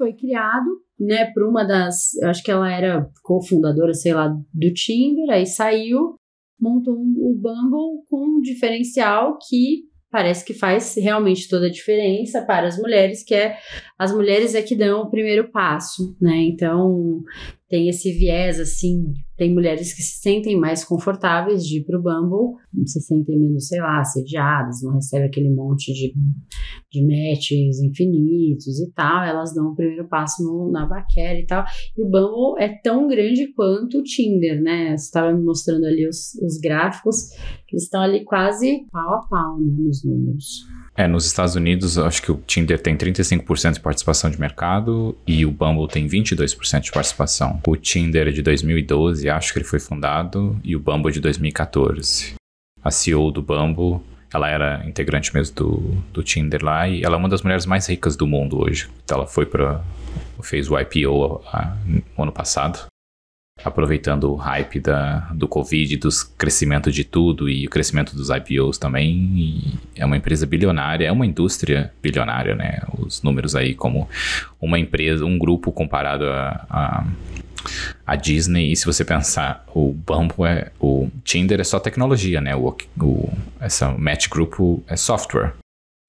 Foi 0.00 0.14
criado, 0.14 0.64
né, 0.98 1.26
por 1.26 1.42
uma 1.42 1.62
das, 1.62 2.16
acho 2.22 2.42
que 2.42 2.50
ela 2.50 2.72
era 2.72 3.06
cofundadora, 3.22 3.92
sei 3.92 4.14
lá, 4.14 4.28
do 4.28 4.72
Tinder, 4.72 5.28
aí 5.28 5.44
saiu, 5.44 6.14
montou 6.58 6.94
o 6.94 7.34
Bumble 7.34 8.02
com 8.08 8.38
um 8.38 8.40
diferencial 8.40 9.36
que 9.46 9.90
parece 10.10 10.42
que 10.42 10.54
faz 10.54 10.94
realmente 10.96 11.50
toda 11.50 11.66
a 11.66 11.70
diferença 11.70 12.40
para 12.40 12.66
as 12.66 12.78
mulheres, 12.78 13.22
que 13.22 13.34
é 13.34 13.58
as 13.98 14.10
mulheres 14.10 14.54
é 14.54 14.62
que 14.62 14.74
dão 14.74 15.02
o 15.02 15.10
primeiro 15.10 15.50
passo, 15.50 16.16
né? 16.18 16.36
Então 16.44 17.22
tem 17.70 17.88
esse 17.88 18.10
viés 18.12 18.58
assim, 18.58 19.14
tem 19.36 19.54
mulheres 19.54 19.94
que 19.94 20.02
se 20.02 20.20
sentem 20.20 20.58
mais 20.58 20.84
confortáveis 20.84 21.64
de 21.64 21.78
ir 21.78 21.84
pro 21.84 22.02
Bumble, 22.02 22.56
se 22.84 23.00
sentem 23.00 23.38
menos, 23.38 23.68
sei 23.68 23.80
lá, 23.80 24.00
assediadas, 24.00 24.82
não 24.82 24.94
recebem 24.94 25.28
aquele 25.28 25.50
monte 25.50 25.92
de, 25.92 26.12
de 26.90 27.02
matches 27.06 27.78
infinitos 27.80 28.80
e 28.80 28.90
tal, 28.90 29.22
elas 29.22 29.54
dão 29.54 29.68
o 29.68 29.76
primeiro 29.76 30.08
passo 30.08 30.42
no, 30.42 30.68
na 30.72 30.84
Baquera 30.84 31.38
e 31.38 31.46
tal. 31.46 31.64
E 31.96 32.02
o 32.02 32.10
Bumble 32.10 32.60
é 32.60 32.68
tão 32.82 33.06
grande 33.06 33.52
quanto 33.54 33.98
o 33.98 34.02
Tinder, 34.02 34.60
né? 34.60 34.96
Você 34.96 35.04
estava 35.04 35.32
me 35.32 35.44
mostrando 35.44 35.86
ali 35.86 36.08
os, 36.08 36.34
os 36.42 36.58
gráficos, 36.58 37.30
eles 37.70 37.84
estão 37.84 38.02
ali 38.02 38.24
quase 38.24 38.84
pau 38.90 39.14
a 39.14 39.28
pau, 39.28 39.60
né, 39.60 39.72
nos 39.78 40.04
números. 40.04 40.66
É, 41.00 41.08
nos 41.08 41.24
Estados 41.24 41.54
Unidos, 41.54 41.96
acho 41.96 42.20
que 42.20 42.30
o 42.30 42.36
Tinder 42.46 42.78
tem 42.78 42.94
35% 42.94 43.72
de 43.72 43.80
participação 43.80 44.30
de 44.30 44.38
mercado 44.38 45.16
e 45.26 45.46
o 45.46 45.50
Bumble 45.50 45.88
tem 45.88 46.06
22% 46.06 46.80
de 46.82 46.92
participação. 46.92 47.58
O 47.66 47.74
Tinder 47.74 48.28
é 48.28 48.30
de 48.30 48.42
2012, 48.42 49.26
acho 49.30 49.50
que 49.50 49.60
ele 49.60 49.64
foi 49.64 49.80
fundado, 49.80 50.60
e 50.62 50.76
o 50.76 50.78
Bumble 50.78 51.08
é 51.08 51.14
de 51.14 51.20
2014. 51.20 52.34
A 52.84 52.90
CEO 52.90 53.30
do 53.30 53.40
Bumble, 53.40 54.02
ela 54.30 54.50
era 54.50 54.86
integrante 54.86 55.32
mesmo 55.32 55.56
do, 55.56 55.76
do 56.12 56.22
Tinder 56.22 56.62
lá 56.62 56.86
e 56.86 57.02
ela 57.02 57.16
é 57.16 57.18
uma 57.18 57.30
das 57.30 57.40
mulheres 57.40 57.64
mais 57.64 57.86
ricas 57.86 58.14
do 58.14 58.26
mundo 58.26 58.60
hoje. 58.60 58.90
Então 59.02 59.16
ela 59.16 59.26
foi 59.26 59.46
para 59.46 59.82
fez 60.42 60.70
o 60.70 60.78
IPO 60.78 61.42
a, 61.46 61.76
no 62.14 62.24
ano 62.24 62.32
passado 62.32 62.90
aproveitando 63.64 64.32
o 64.32 64.36
hype 64.36 64.80
da, 64.80 65.28
do 65.34 65.46
Covid, 65.46 65.96
dos 65.96 66.22
crescimento 66.22 66.90
de 66.90 67.04
tudo 67.04 67.48
e 67.48 67.66
o 67.66 67.70
crescimento 67.70 68.14
dos 68.14 68.28
IPOs 68.30 68.78
também. 68.78 69.78
É 69.94 70.04
uma 70.04 70.16
empresa 70.16 70.46
bilionária, 70.46 71.06
é 71.06 71.12
uma 71.12 71.26
indústria 71.26 71.92
bilionária, 72.02 72.54
né? 72.54 72.80
Os 72.98 73.22
números 73.22 73.54
aí 73.54 73.74
como 73.74 74.08
uma 74.60 74.78
empresa, 74.78 75.24
um 75.24 75.38
grupo 75.38 75.72
comparado 75.72 76.24
a, 76.24 76.66
a, 76.70 77.06
a 78.06 78.16
Disney. 78.16 78.72
E 78.72 78.76
se 78.76 78.86
você 78.86 79.04
pensar, 79.04 79.64
o 79.74 79.92
Bumble 79.92 80.46
é, 80.46 80.70
o 80.80 81.08
Tinder 81.24 81.60
é 81.60 81.64
só 81.64 81.78
tecnologia, 81.78 82.40
né? 82.40 82.54
O, 82.56 82.76
o 83.00 83.32
essa 83.60 83.90
Match 83.90 84.28
Group 84.28 84.82
é 84.86 84.96
software. 84.96 85.54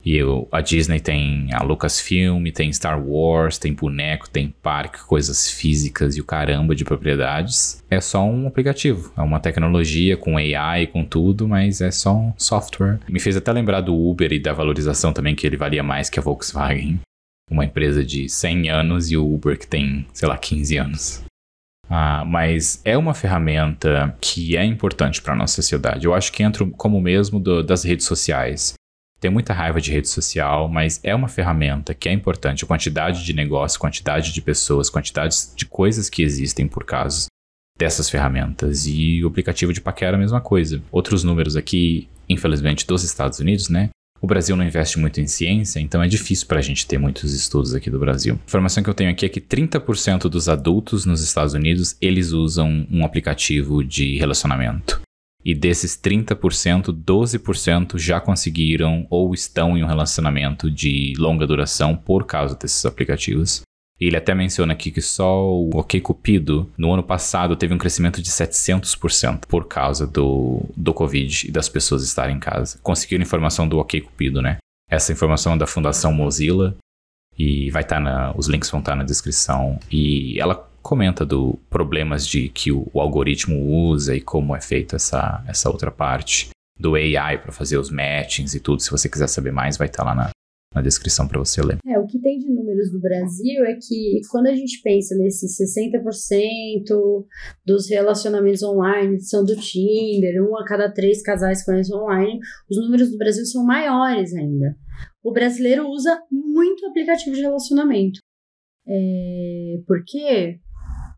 E 0.04 0.20
a 0.52 0.62
Disney 0.62 1.00
tem 1.00 1.50
a 1.54 1.64
Lucasfilm, 1.64 2.46
tem 2.52 2.74
Star 2.74 3.02
Wars, 3.02 3.58
tem 3.58 3.74
boneco, 3.74 4.30
tem 4.30 4.54
parque, 4.62 5.04
coisas 5.06 5.50
físicas 5.50 6.18
e 6.18 6.22
o 6.22 6.26
caramba 6.26 6.76
de 6.76 6.84
propriedades. 6.84 7.84
É 7.90 8.02
só 8.02 8.24
um 8.24 8.48
aplicativo, 8.48 9.14
é 9.16 9.22
uma 9.22 9.40
tecnologia 9.40 10.18
com 10.18 10.38
AI, 10.38 10.88
com 10.88 11.06
tudo, 11.06 11.48
mas 11.48 11.82
é 11.82 11.92
só 11.92 12.16
um 12.16 12.34
software. 12.38 13.00
Me 13.08 13.20
fez 13.20 13.38
até 13.38 13.52
lembrar 13.52 13.82
do 13.82 13.96
Uber 13.96 14.32
e 14.34 14.40
da 14.40 14.54
valorização 14.54 15.14
também, 15.14 15.36
que 15.36 15.46
ele 15.46 15.58
valia 15.58 15.84
mais 15.84 16.10
que 16.10 16.20
a 16.20 16.24
Volkswagen. 16.24 17.00
Uma 17.50 17.66
empresa 17.66 18.04
de 18.04 18.30
100 18.30 18.70
anos 18.70 19.12
e 19.12 19.18
o 19.18 19.34
Uber 19.34 19.60
que 19.60 19.68
tem, 19.68 20.06
sei 20.14 20.28
lá, 20.28 20.38
15 20.38 20.78
anos. 20.78 21.24
Ah, 21.90 22.24
mas 22.26 22.82
é 22.86 22.98
uma 22.98 23.14
ferramenta 23.14 24.16
que 24.22 24.56
é 24.56 24.64
importante 24.64 25.22
para 25.22 25.34
a 25.34 25.36
nossa 25.36 25.56
sociedade. 25.56 26.06
Eu 26.06 26.14
acho 26.14 26.32
que 26.32 26.42
entra 26.42 26.66
como 26.78 27.02
mesmo 27.02 27.38
do, 27.38 27.62
das 27.62 27.84
redes 27.84 28.06
sociais 28.06 28.74
tenho 29.22 29.32
muita 29.32 29.54
raiva 29.54 29.80
de 29.80 29.92
rede 29.92 30.10
social, 30.10 30.68
mas 30.68 31.00
é 31.04 31.14
uma 31.14 31.28
ferramenta 31.28 31.94
que 31.94 32.10
é 32.10 32.12
importante. 32.12 32.64
A 32.64 32.68
quantidade 32.68 33.24
de 33.24 33.34
negócio, 33.34 33.80
quantidade 33.80 34.34
de 34.34 34.42
pessoas, 34.42 34.90
quantidade 34.90 35.36
de 35.56 35.66
coisas 35.68 36.10
que 36.10 36.24
existem 36.24 36.68
por 36.68 36.84
causa 36.84 37.28
dessas 37.78 38.10
ferramentas. 38.10 38.88
E 38.88 39.24
o 39.24 39.28
aplicativo 39.28 39.72
de 39.72 39.80
paquera 39.80 40.14
é 40.14 40.18
a 40.18 40.20
mesma 40.20 40.42
coisa. 40.42 40.82
Outros 40.92 41.24
números 41.24 41.56
aqui, 41.56 42.10
infelizmente, 42.28 42.86
dos 42.86 43.04
Estados 43.04 43.40
Unidos, 43.40 43.70
né? 43.70 43.90
O 44.20 44.28
Brasil 44.28 44.56
não 44.56 44.66
investe 44.66 45.00
muito 45.00 45.22
em 45.22 45.28
ciência, 45.28 45.80
então 45.80 46.02
é 46.02 46.08
difícil 46.08 46.48
para 46.48 46.60
a 46.60 46.62
gente 46.62 46.86
ter 46.88 46.98
muitos 46.98 47.34
estudos 47.34 47.76
aqui 47.76 47.90
do 47.92 48.00
Brasil. 48.00 48.36
A 48.36 48.46
informação 48.46 48.84
que 48.84 48.90
eu 48.90 48.94
tenho 48.94 49.12
aqui 49.12 49.26
é 49.26 49.30
que 49.30 49.42
30% 49.42 50.30
dos 50.30 50.50
adultos 50.50 51.06
nos 51.06 51.22
Estados 51.22 51.54
Unidos, 51.54 51.96
eles 52.02 52.32
usam 52.32 52.88
um 52.92 53.06
aplicativo 53.06 53.84
de 53.84 54.18
relacionamento. 54.18 55.02
E 55.44 55.56
desses 55.56 55.98
30%, 55.98 56.94
12% 56.94 57.98
já 57.98 58.20
conseguiram 58.20 59.08
ou 59.10 59.34
estão 59.34 59.78
em 59.78 59.84
um 59.84 59.88
relacionamento 59.88 60.70
de 60.70 61.14
longa 61.18 61.48
duração 61.48 61.96
por 61.96 62.26
causa 62.26 62.56
desses 62.56 62.86
aplicativos. 62.86 63.62
Ele 64.00 64.18
até 64.18 64.34
menciona 64.34 64.74
aqui 64.74 64.92
que 64.92 65.02
só 65.02 65.46
o 65.46 65.70
OkCupido 65.78 66.72
no 66.76 66.92
ano 66.92 67.04
passado 67.04 67.56
teve 67.56 67.74
um 67.74 67.78
crescimento 67.78 68.20
de 68.22 68.32
700% 68.32 69.42
por 69.48 69.68
causa 69.68 70.08
do, 70.08 70.66
do 70.76 70.92
Covid 70.92 71.48
e 71.48 71.52
das 71.52 71.70
pessoas 71.70 72.04
estarem 72.04 72.36
em 72.36 72.40
casa. 72.40 72.80
Conseguiram 72.82 73.22
informação 73.22 73.68
do 73.68 73.78
OkCupido, 73.78 74.42
né? 74.42 74.58
Essa 74.90 75.14
informação 75.14 75.54
é 75.54 75.58
da 75.58 75.68
Fundação 75.68 76.12
Mozilla 76.12 76.76
e 77.38 77.70
vai 77.70 77.84
estar 77.84 77.98
tá 77.98 78.02
na, 78.02 78.34
os 78.36 78.48
links 78.48 78.70
vão 78.72 78.80
estar 78.80 78.94
tá 78.94 78.96
na 78.98 79.04
descrição. 79.04 79.80
E 79.92 80.40
ela 80.40 80.71
comenta 80.82 81.26
do 81.26 81.60
problemas 81.70 82.28
de 82.28 82.50
que 82.50 82.72
o, 82.72 82.88
o 82.94 83.00
algoritmo 83.00 83.90
usa 83.90 84.16
e 84.16 84.22
como 84.22 84.56
é 84.56 84.62
feita 84.62 84.96
essa, 84.96 85.44
essa 85.48 85.70
outra 85.70 85.92
parte 85.92 86.50
do 86.80 86.96
AI 86.96 87.38
para 87.42 87.52
fazer 87.52 87.78
os 87.78 87.90
matchings 87.90 88.56
e 88.56 88.60
tudo. 88.60 88.82
Se 88.82 88.92
você 88.92 89.08
quiser 89.08 89.28
saber 89.28 89.52
mais, 89.52 89.78
vai 89.78 89.88
estar 89.88 90.04
tá 90.04 90.10
lá 90.10 90.16
na, 90.16 90.30
na 90.74 90.82
descrição 90.82 91.28
para 91.28 91.40
você 91.40 91.62
ler. 91.62 91.78
É, 91.86 92.00
o 92.00 92.08
que 92.08 92.20
tem 92.20 92.40
de 92.40 92.50
números 92.50 92.92
do 92.92 93.00
Brasil 93.00 93.66
é 93.66 93.76
que 93.76 94.22
quando 94.32 94.48
a 94.48 94.56
gente 94.56 94.82
pensa 94.82 95.16
nesses 95.16 95.58
60% 95.58 97.26
dos 97.66 97.90
relacionamentos 97.90 98.64
online 98.64 99.20
são 99.22 99.44
do 99.44 99.56
Tinder, 99.56 100.44
um 100.44 100.58
a 100.58 100.66
cada 100.66 100.92
três 100.92 101.22
casais 101.22 101.64
conhecem 101.64 101.96
online, 101.96 102.40
os 102.70 102.78
números 102.78 103.12
do 103.12 103.18
Brasil 103.18 103.46
são 103.46 103.64
maiores 103.66 104.34
ainda. 104.34 104.76
O 105.24 105.32
brasileiro 105.32 105.88
usa 105.88 106.20
muito 106.32 106.86
aplicativo 106.88 107.36
de 107.36 107.42
relacionamento. 107.42 108.20
É, 108.88 109.76
por 109.86 110.04
quê? 110.06 110.60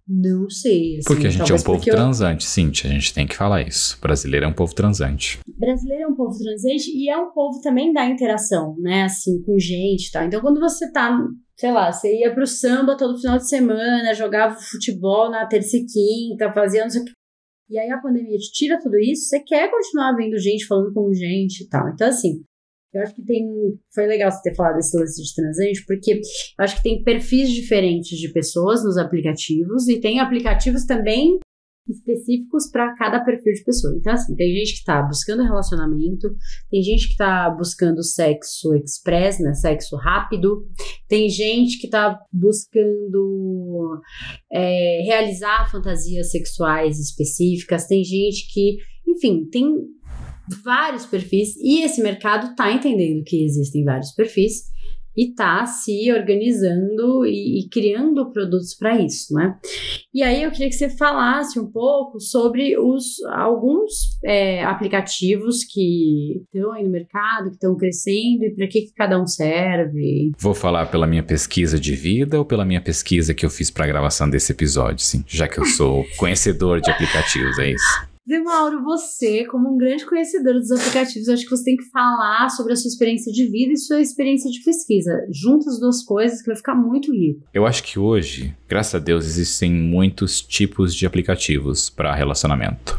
Não 0.08 0.50
sei. 0.50 0.98
Assim, 0.98 1.04
porque 1.08 1.28
a 1.28 1.30
gente 1.30 1.50
é 1.52 1.56
um 1.56 1.62
povo 1.62 1.82
transante, 1.84 2.46
eu... 2.46 2.50
Cintia, 2.50 2.90
a 2.90 2.94
gente 2.94 3.14
tem 3.14 3.26
que 3.26 3.36
falar 3.36 3.66
isso. 3.66 3.98
Brasileiro 4.02 4.46
é 4.46 4.50
um 4.50 4.54
povo 4.54 4.76
transante. 4.76 5.40
brasileiro 5.58 6.04
é 6.04 6.08
um 6.08 6.16
povo 6.16 6.38
transante 6.38 6.92
e 6.94 7.10
é 7.10 7.18
um 7.18 7.32
povo 7.32 7.62
também 7.62 7.94
da 7.94 8.06
interação, 8.06 8.76
né? 8.80 9.04
Assim, 9.04 9.42
com 9.44 9.58
gente 9.58 10.08
e 10.08 10.12
tá? 10.12 10.20
tal. 10.20 10.28
Então, 10.28 10.42
quando 10.42 10.60
você 10.60 10.92
tá, 10.92 11.18
sei 11.56 11.72
lá, 11.72 11.92
você 11.92 12.20
ia 12.20 12.34
pro 12.34 12.46
samba 12.46 12.98
todo 12.98 13.18
final 13.20 13.38
de 13.38 13.48
semana, 13.48 14.14
jogava 14.14 14.60
futebol 14.60 15.32
na 15.32 15.46
terça 15.46 15.78
e 15.78 15.86
quinta, 15.86 16.52
fazia 16.52 16.84
não 16.84 16.90
sei 16.90 17.02
o 17.02 17.06
que. 17.06 17.12
E 17.70 17.80
aí 17.80 17.90
a 17.90 17.98
pandemia 17.98 18.38
te 18.38 18.52
tira 18.52 18.80
tudo 18.80 18.98
isso, 19.00 19.30
você 19.30 19.40
quer 19.40 19.72
continuar 19.72 20.14
vendo 20.16 20.38
gente, 20.38 20.68
falando 20.68 20.94
com 20.94 21.14
gente 21.14 21.64
e 21.64 21.70
tal. 21.70 21.90
Então, 21.90 22.08
assim, 22.10 22.44
eu 22.94 23.02
acho 23.02 23.16
que 23.16 23.24
tem. 23.24 23.44
Foi 23.94 24.06
legal 24.06 24.32
você 24.32 24.42
ter 24.44 24.56
falado 24.56 24.76
desse 24.76 24.98
lance 24.98 25.22
de 25.22 25.36
transante, 25.36 25.84
porque 25.86 26.14
eu 26.14 26.20
acho 26.60 26.78
que 26.78 26.84
tem 26.84 27.04
perfis 27.04 27.50
diferentes 27.50 28.18
de 28.18 28.32
pessoas 28.32 28.84
nos 28.84 28.98
aplicativos 28.98 29.88
e 29.88 30.00
tem 30.00 30.20
aplicativos 30.20 30.86
também 30.86 31.40
específicos 31.90 32.70
para 32.72 32.96
cada 32.96 33.24
perfil 33.24 33.54
de 33.54 33.64
pessoa. 33.64 33.94
Então, 33.98 34.14
assim, 34.14 34.36
tem 34.36 34.54
gente 34.54 34.74
que 34.74 34.80
está 34.80 35.02
buscando 35.02 35.44
relacionamento, 35.44 36.34
tem 36.70 36.82
gente 36.82 37.08
que 37.08 37.14
está 37.14 37.50
buscando 37.50 38.04
sexo 38.04 38.74
express, 38.76 39.40
né? 39.40 39.54
Sexo 39.54 39.96
rápido, 39.98 40.66
tem 41.08 41.28
gente 41.30 41.80
que 41.80 41.88
está 41.88 42.18
buscando 42.32 44.00
é, 44.52 45.02
realizar 45.06 45.70
fantasias 45.70 46.32
sexuais 46.32 47.00
específicas, 47.00 47.88
tem 47.88 48.04
gente 48.04 48.48
que, 48.54 48.78
enfim, 49.08 49.46
tem 49.52 49.76
vários 50.64 51.06
perfis 51.06 51.56
e 51.58 51.84
esse 51.84 52.02
mercado 52.02 52.52
está 52.52 52.72
entendendo 52.72 53.24
que 53.24 53.44
existem 53.44 53.84
vários 53.84 54.12
perfis 54.12 54.74
e 55.16 55.30
está 55.30 55.66
se 55.66 56.12
organizando 56.12 57.26
e, 57.26 57.60
e 57.60 57.70
criando 57.70 58.32
produtos 58.32 58.74
para 58.74 59.00
isso, 59.00 59.34
né? 59.34 59.56
E 60.14 60.24
aí 60.24 60.44
eu 60.44 60.52
queria 60.52 60.70
que 60.70 60.76
você 60.76 60.90
falasse 60.90 61.60
um 61.60 61.72
pouco 61.72 62.20
sobre 62.20 62.78
os 62.78 63.22
alguns 63.32 64.18
é, 64.24 64.64
aplicativos 64.64 65.64
que 65.64 66.42
estão 66.44 66.72
aí 66.72 66.84
no 66.84 66.90
mercado, 66.90 67.50
que 67.50 67.56
estão 67.56 67.76
crescendo 67.76 68.44
e 68.44 68.54
para 68.56 68.68
que, 68.68 68.82
que 68.82 68.94
cada 68.94 69.22
um 69.22 69.28
serve. 69.28 70.32
Vou 70.40 70.54
falar 70.54 70.88
pela 70.88 71.08
minha 71.08 71.24
pesquisa 71.24 71.80
de 71.80 71.96
vida 71.96 72.40
ou 72.40 72.46
pela 72.46 72.66
minha 72.66 72.82
pesquisa 72.82 73.34
que 73.34 73.46
eu 73.46 73.50
fiz 73.50 73.70
para 73.70 73.86
a 73.86 73.88
gravação 73.88 74.30
desse 74.30 74.52
episódio, 74.52 75.04
sim, 75.04 75.24
já 75.28 75.48
que 75.48 75.60
eu 75.60 75.66
sou 75.66 76.06
conhecedor 76.18 76.82
de 76.82 76.90
aplicativos, 76.90 77.60
é 77.60 77.72
isso. 77.72 78.13
Zé 78.26 78.40
Mauro, 78.40 78.82
você, 78.82 79.44
como 79.46 79.74
um 79.74 79.78
grande 79.78 80.06
conhecedor 80.06 80.54
dos 80.54 80.72
aplicativos, 80.72 81.28
acho 81.28 81.44
que 81.44 81.50
você 81.50 81.66
tem 81.66 81.76
que 81.76 81.90
falar 81.90 82.50
sobre 82.50 82.72
a 82.72 82.76
sua 82.78 82.88
experiência 82.88 83.34
de 83.34 83.46
vida 83.50 83.74
e 83.74 83.78
sua 83.78 84.00
experiência 84.00 84.50
de 84.50 84.64
pesquisa. 84.64 85.12
Junta 85.30 85.70
as 85.70 85.78
duas 85.78 86.02
coisas 86.06 86.40
que 86.42 86.48
vai 86.48 86.56
ficar 86.56 86.74
muito 86.74 87.12
rico. 87.12 87.42
Eu 87.54 87.66
acho 87.66 87.84
que 87.84 88.00
hoje, 88.00 88.56
graças 88.66 88.96
a 88.96 89.00
Deus, 89.00 89.26
existem 89.26 89.74
muitos 89.74 90.42
tipos 90.42 90.96
de 90.96 91.06
aplicativos 91.06 91.90
para 91.90 92.16
relacionamento. 92.16 92.98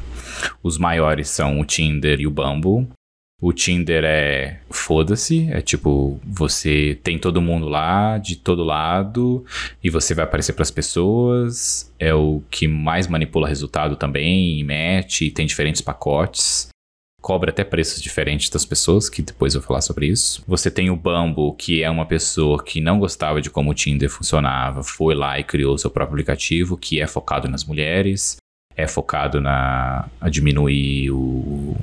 Os 0.63 0.77
maiores 0.77 1.31
são 1.31 1.59
o 1.59 1.65
Tinder 1.65 2.21
e 2.21 2.27
o 2.27 2.31
Bumble. 2.31 2.87
O 3.43 3.53
Tinder 3.53 4.05
é 4.05 4.61
foda-se, 4.71 5.51
é 5.51 5.61
tipo, 5.61 6.19
você 6.25 6.99
tem 7.03 7.19
todo 7.19 7.43
mundo 7.43 7.69
lá, 7.69 8.17
de 8.17 8.37
todo 8.37 8.65
lado, 8.65 9.45
e 9.83 9.91
você 9.91 10.15
vai 10.15 10.25
aparecer 10.25 10.53
para 10.55 10.63
as 10.63 10.71
pessoas. 10.71 11.93
É 11.99 12.15
o 12.15 12.43
que 12.51 12.67
mais 12.67 13.07
manipula 13.07 13.47
resultado 13.49 13.97
também, 13.97 14.59
e 14.59 14.65
match, 14.65 15.23
e 15.23 15.31
tem 15.31 15.47
diferentes 15.47 15.83
pacotes. 15.83 16.69
cobra 17.21 17.51
até 17.51 17.65
preços 17.65 18.03
diferentes 18.03 18.51
das 18.51 18.67
pessoas, 18.67 19.09
que 19.09 19.23
depois 19.23 19.55
eu 19.55 19.61
vou 19.61 19.69
falar 19.69 19.81
sobre 19.81 20.07
isso. 20.07 20.45
Você 20.47 20.71
tem 20.71 20.91
o 20.91 20.97
Bumble, 20.97 21.55
que 21.57 21.83
é 21.83 21.91
uma 21.91 22.05
pessoa 22.07 22.63
que 22.63 22.81
não 22.83 22.99
gostava 22.99 23.41
de 23.41 23.51
como 23.51 23.71
o 23.71 23.75
Tinder 23.75 24.11
funcionava, 24.11 24.83
foi 24.83 25.15
lá 25.15 25.39
e 25.39 25.45
criou 25.45 25.79
seu 25.79 25.91
próprio 25.91 26.15
aplicativo, 26.15 26.77
que 26.77 27.01
é 27.01 27.07
focado 27.07 27.49
nas 27.49 27.65
mulheres, 27.65 28.37
é 28.77 28.87
focado 28.87 29.41
na 29.41 30.09
a 30.21 30.29
diminuir 30.29 31.11
o, 31.13 31.77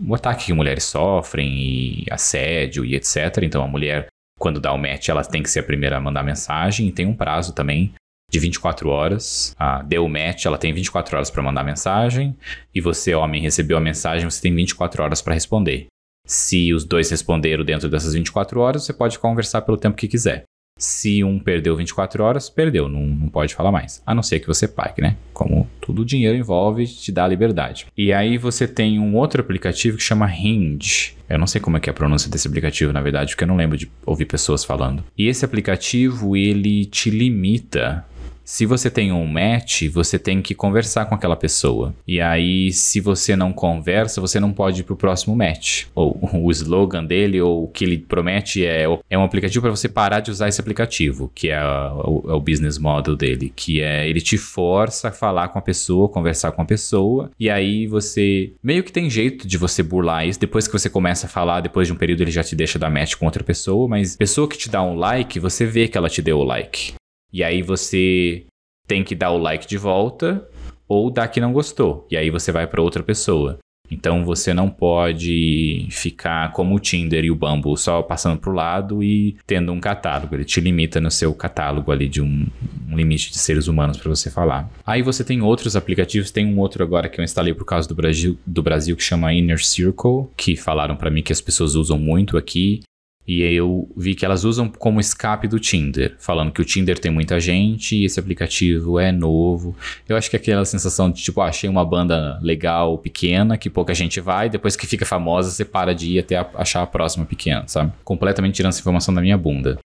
o 0.00 0.14
ataque 0.14 0.46
que 0.46 0.52
mulheres 0.52 0.84
sofrem 0.84 1.48
e 1.58 2.06
assédio 2.10 2.84
e 2.84 2.94
etc. 2.94 3.42
Então 3.42 3.62
a 3.62 3.68
mulher, 3.68 4.08
quando 4.38 4.60
dá 4.60 4.72
o 4.72 4.78
match, 4.78 5.08
ela 5.08 5.24
tem 5.24 5.42
que 5.42 5.50
ser 5.50 5.60
a 5.60 5.64
primeira 5.64 5.96
a 5.96 6.00
mandar 6.00 6.22
mensagem 6.22 6.88
e 6.88 6.92
tem 6.92 7.06
um 7.06 7.14
prazo 7.14 7.52
também 7.52 7.92
de 8.30 8.38
24 8.38 8.88
horas. 8.88 9.54
Ah, 9.58 9.82
deu 9.82 10.04
o 10.04 10.08
match, 10.08 10.44
ela 10.44 10.58
tem 10.58 10.72
24 10.72 11.16
horas 11.16 11.30
para 11.30 11.42
mandar 11.42 11.64
mensagem. 11.64 12.36
E 12.74 12.80
você, 12.80 13.14
homem, 13.14 13.40
recebeu 13.40 13.76
a 13.76 13.80
mensagem, 13.80 14.28
você 14.28 14.40
tem 14.40 14.54
24 14.54 15.02
horas 15.02 15.22
para 15.22 15.34
responder. 15.34 15.86
Se 16.26 16.74
os 16.74 16.84
dois 16.84 17.10
responderam 17.10 17.64
dentro 17.64 17.88
dessas 17.88 18.12
24 18.12 18.60
horas, 18.60 18.84
você 18.84 18.92
pode 18.92 19.18
conversar 19.18 19.62
pelo 19.62 19.78
tempo 19.78 19.96
que 19.96 20.06
quiser. 20.06 20.44
Se 20.78 21.24
um 21.24 21.38
perdeu 21.38 21.76
24 21.76 22.22
horas, 22.22 22.48
perdeu, 22.48 22.88
não, 22.88 23.04
não 23.04 23.28
pode 23.28 23.54
falar 23.54 23.72
mais. 23.72 24.00
A 24.06 24.14
não 24.14 24.22
ser 24.22 24.38
que 24.38 24.46
você 24.46 24.68
pague, 24.68 25.02
né? 25.02 25.16
Como 25.34 25.68
tudo 25.80 26.04
dinheiro 26.04 26.38
envolve, 26.38 26.86
te 26.86 27.10
dá 27.10 27.26
liberdade. 27.26 27.86
E 27.96 28.12
aí 28.12 28.38
você 28.38 28.68
tem 28.68 28.98
um 28.98 29.16
outro 29.16 29.40
aplicativo 29.40 29.96
que 29.96 30.02
chama 30.02 30.32
Hinge. 30.32 31.16
Eu 31.28 31.38
não 31.38 31.46
sei 31.46 31.60
como 31.60 31.76
é 31.76 31.80
que 31.80 31.90
é 31.90 31.92
a 31.92 31.94
pronúncia 31.94 32.30
desse 32.30 32.46
aplicativo, 32.46 32.92
na 32.92 33.02
verdade, 33.02 33.32
porque 33.32 33.44
eu 33.44 33.48
não 33.48 33.56
lembro 33.56 33.76
de 33.76 33.90
ouvir 34.06 34.24
pessoas 34.24 34.64
falando. 34.64 35.04
E 35.16 35.26
esse 35.26 35.44
aplicativo, 35.44 36.36
ele 36.36 36.84
te 36.84 37.10
limita 37.10 38.04
se 38.48 38.64
você 38.64 38.90
tem 38.90 39.12
um 39.12 39.26
match, 39.26 39.82
você 39.92 40.18
tem 40.18 40.40
que 40.40 40.54
conversar 40.54 41.04
com 41.04 41.14
aquela 41.14 41.36
pessoa. 41.36 41.94
E 42.06 42.18
aí, 42.18 42.72
se 42.72 42.98
você 42.98 43.36
não 43.36 43.52
conversa, 43.52 44.22
você 44.22 44.40
não 44.40 44.54
pode 44.54 44.80
ir 44.80 44.84
pro 44.84 44.96
próximo 44.96 45.36
match. 45.36 45.84
Ou 45.94 46.18
o 46.32 46.50
slogan 46.50 47.04
dele, 47.04 47.42
ou 47.42 47.64
o 47.64 47.68
que 47.68 47.84
ele 47.84 47.98
promete 47.98 48.64
é, 48.64 48.84
é 49.10 49.18
um 49.18 49.22
aplicativo 49.22 49.60
para 49.60 49.70
você 49.70 49.86
parar 49.86 50.20
de 50.20 50.30
usar 50.30 50.48
esse 50.48 50.62
aplicativo, 50.62 51.30
que 51.34 51.50
é 51.50 51.60
o, 51.60 52.24
é 52.26 52.32
o 52.32 52.40
business 52.40 52.78
model 52.78 53.14
dele, 53.14 53.52
que 53.54 53.82
é 53.82 54.08
ele 54.08 54.20
te 54.22 54.38
força 54.38 55.08
a 55.08 55.12
falar 55.12 55.48
com 55.48 55.58
a 55.58 55.62
pessoa, 55.62 56.08
conversar 56.08 56.52
com 56.52 56.62
a 56.62 56.64
pessoa, 56.64 57.30
e 57.38 57.50
aí 57.50 57.86
você 57.86 58.54
meio 58.62 58.82
que 58.82 58.90
tem 58.90 59.10
jeito 59.10 59.46
de 59.46 59.58
você 59.58 59.82
burlar 59.82 60.26
isso. 60.26 60.40
Depois 60.40 60.66
que 60.66 60.72
você 60.72 60.88
começa 60.88 61.26
a 61.26 61.28
falar, 61.28 61.60
depois 61.60 61.86
de 61.86 61.92
um 61.92 61.96
período 61.96 62.22
ele 62.22 62.30
já 62.30 62.42
te 62.42 62.56
deixa 62.56 62.78
dar 62.78 62.88
match 62.88 63.14
com 63.16 63.26
outra 63.26 63.44
pessoa, 63.44 63.86
mas 63.86 64.16
pessoa 64.16 64.48
que 64.48 64.56
te 64.56 64.70
dá 64.70 64.82
um 64.82 64.94
like, 64.94 65.38
você 65.38 65.66
vê 65.66 65.86
que 65.86 65.98
ela 65.98 66.08
te 66.08 66.22
deu 66.22 66.38
o 66.38 66.44
like. 66.44 66.94
E 67.32 67.44
aí 67.44 67.62
você 67.62 68.44
tem 68.86 69.04
que 69.04 69.14
dar 69.14 69.30
o 69.30 69.38
like 69.38 69.66
de 69.66 69.76
volta 69.76 70.46
ou 70.88 71.10
dar 71.10 71.28
que 71.28 71.40
não 71.40 71.52
gostou. 71.52 72.06
E 72.10 72.16
aí 72.16 72.30
você 72.30 72.50
vai 72.50 72.66
para 72.66 72.82
outra 72.82 73.02
pessoa. 73.02 73.58
Então 73.90 74.24
você 74.24 74.52
não 74.52 74.68
pode 74.68 75.86
ficar 75.90 76.52
como 76.52 76.74
o 76.74 76.78
Tinder 76.78 77.24
e 77.24 77.30
o 77.30 77.34
Bumble 77.34 77.76
só 77.76 78.02
passando 78.02 78.38
pro 78.38 78.52
lado 78.52 79.02
e 79.02 79.36
tendo 79.46 79.72
um 79.72 79.80
catálogo. 79.80 80.34
Ele 80.34 80.44
te 80.44 80.60
limita 80.60 81.00
no 81.00 81.10
seu 81.10 81.32
catálogo 81.34 81.90
ali 81.90 82.08
de 82.08 82.20
um, 82.20 82.46
um 82.88 82.96
limite 82.96 83.30
de 83.30 83.38
seres 83.38 83.66
humanos 83.66 83.96
para 83.96 84.10
você 84.10 84.30
falar. 84.30 84.70
Aí 84.86 85.02
você 85.02 85.24
tem 85.24 85.40
outros 85.40 85.74
aplicativos, 85.74 86.30
tem 86.30 86.46
um 86.46 86.58
outro 86.58 86.82
agora 86.82 87.08
que 87.08 87.20
eu 87.20 87.24
instalei 87.24 87.54
por 87.54 87.64
causa 87.64 87.88
do 87.88 87.94
Brasil, 87.94 88.38
do 88.46 88.62
Brasil 88.62 88.96
que 88.96 89.02
chama 89.02 89.32
Inner 89.32 89.64
Circle, 89.64 90.28
que 90.36 90.56
falaram 90.56 90.96
para 90.96 91.10
mim 91.10 91.22
que 91.22 91.32
as 91.32 91.40
pessoas 91.40 91.74
usam 91.74 91.98
muito 91.98 92.36
aqui. 92.36 92.80
E 93.28 93.42
eu 93.42 93.86
vi 93.94 94.14
que 94.14 94.24
elas 94.24 94.44
usam 94.44 94.70
como 94.70 94.98
escape 94.98 95.46
do 95.46 95.60
Tinder, 95.60 96.16
falando 96.18 96.50
que 96.50 96.62
o 96.62 96.64
Tinder 96.64 96.98
tem 96.98 97.12
muita 97.12 97.38
gente 97.38 97.94
e 97.94 98.06
esse 98.06 98.18
aplicativo 98.18 98.98
é 98.98 99.12
novo. 99.12 99.76
Eu 100.08 100.16
acho 100.16 100.30
que 100.30 100.36
é 100.36 100.38
aquela 100.38 100.64
sensação 100.64 101.10
de 101.10 101.22
tipo, 101.22 101.42
ah, 101.42 101.48
achei 101.48 101.68
uma 101.68 101.84
banda 101.84 102.40
legal, 102.40 102.96
pequena, 102.96 103.58
que 103.58 103.68
pouca 103.68 103.92
gente 103.92 104.18
vai, 104.18 104.48
depois 104.48 104.76
que 104.76 104.86
fica 104.86 105.04
famosa, 105.04 105.50
você 105.50 105.62
para 105.62 105.94
de 105.94 106.12
ir 106.12 106.20
até 106.20 106.36
achar 106.54 106.82
a 106.82 106.86
próxima 106.86 107.26
pequena, 107.26 107.68
sabe? 107.68 107.92
Completamente 108.02 108.54
tirando 108.54 108.70
essa 108.70 108.80
informação 108.80 109.12
da 109.12 109.20
minha 109.20 109.36
bunda. 109.36 109.78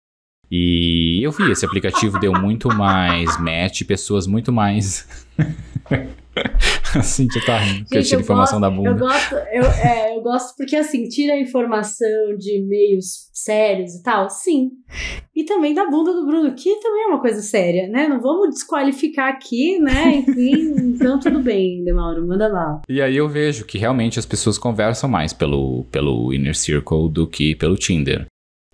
E 0.50 1.20
eu 1.22 1.32
vi, 1.32 1.52
esse 1.52 1.66
aplicativo 1.66 2.18
deu 2.20 2.32
muito 2.32 2.70
mais 2.70 3.38
match, 3.38 3.84
pessoas 3.84 4.26
muito 4.26 4.54
mais. 4.54 5.06
assim, 6.98 7.28
tu 7.28 7.44
tá 7.46 7.58
rindo, 7.58 7.84
porque 7.84 7.98
eu 7.98 8.04
tiro 8.04 8.22
informação 8.22 8.60
gosto, 8.60 8.72
da 8.72 8.76
bunda. 8.76 8.90
Eu 8.90 8.98
gosto, 8.98 9.36
eu, 9.36 9.64
é, 9.64 10.16
eu 10.16 10.22
gosto 10.22 10.56
porque 10.56 10.76
assim, 10.76 11.08
tira 11.08 11.34
a 11.34 11.40
informação 11.40 12.36
de 12.38 12.62
meios 12.62 13.30
sérios 13.34 13.96
e 13.96 14.04
tal, 14.04 14.30
sim. 14.30 14.72
E 15.36 15.44
também 15.44 15.74
da 15.74 15.90
bunda 15.90 16.14
do 16.14 16.26
Bruno, 16.26 16.54
que 16.54 16.76
também 16.80 17.04
é 17.04 17.08
uma 17.08 17.22
coisa 17.22 17.42
séria, 17.42 17.88
né? 17.88 18.08
Não 18.08 18.22
vamos 18.22 18.50
desqualificar 18.50 19.30
aqui, 19.30 19.80
né? 19.80 20.18
Enfim, 20.18 20.76
então 20.96 21.20
tudo 21.20 21.40
bem, 21.40 21.84
Demauro, 21.84 22.26
manda 22.28 22.48
lá. 22.48 22.82
E 22.90 23.02
aí 23.02 23.16
eu 23.16 23.28
vejo 23.28 23.66
que 23.66 23.78
realmente 23.78 24.20
as 24.20 24.26
pessoas 24.26 24.58
conversam 24.58 25.10
mais 25.10 25.34
pelo, 25.34 25.86
pelo 25.92 26.34
Inner 26.34 26.56
Circle 26.56 27.10
do 27.10 27.28
que 27.28 27.56
pelo 27.56 27.76
Tinder. 27.76 28.26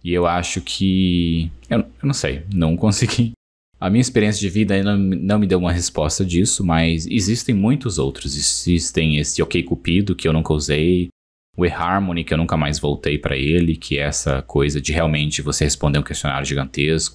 E 0.04 0.14
eu 0.14 0.26
acho 0.26 0.62
que. 0.62 1.52
Eu, 1.70 1.80
eu 1.80 2.06
não 2.06 2.14
sei, 2.14 2.44
não 2.54 2.78
consegui 2.78 3.34
a 3.80 3.90
minha 3.90 4.02
experiência 4.02 4.42
de 4.42 4.50
vida 4.50 4.74
ainda 4.74 4.98
não 4.98 5.40
me 5.40 5.48
deu 5.48 5.58
uma 5.58 5.72
resposta 5.72 6.26
disso, 6.26 6.66
mas 6.66 7.08
existem 7.08 7.56
muitos 7.56 7.98
outros. 7.98 8.36
Existem 8.36 9.18
esse 9.18 9.42
OK 9.42 9.64
Cupido, 9.64 10.16
que 10.16 10.28
eu 10.28 10.34
nunca 10.34 10.54
usei, 10.54 11.08
o 11.56 11.66
eHarmony, 11.66 12.24
que 12.24 12.34
eu 12.34 12.38
nunca 12.38 12.58
mais 12.58 12.78
voltei 12.78 13.18
para 13.18 13.38
ele, 13.38 13.78
que 13.78 13.98
é 13.98 14.04
essa 14.04 14.42
coisa 14.42 14.82
de 14.82 14.92
realmente 14.92 15.42
você 15.42 15.64
responder 15.64 16.00
um 16.00 16.04
questionário 16.04 16.46
gigantesco. 16.46 17.14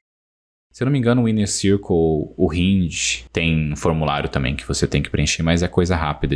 Se 0.73 0.83
eu 0.83 0.87
não 0.87 0.93
me 0.93 0.99
engano, 0.99 1.23
o 1.23 1.29
Inner 1.29 1.49
Circle, 1.49 1.87
o 1.89 2.51
Hinge, 2.53 3.25
tem 3.33 3.73
um 3.73 3.77
formulário 3.77 4.29
também 4.29 4.57
que 4.57 4.67
você 4.67 4.89
tem 4.89 5.03
que 5.03 5.11
preencher, 5.11 5.43
mas 5.43 5.63
é 5.63 5.69
coisa 5.69 5.95
rápida. 5.95 6.35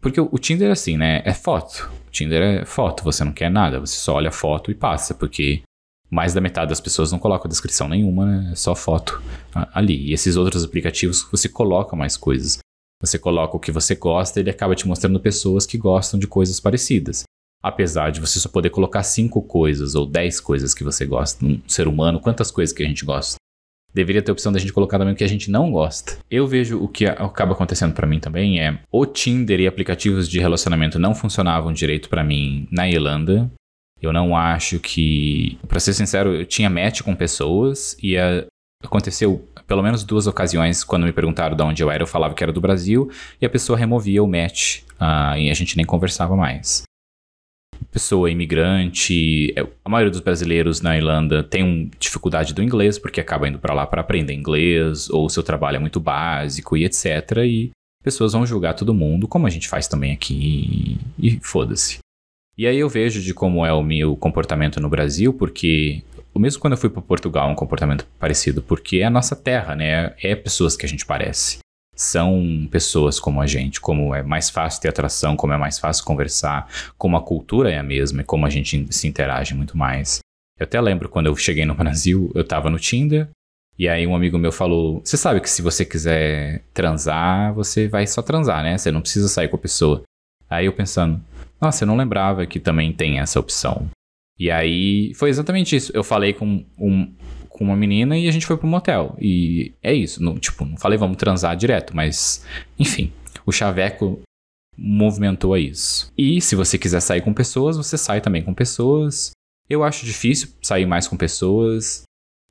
Porque 0.00 0.20
o 0.20 0.38
Tinder 0.38 0.68
é 0.68 0.72
assim, 0.72 0.96
né? 0.96 1.20
É 1.26 1.34
foto. 1.34 1.90
O 2.08 2.10
Tinder 2.10 2.42
é 2.42 2.64
foto, 2.64 3.04
você 3.04 3.22
não 3.22 3.32
quer 3.32 3.50
nada, 3.50 3.78
você 3.78 3.96
só 3.96 4.14
olha 4.14 4.30
a 4.30 4.32
foto 4.32 4.70
e 4.70 4.74
passa, 4.74 5.12
porque 5.12 5.62
mais 6.10 6.34
da 6.34 6.40
metade 6.40 6.70
das 6.70 6.80
pessoas 6.80 7.12
não 7.12 7.18
colocam 7.18 7.48
descrição 7.48 7.88
nenhuma, 7.88 8.26
né? 8.26 8.50
É 8.52 8.54
só 8.56 8.74
foto 8.74 9.22
ali. 9.72 10.08
E 10.08 10.12
esses 10.12 10.36
outros 10.36 10.64
aplicativos 10.64 11.26
você 11.30 11.48
coloca 11.48 11.94
mais 11.94 12.16
coisas. 12.16 12.58
Você 13.00 13.18
coloca 13.18 13.56
o 13.56 13.60
que 13.60 13.72
você 13.72 13.94
gosta 13.94 14.38
e 14.38 14.42
ele 14.42 14.50
acaba 14.50 14.74
te 14.74 14.86
mostrando 14.86 15.20
pessoas 15.20 15.64
que 15.64 15.78
gostam 15.78 16.18
de 16.18 16.26
coisas 16.26 16.58
parecidas. 16.60 17.22
Apesar 17.62 18.10
de 18.10 18.20
você 18.20 18.40
só 18.40 18.48
poder 18.48 18.70
colocar 18.70 19.02
cinco 19.02 19.40
coisas 19.42 19.94
ou 19.94 20.04
dez 20.04 20.40
coisas 20.40 20.74
que 20.74 20.82
você 20.82 21.06
gosta 21.06 21.44
num 21.44 21.60
ser 21.68 21.86
humano, 21.86 22.20
quantas 22.20 22.50
coisas 22.50 22.74
que 22.74 22.82
a 22.82 22.86
gente 22.86 23.04
gosta? 23.04 23.36
Deveria 23.92 24.22
ter 24.22 24.30
a 24.30 24.32
opção 24.32 24.52
da 24.52 24.58
gente 24.58 24.72
colocar 24.72 24.98
também 24.98 25.14
o 25.14 25.16
que 25.16 25.24
a 25.24 25.28
gente 25.28 25.50
não 25.50 25.70
gosta. 25.70 26.18
Eu 26.30 26.46
vejo 26.46 26.78
o 26.82 26.88
que 26.88 27.06
acaba 27.06 27.52
acontecendo 27.52 27.92
para 27.92 28.06
mim 28.06 28.20
também 28.20 28.60
é 28.60 28.78
o 28.90 29.04
Tinder 29.04 29.60
e 29.60 29.66
aplicativos 29.66 30.28
de 30.28 30.38
relacionamento 30.38 30.98
não 30.98 31.14
funcionavam 31.14 31.72
direito 31.72 32.08
para 32.08 32.24
mim 32.24 32.68
na 32.70 32.88
Irlanda. 32.88 33.50
Eu 34.02 34.12
não 34.12 34.36
acho 34.36 34.78
que. 34.78 35.58
Pra 35.68 35.80
ser 35.80 35.92
sincero, 35.92 36.34
eu 36.34 36.46
tinha 36.46 36.70
match 36.70 37.02
com 37.02 37.14
pessoas 37.14 37.96
e 38.02 38.16
a, 38.16 38.44
aconteceu 38.82 39.46
pelo 39.66 39.82
menos 39.82 40.02
duas 40.02 40.26
ocasiões 40.26 40.82
quando 40.82 41.04
me 41.04 41.12
perguntaram 41.12 41.54
de 41.54 41.62
onde 41.62 41.82
eu 41.82 41.90
era, 41.90 42.02
eu 42.02 42.06
falava 42.06 42.34
que 42.34 42.42
era 42.42 42.52
do 42.52 42.60
Brasil 42.60 43.10
e 43.40 43.46
a 43.46 43.50
pessoa 43.50 43.78
removia 43.78 44.22
o 44.22 44.26
match 44.26 44.80
uh, 45.00 45.36
e 45.36 45.48
a 45.50 45.54
gente 45.54 45.76
nem 45.76 45.86
conversava 45.86 46.34
mais. 46.34 46.82
Pessoa 47.92 48.30
imigrante, 48.30 49.52
é, 49.56 49.66
a 49.84 49.88
maioria 49.88 50.10
dos 50.10 50.20
brasileiros 50.20 50.80
na 50.80 50.96
Irlanda 50.96 51.42
tem 51.42 51.62
um, 51.62 51.90
dificuldade 51.98 52.52
do 52.52 52.62
inglês 52.62 52.98
porque 52.98 53.20
acaba 53.20 53.48
indo 53.48 53.58
para 53.58 53.74
lá 53.74 53.86
para 53.86 54.00
aprender 54.00 54.34
inglês 54.34 55.08
ou 55.08 55.28
seu 55.28 55.42
trabalho 55.42 55.76
é 55.76 55.80
muito 55.80 56.00
básico 56.00 56.76
e 56.76 56.84
etc. 56.84 57.38
E 57.44 57.70
pessoas 58.02 58.32
vão 58.32 58.44
julgar 58.44 58.74
todo 58.74 58.94
mundo, 58.94 59.28
como 59.28 59.46
a 59.46 59.50
gente 59.50 59.68
faz 59.68 59.86
também 59.86 60.12
aqui, 60.12 60.98
e 61.18 61.38
foda-se. 61.42 61.98
E 62.60 62.66
aí 62.66 62.78
eu 62.78 62.90
vejo 62.90 63.22
de 63.22 63.32
como 63.32 63.64
é 63.64 63.72
o 63.72 63.82
meu 63.82 64.14
comportamento 64.14 64.82
no 64.82 64.90
Brasil, 64.90 65.32
porque 65.32 66.02
mesmo 66.36 66.60
quando 66.60 66.74
eu 66.74 66.76
fui 66.76 66.90
para 66.90 67.00
Portugal, 67.00 67.48
um 67.48 67.54
comportamento 67.54 68.06
parecido, 68.18 68.60
porque 68.60 68.98
é 68.98 69.04
a 69.04 69.10
nossa 69.10 69.34
terra, 69.34 69.74
né? 69.74 70.12
É 70.22 70.34
pessoas 70.34 70.76
que 70.76 70.84
a 70.84 70.88
gente 70.88 71.06
parece. 71.06 71.60
São 71.96 72.68
pessoas 72.70 73.18
como 73.18 73.40
a 73.40 73.46
gente, 73.46 73.80
como 73.80 74.14
é 74.14 74.22
mais 74.22 74.50
fácil 74.50 74.78
ter 74.78 74.88
atração, 74.88 75.36
como 75.36 75.54
é 75.54 75.56
mais 75.56 75.78
fácil 75.78 76.04
conversar, 76.04 76.68
como 76.98 77.16
a 77.16 77.22
cultura 77.22 77.72
é 77.72 77.78
a 77.78 77.82
mesma 77.82 78.20
e 78.20 78.24
como 78.24 78.44
a 78.44 78.50
gente 78.50 78.86
se 78.90 79.08
interage 79.08 79.54
muito 79.54 79.74
mais. 79.74 80.18
Eu 80.58 80.64
até 80.64 80.78
lembro 80.82 81.08
quando 81.08 81.28
eu 81.28 81.36
cheguei 81.36 81.64
no 81.64 81.72
Brasil, 81.82 82.30
eu 82.34 82.44
tava 82.44 82.68
no 82.68 82.78
Tinder, 82.78 83.30
e 83.78 83.88
aí 83.88 84.06
um 84.06 84.14
amigo 84.14 84.36
meu 84.36 84.52
falou: 84.52 85.00
Você 85.02 85.16
sabe 85.16 85.40
que 85.40 85.48
se 85.48 85.62
você 85.62 85.82
quiser 85.82 86.62
transar, 86.74 87.54
você 87.54 87.88
vai 87.88 88.06
só 88.06 88.20
transar, 88.20 88.62
né? 88.62 88.76
Você 88.76 88.92
não 88.92 89.00
precisa 89.00 89.28
sair 89.28 89.48
com 89.48 89.56
a 89.56 89.58
pessoa. 89.58 90.02
Aí 90.50 90.66
eu 90.66 90.72
pensando, 90.74 91.22
nossa, 91.60 91.84
eu 91.84 91.86
não 91.86 91.96
lembrava 91.96 92.46
que 92.46 92.58
também 92.58 92.92
tem 92.92 93.18
essa 93.18 93.38
opção. 93.38 93.88
E 94.38 94.50
aí 94.50 95.12
foi 95.14 95.28
exatamente 95.28 95.76
isso. 95.76 95.92
Eu 95.94 96.02
falei 96.02 96.32
com, 96.32 96.64
um, 96.78 97.14
com 97.48 97.64
uma 97.64 97.76
menina 97.76 98.16
e 98.16 98.26
a 98.26 98.32
gente 98.32 98.46
foi 98.46 98.56
pro 98.56 98.66
motel. 98.66 99.14
E 99.20 99.74
é 99.82 99.92
isso. 99.92 100.22
Não, 100.22 100.38
tipo, 100.38 100.64
não 100.64 100.78
falei 100.78 100.98
vamos 100.98 101.18
transar 101.18 101.54
direto, 101.56 101.94
mas 101.94 102.46
enfim, 102.78 103.12
o 103.44 103.52
chaveco 103.52 104.20
movimentou 104.78 105.52
a 105.52 105.58
isso. 105.58 106.10
E 106.16 106.40
se 106.40 106.56
você 106.56 106.78
quiser 106.78 107.00
sair 107.00 107.20
com 107.20 107.34
pessoas, 107.34 107.76
você 107.76 107.98
sai 107.98 108.22
também 108.22 108.42
com 108.42 108.54
pessoas. 108.54 109.32
Eu 109.68 109.84
acho 109.84 110.06
difícil 110.06 110.48
sair 110.62 110.86
mais 110.86 111.06
com 111.06 111.16
pessoas, 111.16 112.02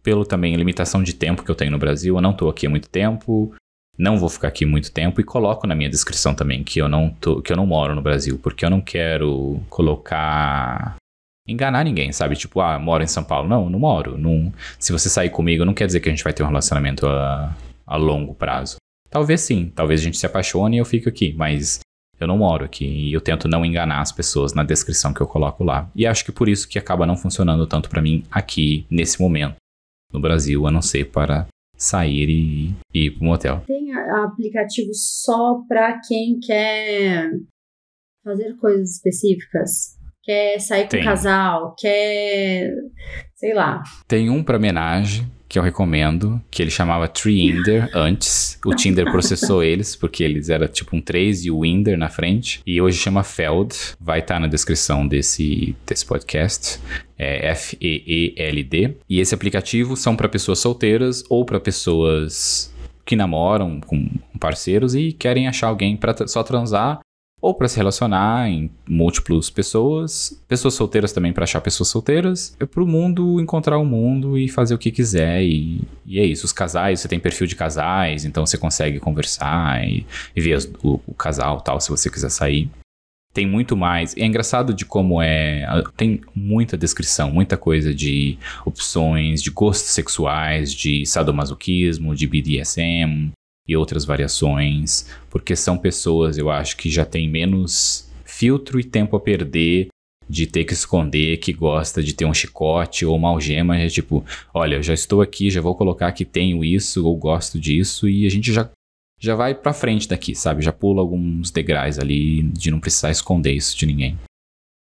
pelo 0.03 0.23
também 0.23 0.55
limitação 0.55 1.01
de 1.01 1.13
tempo 1.13 1.43
que 1.43 1.49
eu 1.49 1.55
tenho 1.55 1.71
no 1.71 1.79
Brasil. 1.79 2.15
Eu 2.15 2.21
não 2.21 2.33
tô 2.33 2.47
aqui 2.47 2.67
há 2.67 2.69
muito 2.69 2.87
tempo. 2.87 3.53
Não 3.99 4.17
vou 4.17 4.29
ficar 4.29 4.47
aqui 4.47 4.65
muito 4.65 4.93
tempo 4.93 5.19
e 5.19 5.25
coloco 5.25 5.67
na 5.67 5.75
minha 5.75 5.89
descrição 5.89 6.33
também 6.33 6.63
que 6.63 6.79
eu 6.79 6.87
não 6.87 7.09
tô, 7.09 7.41
que 7.41 7.51
eu 7.51 7.57
não 7.57 7.65
moro 7.65 7.93
no 7.93 8.01
Brasil, 8.01 8.39
porque 8.41 8.63
eu 8.63 8.69
não 8.69 8.79
quero 8.79 9.61
colocar 9.69 10.95
enganar 11.45 11.83
ninguém, 11.83 12.11
sabe? 12.13 12.35
Tipo, 12.35 12.61
ah, 12.61 12.79
moro 12.79 13.03
em 13.03 13.07
São 13.07 13.23
Paulo. 13.23 13.49
Não, 13.49 13.69
não 13.69 13.79
moro. 13.79 14.17
Não, 14.17 14.53
se 14.77 14.93
você 14.93 15.09
sair 15.09 15.29
comigo, 15.29 15.65
não 15.65 15.73
quer 15.73 15.85
dizer 15.85 15.99
que 15.99 16.07
a 16.07 16.11
gente 16.11 16.23
vai 16.23 16.31
ter 16.31 16.43
um 16.43 16.47
relacionamento 16.47 17.05
a, 17.07 17.53
a 17.85 17.97
longo 17.97 18.33
prazo. 18.33 18.77
Talvez 19.09 19.41
sim, 19.41 19.71
talvez 19.75 19.99
a 19.99 20.03
gente 20.03 20.17
se 20.17 20.25
apaixone 20.25 20.77
e 20.77 20.79
eu 20.79 20.85
fique 20.85 21.09
aqui, 21.09 21.33
mas 21.35 21.79
eu 22.19 22.27
não 22.27 22.37
moro 22.37 22.63
aqui 22.63 22.85
e 22.85 23.11
eu 23.11 23.19
tento 23.19 23.47
não 23.47 23.65
enganar 23.65 24.01
as 24.01 24.11
pessoas 24.11 24.53
na 24.53 24.63
descrição 24.63 25.13
que 25.13 25.19
eu 25.19 25.27
coloco 25.27 25.63
lá. 25.63 25.89
E 25.95 26.05
acho 26.05 26.23
que 26.23 26.31
por 26.31 26.47
isso 26.47 26.69
que 26.69 26.77
acaba 26.77 27.05
não 27.05 27.17
funcionando 27.17 27.65
tanto 27.65 27.89
para 27.89 28.01
mim 28.01 28.23
aqui 28.31 28.85
nesse 28.89 29.19
momento 29.19 29.55
no 30.13 30.21
Brasil, 30.21 30.65
a 30.67 30.71
não 30.71 30.81
ser 30.81 31.05
para 31.05 31.47
sair 31.79 32.29
e, 32.29 32.75
e 32.93 33.05
ir 33.05 33.11
pro 33.11 33.25
motel. 33.25 33.63
Tem 33.65 33.93
aplicativo 33.93 34.93
só 34.93 35.61
para 35.67 35.99
quem 36.05 36.37
quer 36.39 37.31
fazer 38.23 38.55
coisas 38.57 38.95
específicas? 38.95 39.97
Quer 40.21 40.59
sair 40.59 40.89
com 40.89 40.97
o 40.97 41.03
casal? 41.03 41.75
Quer. 41.79 42.71
sei 43.35 43.53
lá. 43.53 43.81
Tem 44.07 44.29
um 44.29 44.43
para 44.43 44.57
homenagem 44.57 45.25
que 45.49 45.57
eu 45.57 45.63
recomendo, 45.63 46.39
que 46.51 46.61
ele 46.61 46.69
chamava 46.69 47.07
Treeinder 47.07 47.89
antes. 47.93 48.59
O 48.63 48.75
Tinder 48.75 49.09
processou 49.11 49.63
eles, 49.63 49.95
porque 49.95 50.23
eles 50.23 50.47
eram 50.47 50.67
tipo 50.67 50.95
um 50.95 51.01
3 51.01 51.45
e 51.45 51.51
o 51.51 51.65
Inder 51.65 51.97
na 51.97 52.07
frente. 52.07 52.61
E 52.65 52.79
hoje 52.79 52.99
chama 52.99 53.23
Feld. 53.23 53.75
Vai 53.99 54.19
estar 54.19 54.39
na 54.39 54.45
descrição 54.45 55.07
desse, 55.07 55.75
desse 55.87 56.05
podcast. 56.05 56.79
É 57.17 57.47
F-E-E-L-D. 57.49 58.97
E 59.09 59.19
esse 59.19 59.33
aplicativo 59.33 59.97
são 59.97 60.15
para 60.15 60.29
pessoas 60.29 60.59
solteiras 60.59 61.23
ou 61.29 61.43
para 61.43 61.59
pessoas 61.59 62.71
que 63.03 63.15
namoram 63.15 63.81
com 63.81 64.07
parceiros 64.39 64.93
e 64.93 65.11
querem 65.11 65.47
achar 65.47 65.67
alguém 65.67 65.97
para 65.97 66.27
só 66.27 66.43
transar 66.43 66.99
ou 67.41 67.53
para 67.53 67.67
se 67.69 67.77
relacionar 67.77 68.49
em 68.49 68.69
múltiplas 68.87 69.49
pessoas, 69.49 70.37
pessoas 70.47 70.73
solteiras 70.73 71.13
também 71.13 71.31
para 71.31 71.43
achar 71.45 71.61
pessoas 71.61 71.89
solteiras, 71.89 72.55
é 72.59 72.65
para 72.65 72.83
o 72.83 72.87
mundo 72.87 73.39
encontrar 73.39 73.77
o 73.77 73.85
mundo 73.85 74.37
e 74.37 74.49
fazer 74.49 74.73
o 74.73 74.77
que 74.77 74.91
quiser 74.91 75.41
e, 75.43 75.81
e 76.05 76.19
é 76.19 76.25
isso. 76.25 76.45
Os 76.45 76.51
casais, 76.51 76.99
você 76.99 77.07
tem 77.07 77.19
perfil 77.19 77.47
de 77.47 77.55
casais, 77.55 78.25
então 78.25 78.45
você 78.45 78.57
consegue 78.57 78.99
conversar 78.99 79.87
e, 79.87 80.05
e 80.35 80.41
ver 80.41 80.53
as- 80.53 80.69
o, 80.83 80.99
o 81.07 81.13
casal 81.13 81.61
tal 81.61 81.79
se 81.79 81.89
você 81.89 82.09
quiser 82.09 82.29
sair. 82.29 82.69
Tem 83.33 83.45
muito 83.45 83.77
mais. 83.77 84.17
É 84.17 84.25
engraçado 84.25 84.73
de 84.73 84.83
como 84.85 85.21
é. 85.21 85.63
Tem 85.95 86.19
muita 86.33 86.75
descrição, 86.75 87.29
muita 87.31 87.55
coisa 87.55 87.93
de 87.93 88.37
opções, 88.65 89.41
de 89.43 89.51
gostos 89.51 89.91
sexuais, 89.91 90.73
de 90.73 91.05
sadomasoquismo, 91.05 92.15
de 92.15 92.25
BDSM 92.25 93.31
e 93.69 93.77
outras 93.77 94.03
variações, 94.03 95.07
porque 95.29 95.55
são 95.55 95.77
pessoas, 95.77 96.37
eu 96.37 96.49
acho, 96.49 96.75
que 96.75 96.89
já 96.89 97.05
têm 97.05 97.29
menos 97.29 98.09
filtro 98.25 98.79
e 98.79 98.83
tempo 98.83 99.15
a 99.15 99.19
perder 99.19 99.87
de 100.27 100.45
ter 100.45 100.63
que 100.63 100.73
esconder 100.73 101.37
que 101.37 101.51
gosta 101.51 102.03
de 102.03 102.13
ter 102.13 102.25
um 102.25 102.33
chicote 102.33 103.05
ou 103.05 103.15
uma 103.15 103.29
algema, 103.29 103.77
é 103.77 103.87
tipo, 103.87 104.23
olha, 104.53 104.75
eu 104.75 104.83
já 104.83 104.93
estou 104.93 105.21
aqui, 105.21 105.49
já 105.49 105.61
vou 105.61 105.75
colocar 105.75 106.11
que 106.11 106.23
tenho 106.23 106.63
isso 106.63 107.05
ou 107.05 107.17
gosto 107.17 107.59
disso 107.59 108.07
e 108.07 108.25
a 108.25 108.29
gente 108.29 108.53
já 108.53 108.69
já 109.21 109.35
vai 109.35 109.53
pra 109.53 109.73
frente 109.73 110.07
daqui, 110.07 110.33
sabe? 110.33 110.61
Já 110.61 110.71
pula 110.71 111.01
alguns 111.01 111.51
degraus 111.51 111.99
ali 111.99 112.41
de 112.43 112.71
não 112.71 112.79
precisar 112.79 113.11
esconder 113.11 113.51
isso 113.51 113.77
de 113.77 113.85
ninguém. 113.85 114.17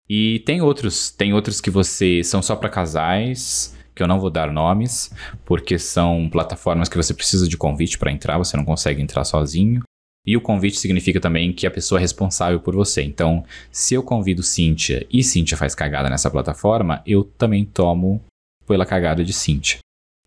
E 0.08 0.40
tem 0.40 0.60
outros, 0.60 1.10
tem 1.10 1.32
outros 1.32 1.60
que 1.60 1.70
você 1.70 2.24
são 2.24 2.42
só 2.42 2.56
pra 2.56 2.68
casais, 2.68 3.75
que 3.96 4.02
eu 4.02 4.06
não 4.06 4.20
vou 4.20 4.28
dar 4.28 4.52
nomes, 4.52 5.10
porque 5.46 5.78
são 5.78 6.28
plataformas 6.30 6.86
que 6.86 6.98
você 6.98 7.14
precisa 7.14 7.48
de 7.48 7.56
convite 7.56 7.98
para 7.98 8.12
entrar, 8.12 8.36
você 8.36 8.54
não 8.54 8.64
consegue 8.64 9.00
entrar 9.00 9.24
sozinho. 9.24 9.82
E 10.26 10.36
o 10.36 10.40
convite 10.40 10.78
significa 10.78 11.18
também 11.18 11.52
que 11.52 11.66
a 11.66 11.70
pessoa 11.70 11.98
é 11.98 12.02
responsável 12.02 12.60
por 12.60 12.74
você. 12.74 13.02
Então, 13.02 13.44
se 13.70 13.94
eu 13.94 14.02
convido 14.02 14.42
Cíntia 14.42 15.06
e 15.10 15.22
Cíntia 15.24 15.56
faz 15.56 15.74
cagada 15.74 16.10
nessa 16.10 16.30
plataforma, 16.30 17.02
eu 17.06 17.24
também 17.24 17.64
tomo 17.64 18.20
pela 18.66 18.84
cagada 18.84 19.24
de 19.24 19.32
Cíntia. 19.32 19.78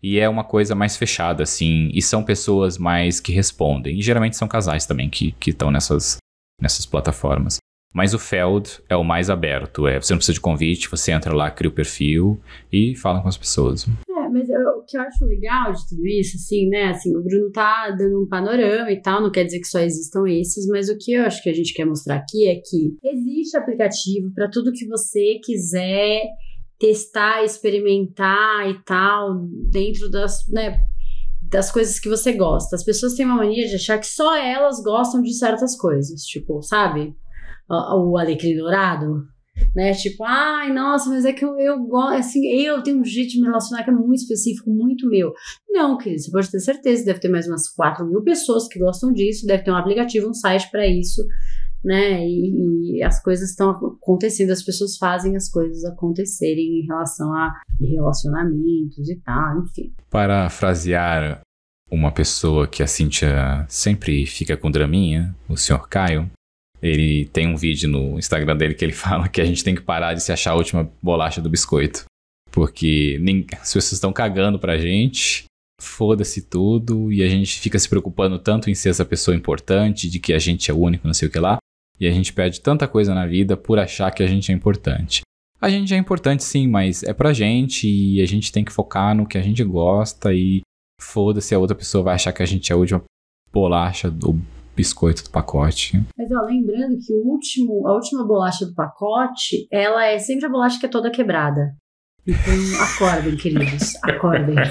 E 0.02 0.18
é 0.18 0.26
uma 0.28 0.42
coisa 0.42 0.74
mais 0.74 0.96
fechada, 0.96 1.42
assim, 1.42 1.90
e 1.92 2.00
são 2.00 2.24
pessoas 2.24 2.78
mais 2.78 3.20
que 3.20 3.30
respondem. 3.30 3.98
E 3.98 4.02
geralmente 4.02 4.36
são 4.36 4.48
casais 4.48 4.86
também 4.86 5.10
que 5.10 5.34
estão 5.46 5.70
nessas, 5.70 6.16
nessas 6.60 6.86
plataformas. 6.86 7.58
Mas 7.92 8.14
o 8.14 8.18
Feld 8.20 8.80
é 8.88 8.94
o 8.96 9.02
mais 9.02 9.28
aberto. 9.28 9.86
É, 9.88 10.00
você 10.00 10.12
não 10.12 10.18
precisa 10.18 10.34
de 10.34 10.40
convite, 10.40 10.88
você 10.88 11.10
entra 11.10 11.34
lá, 11.34 11.50
cria 11.50 11.68
o 11.68 11.74
perfil 11.74 12.40
e 12.72 12.94
fala 12.94 13.20
com 13.20 13.26
as 13.28 13.36
pessoas. 13.36 13.84
É, 14.08 14.28
mas 14.28 14.48
eu- 14.48 14.78
o 14.78 14.84
que 14.86 14.96
eu 14.96 15.02
acho 15.02 15.24
legal 15.24 15.72
de 15.72 15.88
tudo 15.88 16.06
isso, 16.06 16.36
assim, 16.36 16.68
né? 16.68 16.84
Assim, 16.90 17.16
o 17.16 17.22
Bruno 17.22 17.50
tá 17.50 17.90
dando 17.90 18.22
um 18.22 18.28
panorama 18.28 18.92
e 18.92 19.02
tal, 19.02 19.20
não 19.20 19.30
quer 19.30 19.44
dizer 19.44 19.58
que 19.58 19.66
só 19.66 19.80
existam 19.80 20.24
esses, 20.28 20.66
mas 20.68 20.88
o 20.88 20.96
que 20.96 21.12
eu 21.14 21.24
acho 21.24 21.42
que 21.42 21.50
a 21.50 21.52
gente 21.52 21.74
quer 21.74 21.84
mostrar 21.84 22.16
aqui 22.16 22.46
é 22.48 22.54
que 22.56 22.96
existe 23.02 23.56
aplicativo 23.56 24.30
para 24.34 24.48
tudo 24.48 24.72
que 24.72 24.86
você 24.86 25.40
quiser 25.44 26.22
testar, 26.78 27.42
experimentar 27.44 28.70
e 28.70 28.78
tal, 28.84 29.34
dentro 29.70 30.08
das, 30.08 30.46
né, 30.48 30.78
das 31.42 31.70
coisas 31.72 31.98
que 31.98 32.08
você 32.08 32.32
gosta. 32.32 32.76
As 32.76 32.84
pessoas 32.84 33.14
têm 33.14 33.26
uma 33.26 33.36
mania 33.36 33.66
de 33.66 33.74
achar 33.74 33.98
que 33.98 34.06
só 34.06 34.36
elas 34.36 34.80
gostam 34.82 35.20
de 35.20 35.32
certas 35.34 35.76
coisas, 35.76 36.22
tipo, 36.22 36.62
sabe? 36.62 37.14
O, 37.70 38.18
alecrim 38.18 38.56
dourado, 38.56 39.24
né? 39.74 39.92
Tipo, 39.92 40.24
ai, 40.24 40.72
nossa, 40.72 41.08
mas 41.08 41.24
é 41.24 41.32
que 41.32 41.44
eu, 41.44 41.56
eu 41.58 41.78
gosto, 41.84 42.18
assim, 42.18 42.44
eu 42.46 42.82
tenho 42.82 43.00
um 43.00 43.04
jeito 43.04 43.30
de 43.30 43.40
me 43.40 43.46
relacionar 43.46 43.84
que 43.84 43.90
é 43.90 43.92
muito 43.92 44.22
específico, 44.22 44.70
muito 44.70 45.08
meu. 45.08 45.32
Não, 45.68 45.96
querido, 45.96 46.20
você 46.22 46.30
pode 46.30 46.50
ter 46.50 46.60
certeza, 46.60 47.04
deve 47.04 47.20
ter 47.20 47.28
mais 47.28 47.46
umas 47.46 47.68
4 47.68 48.04
mil 48.06 48.22
pessoas 48.22 48.66
que 48.66 48.78
gostam 48.78 49.12
disso, 49.12 49.46
deve 49.46 49.62
ter 49.62 49.70
um 49.70 49.76
aplicativo, 49.76 50.28
um 50.28 50.34
site 50.34 50.68
para 50.70 50.86
isso, 50.86 51.22
né? 51.84 52.26
E, 52.26 52.96
e 52.98 53.02
as 53.02 53.22
coisas 53.22 53.50
estão 53.50 53.70
acontecendo, 53.70 54.50
as 54.50 54.62
pessoas 54.62 54.96
fazem 54.96 55.36
as 55.36 55.48
coisas 55.48 55.84
acontecerem 55.84 56.80
em 56.80 56.86
relação 56.86 57.32
a 57.32 57.60
relacionamentos 57.80 59.08
e 59.08 59.16
tal, 59.20 59.62
enfim. 59.62 59.94
Parafrasear 60.10 61.40
uma 61.90 62.12
pessoa 62.12 62.68
que 62.68 62.82
a 62.82 62.86
Cíntia 62.86 63.66
sempre 63.68 64.24
fica 64.26 64.56
com 64.56 64.70
draminha, 64.70 65.34
o 65.48 65.56
senhor 65.56 65.88
Caio, 65.88 66.30
ele 66.82 67.26
tem 67.26 67.46
um 67.46 67.56
vídeo 67.56 67.88
no 67.88 68.18
Instagram 68.18 68.56
dele 68.56 68.74
que 68.74 68.84
ele 68.84 68.92
fala 68.94 69.28
que 69.28 69.40
a 69.40 69.44
gente 69.44 69.64
tem 69.64 69.74
que 69.74 69.82
parar 69.82 70.14
de 70.14 70.22
se 70.22 70.32
achar 70.32 70.52
a 70.52 70.56
última 70.56 70.90
bolacha 71.02 71.40
do 71.40 71.50
biscoito. 71.50 72.04
Porque 72.50 73.20
as 73.52 73.72
pessoas 73.72 73.92
estão 73.92 74.12
cagando 74.12 74.58
pra 74.58 74.76
gente, 74.76 75.44
foda-se 75.80 76.42
tudo, 76.42 77.12
e 77.12 77.22
a 77.22 77.28
gente 77.28 77.60
fica 77.60 77.78
se 77.78 77.88
preocupando 77.88 78.38
tanto 78.38 78.68
em 78.68 78.74
ser 78.74 78.88
essa 78.88 79.04
pessoa 79.04 79.36
importante, 79.36 80.08
de 80.08 80.18
que 80.18 80.32
a 80.32 80.38
gente 80.38 80.70
é 80.70 80.74
único, 80.74 81.06
não 81.06 81.14
sei 81.14 81.28
o 81.28 81.30
que 81.30 81.38
lá, 81.38 81.58
e 81.98 82.08
a 82.08 82.10
gente 82.10 82.32
perde 82.32 82.60
tanta 82.60 82.88
coisa 82.88 83.14
na 83.14 83.24
vida 83.26 83.56
por 83.56 83.78
achar 83.78 84.10
que 84.10 84.22
a 84.22 84.26
gente 84.26 84.50
é 84.50 84.54
importante. 84.54 85.20
A 85.60 85.68
gente 85.68 85.92
é 85.92 85.96
importante 85.96 86.42
sim, 86.42 86.66
mas 86.66 87.02
é 87.02 87.12
pra 87.12 87.34
gente 87.34 87.86
e 87.86 88.20
a 88.22 88.26
gente 88.26 88.50
tem 88.50 88.64
que 88.64 88.72
focar 88.72 89.14
no 89.14 89.26
que 89.26 89.36
a 89.36 89.42
gente 89.42 89.62
gosta 89.62 90.32
e 90.32 90.62
foda-se 90.98 91.54
a 91.54 91.58
outra 91.58 91.76
pessoa 91.76 92.02
vai 92.02 92.14
achar 92.14 92.32
que 92.32 92.42
a 92.42 92.46
gente 92.46 92.72
é 92.72 92.74
a 92.74 92.78
última 92.78 93.04
bolacha 93.52 94.10
do 94.10 94.40
biscoito 94.80 95.24
do 95.24 95.30
pacote. 95.30 96.02
Mas 96.16 96.30
ó, 96.32 96.40
lembrando 96.42 96.96
que 96.98 97.12
o 97.12 97.26
último, 97.26 97.86
a 97.86 97.92
última 97.92 98.26
bolacha 98.26 98.64
do 98.64 98.74
pacote, 98.74 99.68
ela 99.70 100.06
é 100.06 100.18
sempre 100.18 100.46
a 100.46 100.48
bolacha 100.48 100.80
que 100.80 100.86
é 100.86 100.88
toda 100.88 101.10
quebrada. 101.10 101.76
Então, 102.26 102.54
acordem, 102.82 103.36
queridos, 103.36 103.94
acordem. 104.02 104.56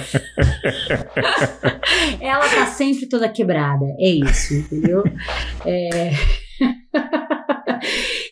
ela 2.22 2.48
tá 2.48 2.66
sempre 2.68 3.08
toda 3.08 3.30
quebrada, 3.30 3.86
é 4.00 4.10
isso, 4.10 4.56
entendeu? 4.56 5.04
É... 5.66 6.12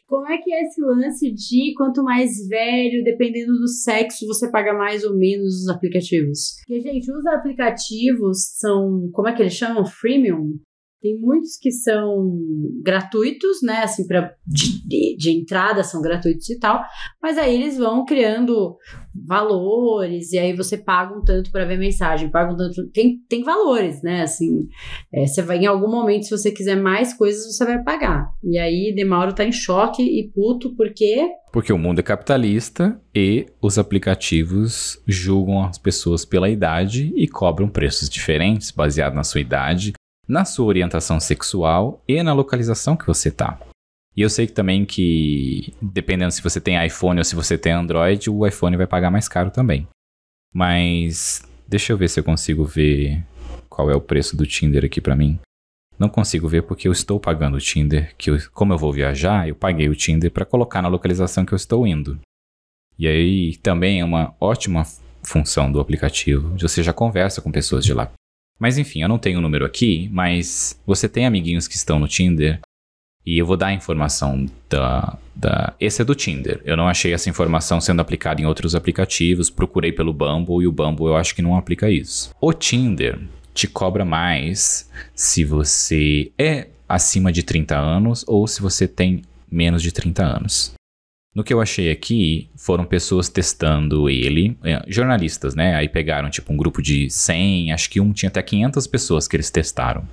Como 0.07 0.28
é 0.28 0.38
que 0.38 0.53
é 0.53 0.63
esse 0.63 0.82
lance 0.82 1.32
de 1.32 1.73
quanto 1.75 2.03
mais 2.03 2.47
velho, 2.47 3.03
dependendo 3.03 3.53
do 3.53 3.67
sexo, 3.67 4.25
você 4.28 4.49
paga 4.49 4.73
mais 4.73 5.03
ou 5.03 5.17
menos 5.17 5.63
os 5.63 5.69
aplicativos? 5.69 6.55
Porque, 6.65 6.82
gente, 6.82 7.11
os 7.11 7.25
aplicativos 7.25 8.38
são, 8.57 9.09
como 9.11 9.28
é 9.28 9.34
que 9.34 9.41
eles 9.41 9.53
chamam? 9.53 9.86
Freemium? 9.86 10.59
Tem 11.01 11.19
muitos 11.19 11.57
que 11.57 11.71
são 11.71 12.39
gratuitos, 12.83 13.61
né? 13.61 13.83
Assim, 13.83 14.07
pra, 14.07 14.33
de, 14.47 15.15
de, 15.15 15.29
entrada 15.29 15.83
são 15.83 16.01
gratuitos 16.01 16.49
e 16.49 16.59
tal. 16.59 16.81
Mas 17.21 17.37
aí 17.37 17.53
eles 17.53 17.77
vão 17.77 18.03
criando 18.03 18.75
valores, 19.25 20.31
e 20.31 20.37
aí 20.37 20.53
você 20.53 20.77
paga 20.77 21.15
um 21.15 21.23
tanto 21.23 21.51
para 21.51 21.65
ver 21.65 21.77
mensagem, 21.77 22.31
paga 22.31 22.53
um 22.53 22.55
tanto. 22.55 22.87
Tem, 22.89 23.19
tem 23.29 23.43
valores, 23.43 24.01
né? 24.01 24.21
Assim, 24.21 24.67
é, 25.13 25.25
você 25.25 25.41
vai 25.41 25.59
em 25.59 25.65
algum 25.67 25.89
momento, 25.89 26.25
se 26.25 26.31
você 26.31 26.51
quiser 26.51 26.75
mais 26.75 27.13
coisas, 27.13 27.55
você 27.55 27.63
vai 27.63 27.83
pagar. 27.83 28.31
E 28.43 28.57
aí 28.57 28.93
Demauro 28.95 29.33
tá 29.33 29.43
em 29.43 29.51
choque 29.51 30.01
e 30.01 30.31
puto, 30.31 30.75
porque. 30.75 31.29
Porque 31.53 31.71
o 31.71 31.77
mundo 31.77 31.99
é 31.99 32.03
capitalista 32.03 32.99
e 33.15 33.45
os 33.61 33.77
aplicativos 33.79 35.01
julgam 35.07 35.63
as 35.63 35.77
pessoas 35.77 36.25
pela 36.25 36.49
idade 36.49 37.13
e 37.15 37.27
cobram 37.27 37.69
preços 37.69 38.09
diferentes 38.09 38.69
baseado 38.71 39.13
na 39.13 39.23
sua 39.23 39.41
idade, 39.41 39.93
na 40.28 40.43
sua 40.45 40.65
orientação 40.65 41.19
sexual 41.19 42.03
e 42.07 42.21
na 42.21 42.34
localização 42.34 42.97
que 42.97 43.07
você 43.07 43.32
tá. 43.32 43.59
E 44.15 44.21
eu 44.21 44.30
sei 44.30 44.47
também 44.47 44.84
que, 44.84 45.73
dependendo 45.82 46.32
se 46.32 46.41
você 46.41 46.59
tem 46.59 46.84
iPhone 46.86 47.19
ou 47.19 47.23
se 47.23 47.36
você 47.36 47.57
tem 47.57 47.71
Android, 47.71 48.30
o 48.30 48.45
iPhone 48.45 48.75
vai 48.75 48.88
pagar 48.88 49.11
mais 49.11 49.28
caro 49.28 49.51
também. 49.51 49.88
Mas 50.53 51.47
deixa 51.67 51.93
eu 51.93 51.97
ver 51.97 52.09
se 52.09 52.19
eu 52.19 52.23
consigo 52.23 52.65
ver 52.65 53.23
qual 53.69 53.91
é 53.91 53.95
o 53.95 54.01
preço 54.01 54.36
do 54.36 54.45
Tinder 54.45 54.84
aqui 54.84 54.99
pra 54.99 55.15
mim. 55.15 55.39
Não 55.99 56.09
consigo 56.09 56.47
ver 56.47 56.63
porque 56.63 56.88
eu 56.88 56.91
estou 56.91 57.19
pagando 57.19 57.57
o 57.57 57.61
Tinder, 57.61 58.15
que 58.17 58.32
eu, 58.32 58.38
como 58.53 58.73
eu 58.73 58.78
vou 58.78 58.91
viajar, 58.91 59.47
eu 59.47 59.55
paguei 59.55 59.88
o 59.88 59.95
Tinder 59.95 60.32
para 60.32 60.45
colocar 60.45 60.82
na 60.82 60.88
localização 60.88 61.45
que 61.45 61.53
eu 61.53 61.55
estou 61.55 61.86
indo. 61.86 62.19
E 62.97 63.07
aí 63.07 63.55
também 63.57 63.99
é 63.99 64.05
uma 64.05 64.36
ótima 64.39 64.84
função 65.23 65.71
do 65.71 65.80
aplicativo, 65.80 66.57
você 66.57 66.82
já 66.82 66.93
conversa 66.93 67.41
com 67.41 67.51
pessoas 67.51 67.86
de 67.86 67.93
lá. 67.93 68.11
Mas 68.59 68.77
enfim, 68.77 69.01
eu 69.01 69.09
não 69.09 69.19
tenho 69.19 69.39
o 69.39 69.41
número 69.41 69.65
aqui, 69.65 70.09
mas 70.11 70.79
você 70.85 71.07
tem 71.07 71.25
amiguinhos 71.25 71.67
que 71.67 71.75
estão 71.75 71.99
no 71.99 72.07
Tinder 72.07 72.59
e 73.25 73.37
eu 73.37 73.45
vou 73.45 73.57
dar 73.57 73.67
a 73.67 73.73
informação 73.73 74.45
da, 74.69 75.17
da. 75.35 75.73
Esse 75.81 76.01
é 76.01 76.05
do 76.05 76.15
Tinder. 76.15 76.61
Eu 76.63 76.77
não 76.77 76.87
achei 76.87 77.13
essa 77.13 77.29
informação 77.29 77.81
sendo 77.81 78.01
aplicada 78.01 78.41
em 78.41 78.45
outros 78.45 78.73
aplicativos. 78.73 79.49
Procurei 79.49 79.91
pelo 79.91 80.13
Bumble 80.13 80.63
e 80.63 80.67
o 80.67 80.71
Bumble 80.71 81.07
eu 81.07 81.17
acho 81.17 81.35
que 81.35 81.41
não 81.41 81.57
aplica 81.57 81.89
isso. 81.89 82.31
O 82.39 82.53
Tinder 82.53 83.19
te 83.53 83.67
cobra 83.67 84.05
mais 84.05 84.89
se 85.13 85.43
você 85.43 86.31
é 86.37 86.67
acima 86.87 87.29
de 87.29 87.43
30 87.43 87.77
anos 87.77 88.23
ou 88.25 88.47
se 88.47 88.61
você 88.61 88.87
tem 88.87 89.23
menos 89.51 89.81
de 89.81 89.91
30 89.91 90.23
anos. 90.23 90.76
No 91.38 91.43
que 91.43 91.53
eu 91.53 91.61
achei 91.61 91.91
aqui, 91.91 92.49
foram 92.55 92.83
pessoas 92.83 93.29
testando 93.29 94.09
ele, 94.09 94.57
é, 94.63 94.83
jornalistas, 94.88 95.53
né? 95.53 95.75
Aí 95.75 95.88
pegaram 95.88 96.31
tipo 96.31 96.51
um 96.51 96.57
grupo 96.57 96.81
de 96.81 97.11
100, 97.11 97.73
acho 97.73 97.91
que 97.91 98.01
um 98.01 98.11
tinha 98.11 98.27
até 98.27 98.41
500 98.41 98.88
pessoas 98.88 99.27
que 99.27 99.35
eles 99.35 99.51
testaram. 99.51 100.07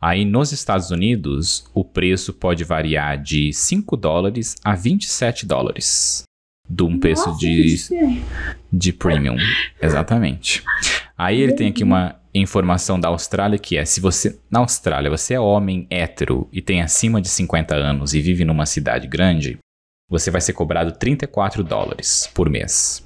Aí 0.00 0.24
nos 0.24 0.52
Estados 0.52 0.92
Unidos, 0.92 1.68
o 1.74 1.84
preço 1.84 2.32
pode 2.32 2.62
variar 2.62 3.20
de 3.20 3.52
5 3.52 3.96
dólares 3.96 4.54
a 4.62 4.76
27 4.76 5.44
dólares. 5.44 6.22
De 6.70 6.84
um 6.84 7.00
preço 7.00 7.30
Nossa, 7.30 7.40
de, 7.40 8.22
de 8.72 8.92
premium. 8.92 9.36
Exatamente. 9.82 10.62
Aí 11.18 11.40
ele 11.40 11.54
tem 11.54 11.70
aqui 11.70 11.82
uma 11.82 12.14
informação 12.32 13.00
da 13.00 13.08
Austrália 13.08 13.58
que 13.58 13.76
é: 13.76 13.84
se 13.84 14.00
você. 14.00 14.38
Na 14.48 14.60
Austrália, 14.60 15.10
você 15.10 15.34
é 15.34 15.40
homem 15.40 15.84
hétero 15.90 16.48
e 16.52 16.62
tem 16.62 16.80
acima 16.80 17.20
de 17.20 17.28
50 17.28 17.74
anos 17.74 18.14
e 18.14 18.20
vive 18.20 18.44
numa 18.44 18.66
cidade 18.66 19.08
grande, 19.08 19.58
você 20.08 20.30
vai 20.30 20.40
ser 20.40 20.52
cobrado 20.52 20.92
34 20.92 21.62
dólares 21.64 22.28
por 22.34 22.48
mês. 22.48 23.04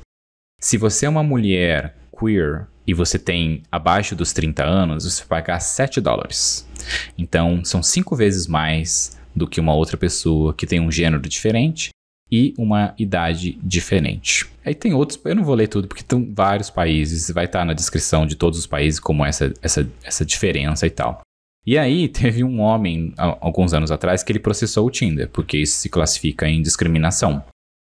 Se 0.61 0.77
você 0.77 1.07
é 1.07 1.09
uma 1.09 1.23
mulher 1.23 1.97
queer 2.19 2.67
e 2.87 2.93
você 2.93 3.19
tem 3.19 3.63
abaixo 3.71 4.17
dos 4.17 4.33
30 4.33 4.65
anos, 4.65 5.05
você 5.05 5.21
vai 5.25 5.41
pagar 5.43 5.61
7 5.61 6.01
dólares. 6.01 6.69
Então, 7.17 7.65
são 7.65 7.83
cinco 7.83 8.17
vezes 8.17 8.47
mais 8.47 9.17
do 9.35 9.47
que 9.47 9.61
uma 9.61 9.75
outra 9.75 9.97
pessoa 9.97 10.53
que 10.53 10.67
tem 10.67 10.81
um 10.81 10.91
gênero 10.91 11.23
diferente 11.23 11.91
e 12.31 12.55
uma 12.59 12.95
idade 12.99 13.59
diferente. 13.63 14.47
Aí 14.65 14.75
tem 14.75 14.93
outros, 14.93 15.19
eu 15.25 15.35
não 15.35 15.45
vou 15.45 15.55
ler 15.55 15.69
tudo 15.69 15.89
porque 15.89 16.03
tem 16.03 16.33
vários 16.35 16.69
países, 16.69 17.31
vai 17.31 17.47
estar 17.47 17.65
na 17.65 17.73
descrição 17.73 18.27
de 18.27 18.37
todos 18.37 18.59
os 18.59 18.67
países 18.67 19.01
como 19.01 19.25
essa, 19.25 19.53
essa, 19.63 19.89
essa 20.03 20.25
diferença 20.25 20.87
e 20.87 20.91
tal. 20.91 21.23
E 21.69 21.77
aí 21.77 22.09
teve 22.09 22.43
um 22.43 22.61
homem, 22.61 23.13
alguns 23.19 23.75
anos 23.75 23.91
atrás, 23.91 24.23
que 24.23 24.33
ele 24.33 24.39
processou 24.39 24.87
o 24.87 24.91
Tinder, 24.91 25.29
porque 25.29 25.59
isso 25.59 25.79
se 25.79 25.91
classifica 25.91 26.49
em 26.49 26.63
discriminação. 26.63 27.45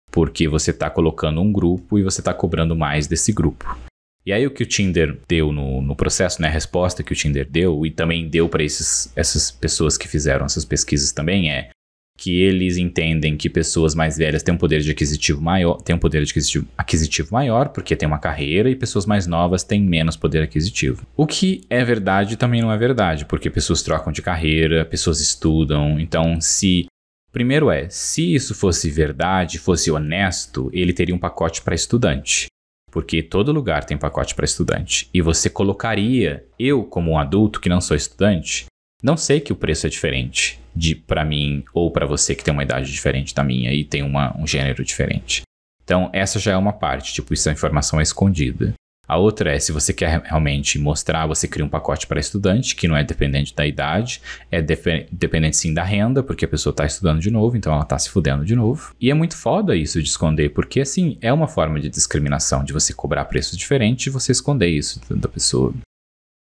Porque 0.10 0.48
você 0.48 0.72
está 0.72 0.90
colocando 0.90 1.40
um 1.40 1.52
grupo 1.52 2.00
e 2.00 2.04
você 2.04 2.20
está 2.20 2.34
cobrando 2.34 2.76
mais 2.76 3.06
desse 3.06 3.32
grupo. 3.32 3.78
E 4.26 4.34
aí 4.34 4.48
o 4.48 4.52
que 4.52 4.64
o 4.64 4.66
Tinder 4.66 5.20
deu 5.28 5.52
no, 5.52 5.80
no 5.80 5.96
processo, 5.96 6.42
né, 6.42 6.48
a 6.48 6.52
resposta 6.52 7.04
que 7.04 7.14
o 7.14 7.16
Tinder 7.16 7.48
deu 7.48 7.86
e 7.86 7.92
também 7.92 8.28
deu 8.28 8.50
para 8.50 8.64
essas 8.64 9.52
pessoas 9.52 9.96
que 9.96 10.08
fizeram 10.08 10.48
essas 10.48 10.66
pesquisas 10.66 11.12
também 11.12 11.52
é 11.52 11.70
que 12.18 12.42
eles 12.42 12.78
entendem 12.78 13.38
que 13.38 13.50
pessoas 13.50 13.94
mais 13.94 14.18
velhas 14.18 14.42
têm 14.42 14.56
um 14.56 14.58
poder 14.58 14.82
de 14.82 14.92
aquisitivo 14.92 15.40
maior, 15.40 15.76
têm 15.76 15.96
um 15.96 16.00
poder 16.00 16.24
de 16.24 16.32
aquisitivo, 16.32 16.68
aquisitivo 16.76 17.30
maior, 17.32 17.70
porque 17.70 17.96
tem 17.96 18.08
uma 18.08 18.18
carreira, 18.18 18.70
e 18.70 18.76
pessoas 18.76 19.06
mais 19.06 19.28
novas 19.28 19.64
têm 19.64 19.82
menos 19.82 20.18
poder 20.18 20.42
aquisitivo. 20.42 21.06
O 21.16 21.28
que 21.28 21.62
é 21.70 21.86
verdade 21.86 22.36
também 22.36 22.62
não 22.62 22.72
é 22.72 22.78
verdade, 22.78 23.26
porque 23.26 23.50
pessoas 23.50 23.84
trocam 23.84 24.12
de 24.12 24.24
carreira, 24.24 24.84
pessoas 24.84 25.22
estudam, 25.22 26.00
então 26.00 26.42
se 26.42 26.88
Primeiro 27.30 27.70
é, 27.70 27.88
se 27.88 28.34
isso 28.34 28.56
fosse 28.56 28.90
verdade, 28.90 29.60
fosse 29.60 29.92
honesto, 29.92 30.72
ele 30.74 30.92
teria 30.92 31.14
um 31.14 31.20
pacote 31.20 31.62
para 31.62 31.76
estudante. 31.76 32.48
Porque 32.90 33.22
todo 33.22 33.52
lugar 33.52 33.84
tem 33.84 33.96
pacote 33.96 34.34
para 34.34 34.46
estudante. 34.46 35.08
E 35.14 35.22
você 35.22 35.48
colocaria, 35.48 36.44
eu 36.58 36.84
como 36.84 37.12
um 37.12 37.20
adulto 37.20 37.60
que 37.60 37.70
não 37.70 37.80
sou 37.80 37.96
estudante, 37.96 38.66
não 39.02 39.16
sei 39.16 39.40
que 39.40 39.54
o 39.54 39.56
preço 39.56 39.86
é 39.86 39.90
diferente 39.90 40.60
de 40.76 40.96
para 40.96 41.24
mim 41.24 41.64
ou 41.74 41.92
para 41.92 42.06
você 42.06 42.34
que 42.36 42.44
tem 42.44 42.54
uma 42.54 42.64
idade 42.64 42.92
diferente 42.92 43.34
da 43.34 43.44
minha 43.44 43.72
e 43.74 43.84
tem 43.84 44.04
uma, 44.04 44.36
um 44.38 44.46
gênero 44.46 44.84
diferente. 44.84 45.42
Então, 45.84 46.10
essa 46.12 46.40
já 46.40 46.52
é 46.52 46.58
uma 46.58 46.74
parte, 46.74 47.14
tipo, 47.14 47.34
isso 47.34 47.50
a 47.50 47.54
informação 47.54 48.00
é 48.00 48.04
escondida. 48.04 48.74
A 49.08 49.16
outra 49.16 49.56
é, 49.56 49.60
se 49.60 49.72
você 49.72 49.94
quer 49.94 50.22
realmente 50.22 50.78
mostrar, 50.78 51.26
você 51.26 51.48
cria 51.48 51.64
um 51.64 51.70
pacote 51.70 52.06
para 52.06 52.20
estudante, 52.20 52.76
que 52.76 52.90
não 52.90 52.98
é 52.98 53.06
dependente 53.06 53.56
da 53.56 53.66
idade, 53.66 54.22
é 54.52 54.62
dependente 54.62 55.56
sim 55.56 55.74
da 55.74 55.84
renda, 55.84 56.22
porque 56.22 56.44
a 56.44 56.48
pessoa 56.48 56.72
está 56.72 56.86
estudando 56.86 57.22
de 57.22 57.32
novo, 57.32 57.56
então 57.56 57.72
ela 57.72 57.84
está 57.84 57.98
se 57.98 58.10
fudendo 58.10 58.44
de 58.44 58.54
novo. 58.54 58.94
E 59.00 59.10
é 59.10 59.14
muito 59.14 59.38
foda 59.38 59.78
isso 59.78 60.04
de 60.04 60.10
esconder, 60.10 60.50
porque 60.50 60.82
assim, 60.82 61.18
é 61.22 61.32
uma 61.32 61.48
forma 61.48 61.80
de 61.80 61.88
discriminação, 61.88 62.66
de 62.66 62.74
você 62.74 62.94
cobrar 62.94 63.24
preços 63.26 63.58
diferentes 63.58 64.08
e 64.08 64.10
você 64.10 64.34
esconder 64.34 64.68
isso 64.68 65.00
da 65.10 65.30
pessoa. 65.30 65.74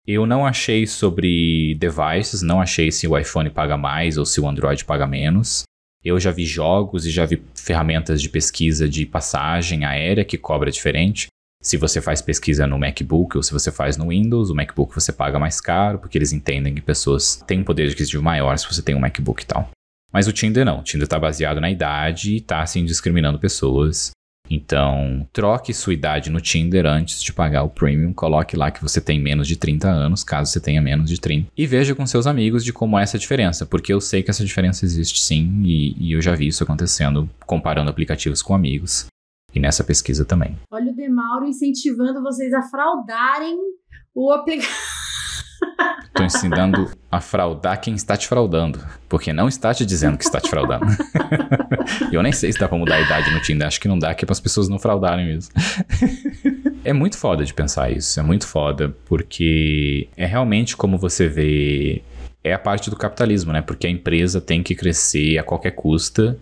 Eu 0.07 0.27
não 0.27 0.47
achei 0.47 0.87
sobre 0.87 1.75
devices, 1.77 2.43
não 2.43 2.61
achei 2.61 2.91
se 2.91 3.07
o 3.07 3.17
iPhone 3.17 3.51
paga 3.51 3.77
mais 3.77 4.17
ou 4.17 4.25
se 4.25 4.41
o 4.41 4.49
Android 4.49 4.85
paga 4.85 5.07
menos. 5.07 5.63
Eu 6.03 6.19
já 6.19 6.31
vi 6.31 6.47
jogos 6.47 7.05
e 7.05 7.11
já 7.11 7.27
vi 7.27 7.43
ferramentas 7.55 8.23
de 8.23 8.29
pesquisa 8.29 8.89
de 8.89 9.05
passagem 9.05 9.85
aérea 9.85 10.25
que 10.25 10.39
cobra 10.39 10.71
diferente. 10.71 11.27
Se 11.63 11.77
você 11.77 12.01
faz 12.01 12.23
pesquisa 12.23 12.67
no 12.67 12.79
MacBook 12.79 13.37
ou 13.37 13.43
se 13.43 13.53
você 13.53 13.71
faz 13.71 13.99
no 13.99 14.09
Windows, 14.09 14.49
o 14.49 14.55
MacBook 14.55 14.95
você 14.95 15.13
paga 15.13 15.39
mais 15.39 15.61
caro, 15.61 15.99
porque 15.99 16.17
eles 16.17 16.33
entendem 16.33 16.75
que 16.75 16.81
pessoas 16.81 17.37
têm 17.47 17.61
um 17.61 17.65
poder 17.65 17.91
aquisitivo 17.91 18.23
maior 18.23 18.57
se 18.57 18.67
você 18.67 18.81
tem 18.81 18.95
um 18.95 19.01
MacBook 19.01 19.43
e 19.43 19.47
tal. 19.47 19.71
Mas 20.11 20.27
o 20.27 20.33
Tinder 20.33 20.65
não. 20.65 20.81
O 20.81 20.83
Tinder 20.83 21.05
está 21.05 21.19
baseado 21.19 21.61
na 21.61 21.71
idade 21.71 22.33
e 22.33 22.37
está 22.39 22.63
assim 22.63 22.83
discriminando 22.83 23.39
pessoas. 23.39 24.11
Então, 24.51 25.27
troque 25.33 25.73
sua 25.73 25.95
idade 25.95 26.29
no 26.29 26.41
Tinder 26.41 26.85
antes 26.85 27.23
de 27.23 27.33
pagar 27.33 27.63
o 27.63 27.71
premium. 27.71 28.13
Coloque 28.13 28.57
lá 28.57 28.71
que 28.71 28.83
você 28.83 29.01
tem 29.01 29.21
menos 29.21 29.47
de 29.47 29.57
30 29.57 29.89
anos, 29.89 30.25
caso 30.25 30.51
você 30.51 30.61
tenha 30.61 30.83
menos 30.83 31.09
de 31.09 31.21
30. 31.21 31.53
E 31.57 31.67
veja 31.67 31.95
com 31.95 32.05
seus 32.05 32.27
amigos 32.27 32.65
de 32.65 32.73
como 32.73 32.99
é 32.99 33.03
essa 33.05 33.19
diferença, 33.19 33.65
porque 33.65 33.93
eu 33.93 34.01
sei 34.01 34.23
que 34.23 34.31
essa 34.31 34.45
diferença 34.45 34.85
existe 34.85 35.21
sim, 35.21 35.63
e, 35.63 36.09
e 36.09 36.13
eu 36.13 36.21
já 36.21 36.35
vi 36.35 36.49
isso 36.49 36.65
acontecendo 36.65 37.31
comparando 37.47 37.91
aplicativos 37.91 38.43
com 38.43 38.55
amigos. 38.55 39.07
E 39.55 39.61
nessa 39.61 39.85
pesquisa 39.85 40.25
também. 40.25 40.57
Olha 40.71 40.91
o 40.91 40.95
Demauro 40.95 41.47
incentivando 41.47 42.23
vocês 42.23 42.53
a 42.53 42.63
fraudarem 42.63 43.57
o 44.15 44.33
aplicativo. 44.33 45.00
Estou 46.07 46.27
ensinando 46.27 46.91
a 47.11 47.21
fraudar 47.21 47.81
quem 47.81 47.95
está 47.95 48.17
te 48.17 48.29
fraudando. 48.29 48.79
Porque 49.09 49.33
não 49.33 49.49
está 49.49 49.73
te 49.73 49.87
dizendo 49.87 50.19
que 50.19 50.25
está 50.25 50.41
te 50.41 50.51
fraudando. 50.51 50.87
Eu 52.13 52.23
nem 52.23 52.33
sei 52.33 52.53
se 52.53 52.59
dá 52.59 52.69
pra 52.69 52.77
mudar 52.77 52.97
a 52.97 53.01
idade 53.01 53.31
no 53.31 53.41
Tinder. 53.41 53.67
Acho 53.67 53.81
que 53.81 53.89
não 53.89 53.99
dá, 53.99 54.15
que 54.15 54.25
é 54.25 54.27
para 54.27 54.33
as 54.33 54.41
pessoas 54.41 54.69
não 54.69 54.79
fraudarem 54.79 55.27
mesmo. 55.27 55.53
é 56.85 56.93
muito 56.93 57.17
foda 57.17 57.45
de 57.45 57.55
pensar 57.55 57.91
isso. 57.91 58.19
É 58.21 58.23
muito 58.23 58.47
foda. 58.47 58.95
Porque 59.07 60.09
é 60.17 60.27
realmente 60.27 60.77
como 60.77 60.99
você 60.99 61.29
vê. 61.29 62.03
É 62.43 62.53
a 62.53 62.59
parte 62.59 62.91
do 62.91 62.97
capitalismo, 62.97 63.53
né? 63.53 63.63
Porque 63.63 63.87
a 63.87 63.91
empresa 63.91 64.41
tem 64.41 64.63
que 64.63 64.75
crescer 64.75 65.39
a 65.39 65.43
qualquer 65.43 65.73
custa. 65.73 66.39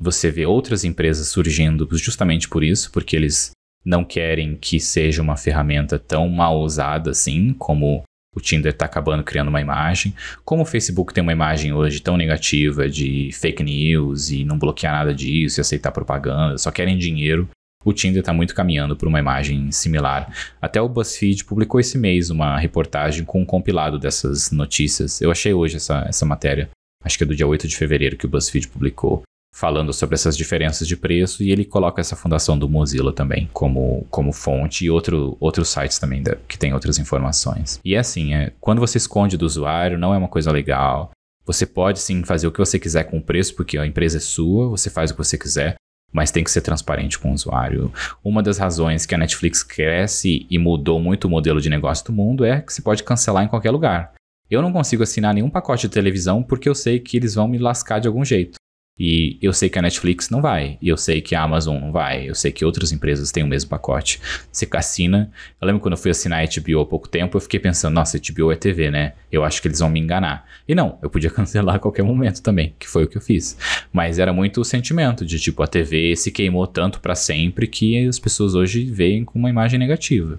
Você 0.00 0.30
vê 0.30 0.44
outras 0.44 0.84
empresas 0.84 1.28
surgindo 1.28 1.88
justamente 1.92 2.48
por 2.48 2.64
isso, 2.64 2.90
porque 2.90 3.14
eles 3.14 3.52
não 3.84 4.04
querem 4.04 4.56
que 4.56 4.80
seja 4.80 5.22
uma 5.22 5.36
ferramenta 5.36 5.98
tão 5.98 6.28
mal 6.28 6.60
usada 6.60 7.10
assim, 7.10 7.52
como 7.52 8.02
o 8.34 8.40
Tinder 8.40 8.72
está 8.72 8.86
acabando 8.86 9.22
criando 9.22 9.48
uma 9.48 9.60
imagem. 9.60 10.14
Como 10.44 10.62
o 10.62 10.66
Facebook 10.66 11.12
tem 11.12 11.22
uma 11.22 11.32
imagem 11.32 11.72
hoje 11.72 12.00
tão 12.00 12.16
negativa 12.16 12.88
de 12.88 13.30
fake 13.32 13.62
news 13.62 14.30
e 14.30 14.44
não 14.44 14.58
bloquear 14.58 14.92
nada 14.92 15.14
disso 15.14 15.60
e 15.60 15.62
aceitar 15.62 15.92
propaganda, 15.92 16.56
só 16.58 16.70
querem 16.70 16.96
dinheiro. 16.96 17.48
O 17.84 17.92
Tinder 17.92 18.20
está 18.20 18.32
muito 18.32 18.54
caminhando 18.54 18.96
por 18.96 19.08
uma 19.08 19.18
imagem 19.18 19.70
similar. 19.72 20.32
Até 20.60 20.80
o 20.80 20.88
BuzzFeed 20.88 21.44
publicou 21.44 21.80
esse 21.80 21.98
mês 21.98 22.30
uma 22.30 22.56
reportagem 22.56 23.24
com 23.24 23.42
um 23.42 23.44
compilado 23.44 23.98
dessas 23.98 24.50
notícias. 24.52 25.20
Eu 25.20 25.30
achei 25.30 25.52
hoje 25.52 25.76
essa, 25.76 26.04
essa 26.08 26.24
matéria. 26.24 26.70
Acho 27.04 27.18
que 27.18 27.24
é 27.24 27.26
do 27.26 27.34
dia 27.34 27.46
8 27.46 27.66
de 27.66 27.76
fevereiro 27.76 28.16
que 28.16 28.24
o 28.24 28.28
BuzzFeed 28.28 28.68
publicou 28.68 29.24
falando 29.54 29.92
sobre 29.92 30.14
essas 30.14 30.36
diferenças 30.36 30.88
de 30.88 30.96
preço 30.96 31.42
e 31.42 31.50
ele 31.50 31.64
coloca 31.64 32.00
essa 32.00 32.16
fundação 32.16 32.58
do 32.58 32.68
Mozilla 32.68 33.12
também 33.12 33.48
como, 33.52 34.06
como 34.10 34.32
fonte 34.32 34.86
e 34.86 34.90
outro, 34.90 35.36
outros 35.38 35.68
sites 35.68 35.98
também 35.98 36.22
da, 36.22 36.36
que 36.48 36.58
tem 36.58 36.72
outras 36.72 36.98
informações. 36.98 37.78
E 37.84 37.94
é 37.94 37.98
assim, 37.98 38.34
é, 38.34 38.52
quando 38.60 38.80
você 38.80 38.98
esconde 38.98 39.36
do 39.36 39.46
usuário, 39.46 39.98
não 39.98 40.14
é 40.14 40.18
uma 40.18 40.28
coisa 40.28 40.50
legal. 40.50 41.10
Você 41.44 41.66
pode 41.66 41.98
sim 41.98 42.24
fazer 42.24 42.46
o 42.46 42.52
que 42.52 42.58
você 42.58 42.78
quiser 42.78 43.04
com 43.04 43.18
o 43.18 43.22
preço, 43.22 43.54
porque 43.54 43.76
a 43.76 43.86
empresa 43.86 44.16
é 44.16 44.20
sua, 44.20 44.68
você 44.68 44.88
faz 44.88 45.10
o 45.10 45.14
que 45.14 45.24
você 45.24 45.36
quiser, 45.36 45.74
mas 46.12 46.30
tem 46.30 46.44
que 46.44 46.50
ser 46.50 46.60
transparente 46.60 47.18
com 47.18 47.30
o 47.30 47.34
usuário. 47.34 47.92
Uma 48.24 48.42
das 48.42 48.58
razões 48.58 49.04
que 49.04 49.14
a 49.14 49.18
Netflix 49.18 49.62
cresce 49.62 50.46
e 50.48 50.58
mudou 50.58 51.00
muito 51.00 51.24
o 51.24 51.30
modelo 51.30 51.60
de 51.60 51.68
negócio 51.68 52.06
do 52.06 52.12
mundo 52.12 52.44
é 52.44 52.60
que 52.60 52.72
você 52.72 52.80
pode 52.80 53.02
cancelar 53.02 53.44
em 53.44 53.48
qualquer 53.48 53.70
lugar. 53.70 54.12
Eu 54.50 54.62
não 54.62 54.72
consigo 54.72 55.02
assinar 55.02 55.34
nenhum 55.34 55.50
pacote 55.50 55.88
de 55.88 55.94
televisão 55.94 56.42
porque 56.42 56.68
eu 56.68 56.74
sei 56.74 57.00
que 57.00 57.16
eles 57.16 57.34
vão 57.34 57.48
me 57.48 57.58
lascar 57.58 57.98
de 57.98 58.06
algum 58.06 58.24
jeito. 58.24 58.61
E 58.98 59.38
eu 59.40 59.52
sei 59.52 59.70
que 59.70 59.78
a 59.78 59.82
Netflix 59.82 60.28
não 60.28 60.42
vai, 60.42 60.78
e 60.80 60.88
eu 60.88 60.96
sei 60.96 61.20
que 61.20 61.34
a 61.34 61.42
Amazon 61.42 61.80
não 61.80 61.90
vai, 61.90 62.28
eu 62.28 62.34
sei 62.34 62.52
que 62.52 62.64
outras 62.64 62.92
empresas 62.92 63.32
têm 63.32 63.42
o 63.42 63.46
mesmo 63.46 63.70
pacote. 63.70 64.20
Você 64.50 64.68
assina. 64.72 65.30
Eu 65.60 65.66
lembro 65.66 65.80
quando 65.80 65.94
eu 65.94 65.98
fui 65.98 66.10
assinar 66.10 66.42
a 66.42 66.46
HBO 66.46 66.80
há 66.80 66.86
pouco 66.86 67.08
tempo, 67.08 67.36
eu 67.36 67.40
fiquei 67.40 67.58
pensando, 67.58 67.94
nossa, 67.94 68.18
HBO 68.18 68.52
é 68.52 68.56
TV, 68.56 68.90
né? 68.90 69.14
Eu 69.30 69.44
acho 69.44 69.62
que 69.62 69.68
eles 69.68 69.80
vão 69.80 69.88
me 69.88 69.98
enganar. 69.98 70.46
E 70.68 70.74
não, 70.74 70.98
eu 71.02 71.08
podia 71.08 71.30
cancelar 71.32 71.76
a 71.76 71.78
qualquer 71.78 72.02
momento 72.02 72.42
também, 72.42 72.74
que 72.78 72.88
foi 72.88 73.04
o 73.04 73.08
que 73.08 73.16
eu 73.16 73.22
fiz. 73.22 73.56
Mas 73.92 74.18
era 74.18 74.32
muito 74.32 74.60
o 74.60 74.64
sentimento 74.64 75.24
de 75.24 75.40
tipo, 75.40 75.62
a 75.62 75.66
TV 75.66 76.14
se 76.14 76.30
queimou 76.30 76.66
tanto 76.66 77.00
para 77.00 77.14
sempre 77.14 77.66
que 77.66 78.06
as 78.06 78.18
pessoas 78.18 78.54
hoje 78.54 78.84
veem 78.84 79.24
com 79.24 79.38
uma 79.38 79.50
imagem 79.50 79.78
negativa. 79.78 80.38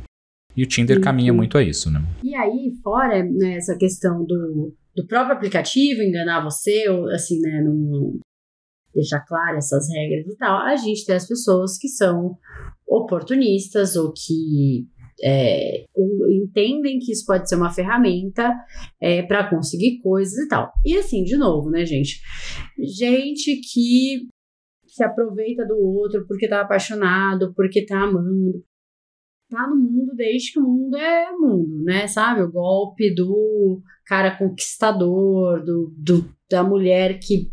E 0.55 0.63
o 0.63 0.67
Tinder 0.67 0.97
sim, 0.97 1.03
caminha 1.03 1.33
muito 1.33 1.57
a 1.57 1.63
isso, 1.63 1.89
né? 1.89 2.03
E 2.23 2.35
aí, 2.35 2.71
fora 2.83 3.23
né, 3.23 3.55
essa 3.55 3.75
questão 3.75 4.23
do, 4.23 4.71
do 4.95 5.07
próprio 5.07 5.35
aplicativo 5.35 6.01
enganar 6.01 6.43
você, 6.43 6.87
ou 6.89 7.09
assim, 7.09 7.39
né, 7.39 7.59
deixar 8.93 9.21
claras 9.21 9.65
essas 9.65 9.87
regras 9.89 10.27
e 10.27 10.37
tal, 10.37 10.57
a 10.61 10.75
gente 10.75 11.05
tem 11.05 11.15
as 11.15 11.27
pessoas 11.27 11.77
que 11.77 11.87
são 11.87 12.37
oportunistas 12.87 13.95
ou 13.95 14.13
que 14.13 14.87
é, 15.23 15.85
entendem 16.43 16.99
que 16.99 17.11
isso 17.11 17.25
pode 17.25 17.47
ser 17.47 17.55
uma 17.55 17.71
ferramenta 17.71 18.53
é, 19.01 19.21
para 19.23 19.49
conseguir 19.49 19.99
coisas 20.01 20.37
e 20.37 20.47
tal. 20.47 20.71
E 20.85 20.97
assim, 20.97 21.23
de 21.23 21.37
novo, 21.37 21.69
né, 21.69 21.85
gente? 21.85 22.21
Gente 22.77 23.61
que 23.61 24.27
se 24.87 25.03
aproveita 25.03 25.65
do 25.65 25.77
outro 25.77 26.25
porque 26.27 26.47
tá 26.47 26.61
apaixonado, 26.61 27.53
porque 27.55 27.85
tá 27.85 28.01
amando. 28.03 28.63
Tá 29.49 29.67
no 29.67 29.75
mundo 29.75 30.15
desde 30.15 30.53
que 30.53 30.59
o 30.59 30.63
mundo 30.63 30.97
é 30.97 31.31
mundo, 31.31 31.83
né? 31.83 32.07
Sabe? 32.07 32.41
O 32.41 32.51
golpe 32.51 33.13
do 33.13 33.81
cara 34.05 34.35
conquistador, 34.37 35.63
do, 35.63 35.93
do 35.95 36.25
da 36.49 36.63
mulher 36.63 37.19
que 37.19 37.51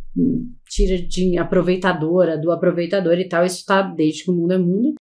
tira 0.70 0.96
de 0.96 1.36
aproveitadora, 1.36 2.38
do 2.38 2.52
aproveitador 2.52 3.18
e 3.18 3.28
tal, 3.28 3.44
isso 3.44 3.64
tá 3.66 3.82
desde 3.82 4.24
que 4.24 4.30
o 4.30 4.34
mundo 4.34 4.52
é 4.52 4.58
mundo. 4.58 4.94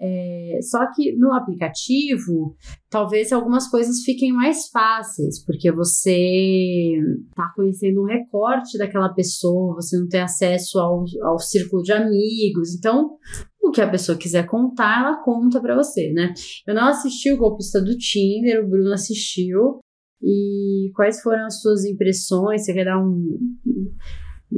É, 0.00 0.58
só 0.60 0.90
que 0.92 1.16
no 1.16 1.32
aplicativo, 1.32 2.56
talvez 2.90 3.32
algumas 3.32 3.68
coisas 3.70 4.02
fiquem 4.02 4.32
mais 4.32 4.68
fáceis, 4.68 5.42
porque 5.44 5.70
você 5.70 6.98
tá 7.34 7.52
conhecendo 7.54 8.02
um 8.02 8.06
recorte 8.06 8.76
daquela 8.76 9.14
pessoa, 9.14 9.76
você 9.76 9.96
não 9.96 10.08
tem 10.08 10.20
acesso 10.20 10.80
ao, 10.80 11.04
ao 11.22 11.38
círculo 11.38 11.82
de 11.82 11.92
amigos. 11.92 12.74
Então, 12.74 13.16
o 13.62 13.70
que 13.70 13.80
a 13.80 13.88
pessoa 13.88 14.18
quiser 14.18 14.46
contar, 14.46 15.00
ela 15.00 15.22
conta 15.22 15.60
para 15.60 15.76
você, 15.76 16.12
né? 16.12 16.34
Eu 16.66 16.74
não 16.74 16.88
assisti 16.88 17.32
o 17.32 17.38
golpista 17.38 17.80
do 17.80 17.96
Tinder, 17.96 18.64
o 18.64 18.68
Bruno 18.68 18.92
assistiu. 18.92 19.78
E 20.20 20.90
quais 20.94 21.20
foram 21.22 21.46
as 21.46 21.60
suas 21.60 21.84
impressões? 21.84 22.64
Você 22.64 22.72
quer 22.72 22.84
dar 22.84 22.98
um, 22.98 23.38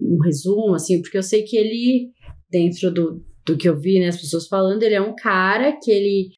um 0.02 0.18
resumo, 0.22 0.74
assim? 0.74 1.00
Porque 1.00 1.18
eu 1.18 1.22
sei 1.22 1.42
que 1.42 1.56
ele, 1.56 2.10
dentro 2.50 2.92
do, 2.92 3.24
do 3.44 3.56
que 3.56 3.68
eu 3.68 3.78
vi, 3.78 4.00
né, 4.00 4.08
as 4.08 4.20
pessoas 4.20 4.48
falando, 4.48 4.82
ele 4.82 4.94
é 4.94 5.00
um 5.00 5.14
cara 5.14 5.78
que 5.82 5.90
ele 5.90 6.30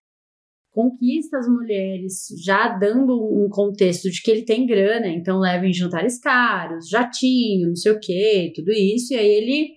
conquista 0.70 1.38
as 1.38 1.48
mulheres 1.48 2.28
já 2.44 2.68
dando 2.68 3.12
um 3.12 3.48
contexto 3.48 4.08
de 4.10 4.22
que 4.22 4.30
ele 4.30 4.44
tem 4.44 4.64
grana, 4.64 5.08
então 5.08 5.40
leva 5.40 5.66
em 5.66 5.72
jantares 5.72 6.20
caros, 6.20 6.88
jatinho, 6.88 7.68
não 7.68 7.74
sei 7.74 7.92
o 7.92 7.98
que, 7.98 8.52
tudo 8.54 8.70
isso, 8.70 9.12
e 9.12 9.16
aí 9.16 9.28
ele 9.28 9.70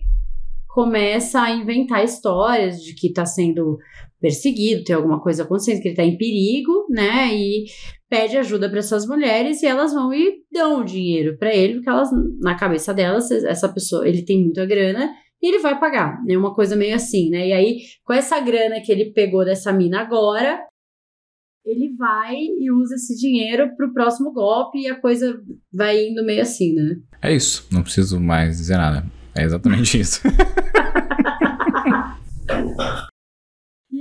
começa 0.68 1.42
a 1.42 1.50
inventar 1.50 2.04
histórias 2.04 2.80
de 2.80 2.94
que 2.94 3.08
está 3.08 3.26
sendo 3.26 3.78
perseguido, 4.20 4.84
tem 4.84 4.94
alguma 4.94 5.20
coisa 5.20 5.42
acontecendo, 5.42 5.82
que 5.82 5.88
ele 5.88 5.94
está 5.94 6.04
em 6.04 6.16
perigo, 6.16 6.86
né? 6.88 7.34
E 7.34 7.64
pede 8.12 8.36
ajuda 8.36 8.68
para 8.68 8.80
essas 8.80 9.06
mulheres 9.06 9.62
e 9.62 9.66
elas 9.66 9.94
vão 9.94 10.12
e 10.12 10.42
dão 10.52 10.84
dinheiro 10.84 11.38
para 11.38 11.54
ele, 11.54 11.76
porque 11.76 11.88
elas, 11.88 12.10
na 12.42 12.54
cabeça 12.54 12.92
delas, 12.92 13.30
essa 13.30 13.66
pessoa, 13.72 14.06
ele 14.06 14.22
tem 14.22 14.38
muita 14.38 14.66
grana 14.66 15.10
e 15.40 15.48
ele 15.48 15.60
vai 15.60 15.80
pagar, 15.80 16.22
né? 16.22 16.36
Uma 16.36 16.54
coisa 16.54 16.76
meio 16.76 16.94
assim, 16.94 17.30
né? 17.30 17.48
E 17.48 17.52
aí, 17.54 17.78
com 18.04 18.12
essa 18.12 18.38
grana 18.38 18.82
que 18.82 18.92
ele 18.92 19.14
pegou 19.14 19.46
dessa 19.46 19.72
mina 19.72 20.02
agora, 20.02 20.60
ele 21.64 21.96
vai 21.96 22.36
e 22.36 22.70
usa 22.70 22.96
esse 22.96 23.16
dinheiro 23.16 23.74
pro 23.76 23.94
próximo 23.94 24.30
golpe 24.30 24.80
e 24.80 24.88
a 24.88 25.00
coisa 25.00 25.42
vai 25.72 26.08
indo 26.08 26.22
meio 26.22 26.42
assim, 26.42 26.74
né? 26.74 26.96
É 27.22 27.34
isso, 27.34 27.66
não 27.72 27.82
preciso 27.82 28.20
mais 28.20 28.58
dizer 28.58 28.76
nada. 28.76 29.06
É 29.34 29.42
exatamente 29.42 29.96
isso. 29.98 30.20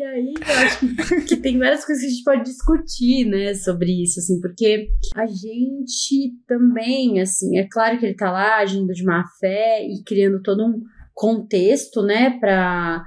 E 0.02 0.04
aí, 0.04 0.34
eu 0.34 0.56
acho 0.66 0.80
que, 0.80 1.22
que, 1.30 1.38
tem 1.38 1.60
várias 1.60 1.86
coisas 1.86 2.02
que 2.02 2.08
a 2.08 2.12
gente 2.12 2.24
pode 2.24 2.44
discutir, 2.44 3.24
né, 3.26 3.54
sobre 3.54 4.02
isso, 4.02 4.20
assim, 4.20 4.42
porque 4.42 4.90
a 5.16 5.28
gente 5.28 6.34
também, 6.48 7.22
assim, 7.22 7.60
é 7.60 7.68
claro 7.70 8.00
que 8.00 8.08
ele 8.08 8.16
tá 8.16 8.32
lá 8.32 8.58
agindo 8.58 8.92
de 8.94 9.04
má 9.04 9.24
fé 9.40 9.86
e 9.86 10.04
criando 10.04 10.42
todo 10.42 10.66
um 10.66 10.82
contexto, 11.14 12.02
né, 12.02 12.32
pra, 12.40 13.06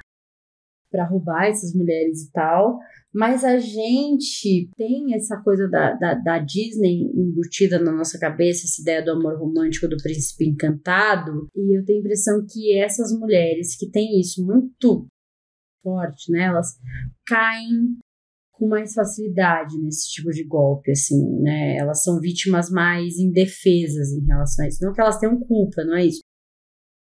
pra 0.88 1.05
roubar 1.05 1.47
essas 1.47 1.74
mulheres 1.74 2.28
e 2.28 2.30
tal, 2.30 2.78
mas 3.12 3.42
a 3.42 3.59
gente 3.59 4.70
tem 4.76 5.16
essa 5.16 5.36
coisa 5.42 5.68
da, 5.68 5.95
da, 5.95 6.14
da, 6.14 6.38
Disney 6.38 7.11
embutida 7.12 7.80
na 7.80 7.90
nossa 7.90 8.20
cabeça, 8.20 8.66
essa 8.66 8.80
ideia 8.80 9.05
do 9.05 9.11
amor 9.11 9.36
romântico 9.36 9.88
do 9.88 9.97
príncipe 9.97 10.49
encantado. 10.49 11.49
E 11.55 11.78
eu 11.78 11.84
tenho 11.84 11.99
a 11.99 12.01
impressão 12.01 12.45
que 12.49 12.76
essas 12.76 13.12
mulheres 13.16 13.76
que 13.76 13.88
têm 13.88 14.20
isso 14.20 14.45
muito 14.45 15.07
forte, 15.85 16.32
né? 16.32 16.45
Elas 16.45 16.80
caem 17.26 17.99
com 18.51 18.66
mais 18.66 18.95
facilidade 18.95 19.76
nesse 19.78 20.11
tipo 20.11 20.30
de 20.30 20.45
golpe, 20.45 20.91
assim, 20.91 21.22
né? 21.43 21.76
Elas 21.76 22.03
são 22.03 22.18
vítimas 22.18 22.70
mais 22.70 23.18
indefesas 23.18 24.12
em 24.12 24.24
relação 24.24 24.64
a 24.64 24.68
isso. 24.68 24.85
Não 24.85 24.93
que 24.93 25.01
elas 25.01 25.18
tenham 25.18 25.39
culpa, 25.39 25.85
não 25.85 25.97
é 25.97 26.07
isso. 26.07 26.22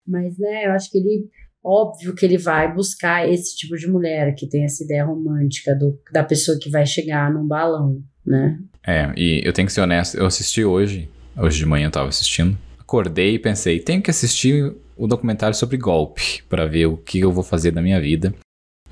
Mas, 0.06 0.38
né, 0.38 0.66
eu 0.66 0.72
acho 0.72 0.90
que 0.90 0.98
ele 0.98 1.30
óbvio 1.64 2.14
que 2.14 2.26
ele 2.26 2.38
vai 2.38 2.74
buscar 2.74 3.28
esse 3.28 3.56
tipo 3.56 3.78
de 3.78 3.88
mulher 3.88 4.36
que 4.36 4.48
tem 4.48 4.66
essa 4.66 4.84
ideia 4.84 5.06
romântica 5.06 5.74
do, 5.74 5.98
da 6.12 6.24
pessoa 6.24 6.60
que 6.60 6.70
vai 6.70 6.86
chegar 6.86 7.32
num 7.34 7.48
balão, 7.48 8.04
né? 8.26 8.60
É, 8.86 9.14
e 9.16 9.42
eu 9.46 9.54
tenho 9.54 9.66
que 9.66 9.74
ser 9.74 9.80
honesto, 9.80 10.18
eu 10.18 10.26
assisti 10.26 10.66
hoje, 10.66 11.10
hoje 11.38 11.60
de 11.60 11.66
manhã 11.66 11.88
eu 11.88 11.92
tava 11.92 12.10
assistindo, 12.10 12.58
acordei 12.78 13.36
e 13.36 13.40
pensei, 13.40 13.80
tenho 13.80 14.02
que 14.02 14.12
assistir 14.12 14.76
o 14.98 15.08
documentário 15.08 15.56
sobre 15.56 15.78
golpe 15.78 16.44
para 16.50 16.66
ver 16.66 16.88
o 16.88 16.98
que 16.98 17.20
eu 17.20 17.32
vou 17.32 17.44
fazer 17.44 17.72
da 17.72 17.82
minha 17.82 18.00
vida. 18.00 18.34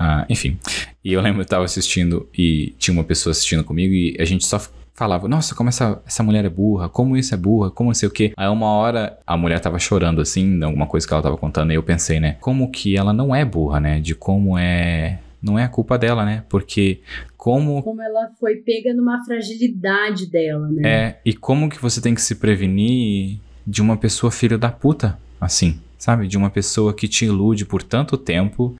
Ah, 0.04 0.26
enfim, 0.28 0.58
e 1.06 1.14
eu 1.14 1.22
lembro 1.22 1.38
que 1.38 1.46
eu 1.46 1.50
tava 1.50 1.64
assistindo 1.64 2.28
e 2.36 2.74
tinha 2.80 2.92
uma 2.92 3.04
pessoa 3.04 3.30
assistindo 3.30 3.64
comigo 3.64 3.94
e 3.94 4.18
a 4.20 4.26
gente 4.26 4.44
só 4.48 4.60
falava, 4.96 5.28
nossa, 5.28 5.54
como 5.54 5.70
essa, 5.70 6.02
essa 6.08 6.24
mulher 6.24 6.44
é 6.44 6.50
burra, 6.50 6.90
como 6.90 7.16
isso 7.16 7.36
é 7.36 7.38
burra, 7.38 7.70
como 7.70 7.92
não 7.92 7.94
sei 7.94 8.10
o 8.10 8.12
quê. 8.12 8.34
Aí 8.36 8.48
uma 8.48 8.66
hora 8.66 9.20
a 9.28 9.38
mulher 9.38 9.60
tava 9.60 9.78
chorando 9.78 10.20
assim, 10.20 10.64
alguma 10.64 10.88
coisa 10.88 11.08
que 11.08 11.14
ela 11.14 11.22
tava 11.22 11.38
contando, 11.38 11.72
e 11.72 11.76
eu 11.76 11.84
pensei, 11.84 12.20
né, 12.20 12.38
como 12.42 12.72
que 12.72 12.98
ela 12.98 13.14
não 13.14 13.36
é 13.36 13.46
burra, 13.46 13.80
né? 13.80 14.00
De 14.00 14.16
como 14.16 14.58
é. 14.58 15.20
Não 15.40 15.58
é 15.58 15.64
a 15.64 15.70
culpa 15.70 16.00
dela, 16.00 16.26
né? 16.26 16.44
Porque 16.50 17.02
como. 17.38 17.84
Como 17.84 18.02
ela 18.02 18.32
foi 18.40 18.56
pega 18.58 18.92
numa 18.94 19.24
fragilidade 19.24 20.30
dela, 20.30 20.68
né? 20.68 20.82
É, 20.84 21.20
e 21.24 21.34
como 21.34 21.70
que 21.70 21.80
você 21.80 22.02
tem 22.02 22.16
que 22.16 22.22
se 22.22 22.36
prevenir 22.36 23.40
de 23.66 23.82
uma 23.84 23.98
pessoa 23.98 24.32
filha 24.32 24.58
da 24.58 24.70
puta, 24.70 25.18
assim, 25.40 25.80
sabe? 25.98 26.28
De 26.28 26.38
uma 26.38 26.50
pessoa 26.50 26.92
que 26.92 27.08
te 27.08 27.26
ilude 27.26 27.66
por 27.66 27.84
tanto 27.84 28.18
tempo 28.18 28.76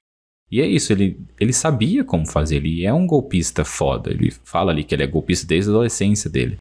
e 0.52 0.60
é 0.60 0.66
isso, 0.66 0.92
ele, 0.92 1.18
ele 1.40 1.52
sabia 1.52 2.04
como 2.04 2.26
fazer, 2.26 2.56
ele 2.56 2.84
é 2.84 2.92
um 2.92 3.06
golpista 3.06 3.64
foda. 3.64 4.10
Ele 4.10 4.30
fala 4.44 4.70
ali 4.70 4.84
que 4.84 4.94
ele 4.94 5.02
é 5.02 5.06
golpista 5.06 5.46
desde 5.46 5.70
a 5.70 5.72
adolescência 5.72 6.28
dele. 6.28 6.58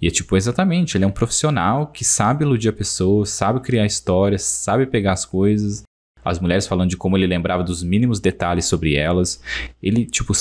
E 0.00 0.06
é 0.06 0.10
tipo, 0.12 0.36
exatamente, 0.36 0.96
ele 0.96 1.02
é 1.02 1.08
um 1.08 1.12
profissional 1.12 1.88
que 1.88 2.04
sabe 2.04 2.44
iludir 2.44 2.68
a 2.68 2.72
pessoa, 2.72 3.26
sabe 3.26 3.58
criar 3.58 3.84
histórias, 3.84 4.42
sabe 4.42 4.86
pegar 4.86 5.12
as 5.12 5.24
coisas. 5.24 5.82
As 6.24 6.38
mulheres 6.38 6.68
falando 6.68 6.90
de 6.90 6.96
como 6.96 7.16
ele 7.16 7.26
lembrava 7.26 7.64
dos 7.64 7.82
mínimos 7.82 8.20
detalhes 8.20 8.66
sobre 8.66 8.94
elas. 8.94 9.42
Ele, 9.82 10.06
tipo, 10.06 10.32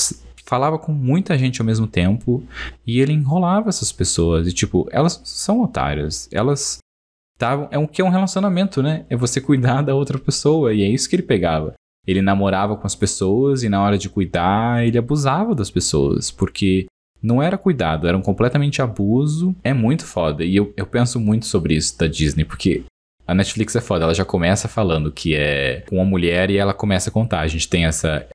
falava 0.46 0.78
com 0.78 0.92
muita 0.92 1.36
gente 1.40 1.60
ao 1.60 1.66
mesmo 1.66 1.88
tempo 1.88 2.44
e 2.86 3.00
ele 3.00 3.14
enrolava 3.14 3.70
essas 3.70 3.92
pessoas. 3.92 4.48
E, 4.48 4.54
tipo, 4.54 4.88
elas 4.92 5.20
são 5.24 5.64
otárias. 5.64 6.30
Elas 6.32 6.78
estavam. 7.34 7.68
É 7.72 7.80
um 7.80 7.88
que 7.88 8.00
é 8.00 8.06
um 8.06 8.10
relacionamento, 8.10 8.84
né? 8.84 9.08
É 9.10 9.16
você 9.16 9.42
cuidar 9.42 9.82
da 9.82 9.96
outra 9.96 10.20
pessoa. 10.20 10.72
E 10.72 10.84
é 10.84 10.88
isso 10.88 11.10
que 11.10 11.16
ele 11.16 11.24
pegava. 11.24 11.74
Ele 12.08 12.22
namorava 12.22 12.76
com 12.76 12.88
as 12.88 12.96
pessoas 12.96 13.64
e 13.64 13.70
na 13.70 13.82
hora 13.82 13.98
de 13.98 14.10
cuidar, 14.10 14.86
ele 14.86 14.98
abusava 14.98 15.54
das 15.54 15.70
pessoas, 15.70 16.32
porque 16.32 16.88
não 17.22 17.42
era 17.42 17.58
cuidado, 17.58 18.08
era 18.08 18.18
um 18.18 18.22
completamente 18.22 18.82
abuso. 18.82 19.56
É 19.64 19.74
muito 19.74 20.06
foda. 20.06 20.44
E 20.44 20.56
eu, 20.56 20.74
eu 20.76 20.88
penso 20.88 21.20
muito 21.20 21.46
sobre 21.46 21.76
isso 21.76 21.98
da 21.98 22.08
Disney, 22.08 22.44
porque 22.44 22.84
a 23.28 23.36
Netflix 23.36 23.76
é 23.76 23.82
foda. 23.82 24.06
Ela 24.06 24.14
já 24.14 24.26
começa 24.26 24.68
falando 24.68 25.12
que 25.12 25.36
é 25.36 25.86
uma 25.92 26.04
mulher 26.04 26.50
e 26.50 26.58
ela 26.58 26.74
começa 26.74 27.10
a 27.10 27.14
contar. 27.14 27.42
A 27.42 27.48
gente 27.48 27.70
tem 27.70 27.86
essa. 27.86 28.28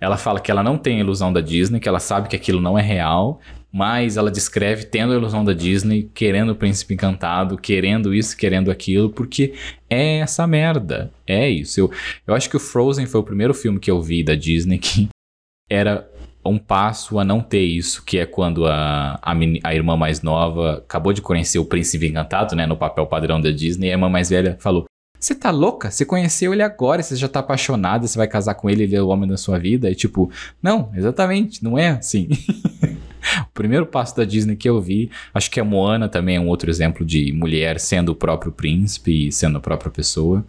Ela 0.00 0.16
fala 0.16 0.40
que 0.40 0.50
ela 0.50 0.62
não 0.62 0.78
tem 0.78 0.96
a 0.96 1.00
ilusão 1.00 1.30
da 1.30 1.42
Disney, 1.42 1.78
que 1.78 1.88
ela 1.88 2.00
sabe 2.00 2.28
que 2.28 2.36
aquilo 2.36 2.60
não 2.60 2.78
é 2.78 2.82
real, 2.82 3.38
mas 3.72 4.16
ela 4.16 4.30
descreve 4.30 4.84
tendo 4.84 5.12
a 5.12 5.16
ilusão 5.16 5.44
da 5.44 5.52
Disney, 5.52 6.10
querendo 6.12 6.50
o 6.50 6.56
príncipe 6.56 6.94
encantado, 6.94 7.56
querendo 7.56 8.12
isso, 8.12 8.36
querendo 8.36 8.70
aquilo, 8.70 9.10
porque 9.10 9.54
é 9.88 10.18
essa 10.18 10.46
merda. 10.46 11.10
É 11.26 11.48
isso. 11.48 11.80
Eu, 11.80 11.90
eu 12.26 12.34
acho 12.34 12.50
que 12.50 12.56
o 12.56 12.60
Frozen 12.60 13.06
foi 13.06 13.20
o 13.20 13.24
primeiro 13.24 13.54
filme 13.54 13.78
que 13.78 13.90
eu 13.90 14.00
vi 14.02 14.24
da 14.24 14.34
Disney 14.34 14.78
que 14.78 15.08
era 15.70 16.08
um 16.44 16.58
passo 16.58 17.18
a 17.18 17.24
não 17.24 17.40
ter 17.40 17.62
isso, 17.62 18.02
que 18.04 18.18
é 18.18 18.26
quando 18.26 18.66
a, 18.66 19.18
a, 19.22 19.32
a, 19.64 19.74
irmã 19.74 19.96
mais 19.96 20.22
nova 20.22 20.78
acabou 20.78 21.12
de 21.12 21.20
conhecer 21.20 21.58
o 21.58 21.64
príncipe 21.64 22.06
encantado, 22.06 22.56
né, 22.56 22.66
no 22.66 22.76
papel 22.76 23.06
padrão 23.06 23.40
da 23.40 23.50
Disney, 23.50 23.88
e 23.88 23.90
a 23.90 23.92
irmã 23.92 24.08
mais 24.08 24.30
velha 24.30 24.56
falou: 24.58 24.86
Você 25.18 25.34
tá 25.34 25.50
louca? 25.50 25.90
Você 25.90 26.04
conheceu 26.04 26.54
ele 26.54 26.62
agora, 26.62 27.02
você 27.02 27.14
já 27.14 27.28
tá 27.28 27.40
apaixonada, 27.40 28.06
você 28.06 28.16
vai 28.16 28.26
casar 28.26 28.54
com 28.54 28.70
ele, 28.70 28.84
ele 28.84 28.96
é 28.96 29.02
o 29.02 29.08
homem 29.08 29.28
da 29.28 29.36
sua 29.36 29.58
vida. 29.58 29.90
E 29.90 29.94
tipo, 29.94 30.30
não, 30.62 30.90
exatamente, 30.94 31.62
não 31.62 31.78
é 31.78 31.90
assim. 31.90 32.30
o 33.48 33.52
primeiro 33.52 33.86
passo 33.86 34.16
da 34.16 34.24
Disney 34.24 34.56
que 34.56 34.68
eu 34.68 34.80
vi, 34.80 35.10
acho 35.32 35.50
que 35.50 35.60
a 35.60 35.64
Moana 35.64 36.08
também 36.08 36.36
é 36.36 36.40
um 36.40 36.48
outro 36.48 36.70
exemplo 36.70 37.04
de 37.04 37.32
mulher 37.32 37.78
sendo 37.78 38.10
o 38.10 38.16
próprio 38.16 38.52
príncipe 38.52 39.28
e 39.28 39.32
sendo 39.32 39.58
a 39.58 39.60
própria 39.60 39.90
pessoa. 39.90 40.44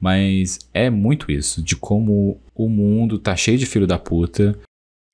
Mas 0.00 0.58
é 0.74 0.90
muito 0.90 1.32
isso, 1.32 1.62
de 1.62 1.74
como 1.74 2.40
o 2.54 2.68
mundo 2.68 3.18
tá 3.18 3.34
cheio 3.34 3.58
de 3.58 3.66
filho 3.66 3.86
da 3.86 3.98
puta. 3.98 4.58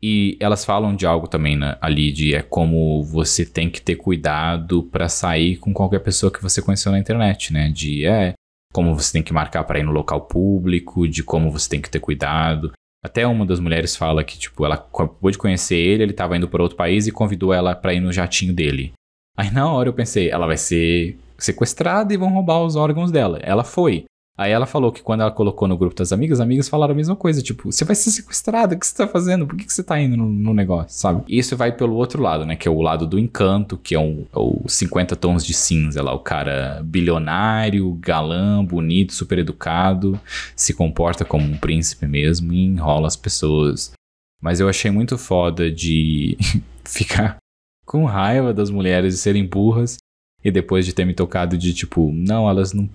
E 0.02 0.36
elas 0.40 0.64
falam 0.64 0.96
de 0.96 1.06
algo 1.06 1.28
também 1.28 1.56
né, 1.56 1.78
ali, 1.80 2.10
de 2.10 2.34
é 2.34 2.42
como 2.42 3.04
você 3.04 3.46
tem 3.46 3.70
que 3.70 3.80
ter 3.80 3.94
cuidado 3.94 4.82
para 4.82 5.08
sair 5.08 5.56
com 5.58 5.72
qualquer 5.72 6.00
pessoa 6.00 6.32
que 6.32 6.42
você 6.42 6.60
conheceu 6.60 6.90
na 6.90 6.98
internet, 6.98 7.52
né? 7.52 7.68
De 7.68 8.04
é 8.04 8.34
como 8.72 8.98
você 8.98 9.12
tem 9.12 9.22
que 9.22 9.32
marcar 9.32 9.62
para 9.62 9.78
ir 9.78 9.84
no 9.84 9.92
local 9.92 10.22
público, 10.22 11.06
de 11.06 11.22
como 11.22 11.52
você 11.52 11.68
tem 11.68 11.80
que 11.80 11.90
ter 11.90 12.00
cuidado. 12.00 12.72
Até 13.04 13.26
uma 13.26 13.44
das 13.44 13.58
mulheres 13.58 13.96
fala 13.96 14.22
que, 14.22 14.38
tipo, 14.38 14.64
ela 14.64 14.76
acabou 14.76 15.30
de 15.30 15.38
conhecer 15.38 15.76
ele, 15.76 16.04
ele 16.04 16.12
tava 16.12 16.36
indo 16.36 16.48
para 16.48 16.62
outro 16.62 16.76
país 16.76 17.06
e 17.06 17.12
convidou 17.12 17.52
ela 17.52 17.74
para 17.74 17.92
ir 17.92 18.00
no 18.00 18.12
jatinho 18.12 18.54
dele. 18.54 18.92
Aí 19.36 19.50
na 19.50 19.70
hora 19.70 19.88
eu 19.88 19.92
pensei, 19.92 20.30
ela 20.30 20.46
vai 20.46 20.56
ser 20.56 21.18
sequestrada 21.36 22.14
e 22.14 22.16
vão 22.16 22.32
roubar 22.32 22.62
os 22.62 22.76
órgãos 22.76 23.10
dela. 23.10 23.38
Ela 23.42 23.64
foi. 23.64 24.04
Aí 24.36 24.50
ela 24.50 24.64
falou 24.64 24.90
que 24.90 25.02
quando 25.02 25.20
ela 25.20 25.30
colocou 25.30 25.68
no 25.68 25.76
grupo 25.76 25.94
das 25.94 26.10
amigas, 26.10 26.40
as 26.40 26.44
amigas 26.44 26.68
falaram 26.68 26.92
a 26.92 26.96
mesma 26.96 27.14
coisa, 27.14 27.42
tipo, 27.42 27.70
você 27.70 27.84
vai 27.84 27.94
ser 27.94 28.10
sequestrada, 28.10 28.74
o 28.74 28.78
que 28.78 28.86
você 28.86 28.96
tá 28.96 29.06
fazendo? 29.06 29.46
Por 29.46 29.56
que, 29.56 29.70
você 29.70 29.84
tá 29.84 30.00
indo 30.00 30.16
no, 30.16 30.26
no 30.26 30.54
negócio, 30.54 30.98
sabe? 30.98 31.22
Isso 31.28 31.54
vai 31.54 31.70
pelo 31.70 31.94
outro 31.94 32.22
lado, 32.22 32.46
né, 32.46 32.56
que 32.56 32.66
é 32.66 32.70
o 32.70 32.80
lado 32.80 33.06
do 33.06 33.18
encanto, 33.18 33.76
que 33.76 33.94
é 33.94 33.98
o, 33.98 34.26
o 34.32 34.66
50 34.66 35.16
tons 35.16 35.44
de 35.44 35.52
cinza 35.52 36.02
lá, 36.02 36.14
o 36.14 36.18
cara 36.18 36.80
bilionário, 36.82 37.92
galã, 38.00 38.64
bonito, 38.64 39.12
super 39.12 39.38
educado, 39.38 40.18
se 40.56 40.72
comporta 40.72 41.26
como 41.26 41.44
um 41.44 41.58
príncipe 41.58 42.06
mesmo 42.06 42.54
e 42.54 42.64
enrola 42.64 43.08
as 43.08 43.16
pessoas. 43.16 43.92
Mas 44.40 44.60
eu 44.60 44.68
achei 44.68 44.90
muito 44.90 45.18
foda 45.18 45.70
de 45.70 46.38
ficar 46.84 47.36
com 47.84 48.06
raiva 48.06 48.54
das 48.54 48.70
mulheres 48.70 49.12
de 49.12 49.20
serem 49.20 49.46
burras 49.46 49.98
e 50.42 50.50
depois 50.50 50.86
de 50.86 50.94
ter 50.94 51.04
me 51.04 51.12
tocado 51.14 51.58
de 51.58 51.74
tipo, 51.74 52.10
não, 52.12 52.48
elas 52.48 52.72
não 52.72 52.88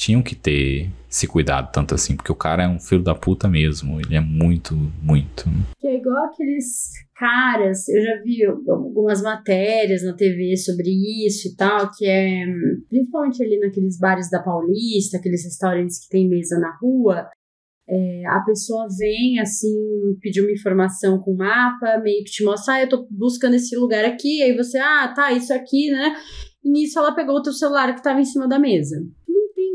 tinham 0.00 0.22
que 0.22 0.34
ter 0.34 0.90
se 1.10 1.26
cuidado 1.26 1.70
tanto 1.70 1.94
assim, 1.94 2.16
porque 2.16 2.32
o 2.32 2.36
cara 2.36 2.62
é 2.62 2.68
um 2.68 2.80
filho 2.80 3.02
da 3.02 3.14
puta 3.14 3.46
mesmo. 3.46 4.00
Ele 4.00 4.16
é 4.16 4.20
muito, 4.20 4.74
muito. 5.02 5.44
Que 5.78 5.88
é 5.88 5.96
igual 5.98 6.24
aqueles 6.24 6.90
caras, 7.14 7.86
eu 7.86 8.02
já 8.02 8.22
vi 8.22 8.42
algumas 8.46 9.20
matérias 9.20 10.02
na 10.02 10.14
TV 10.14 10.56
sobre 10.56 10.88
isso 11.26 11.48
e 11.48 11.54
tal, 11.54 11.90
que 11.94 12.06
é 12.06 12.46
principalmente 12.88 13.42
ali 13.42 13.58
naqueles 13.60 13.98
bares 13.98 14.30
da 14.30 14.42
Paulista, 14.42 15.18
aqueles 15.18 15.44
restaurantes 15.44 16.02
que 16.02 16.08
tem 16.08 16.30
mesa 16.30 16.58
na 16.58 16.74
rua. 16.80 17.28
É, 17.86 18.22
a 18.26 18.40
pessoa 18.40 18.86
vem 18.98 19.38
assim, 19.38 19.76
pedir 20.22 20.40
uma 20.40 20.52
informação 20.52 21.18
com 21.18 21.34
mapa, 21.34 21.98
meio 21.98 22.24
que 22.24 22.30
te 22.30 22.42
mostra, 22.42 22.74
ah, 22.74 22.82
eu 22.82 22.88
tô 22.88 23.06
buscando 23.10 23.56
esse 23.56 23.76
lugar 23.76 24.04
aqui, 24.06 24.42
aí 24.42 24.56
você, 24.56 24.78
ah, 24.78 25.12
tá, 25.14 25.30
isso 25.32 25.52
aqui, 25.52 25.90
né? 25.90 26.14
E 26.64 26.70
nisso 26.70 26.98
ela 26.98 27.14
pegou 27.14 27.36
o 27.36 27.42
teu 27.42 27.52
celular 27.52 27.92
que 27.92 27.98
estava 27.98 28.20
em 28.20 28.24
cima 28.24 28.48
da 28.48 28.58
mesa 28.58 28.96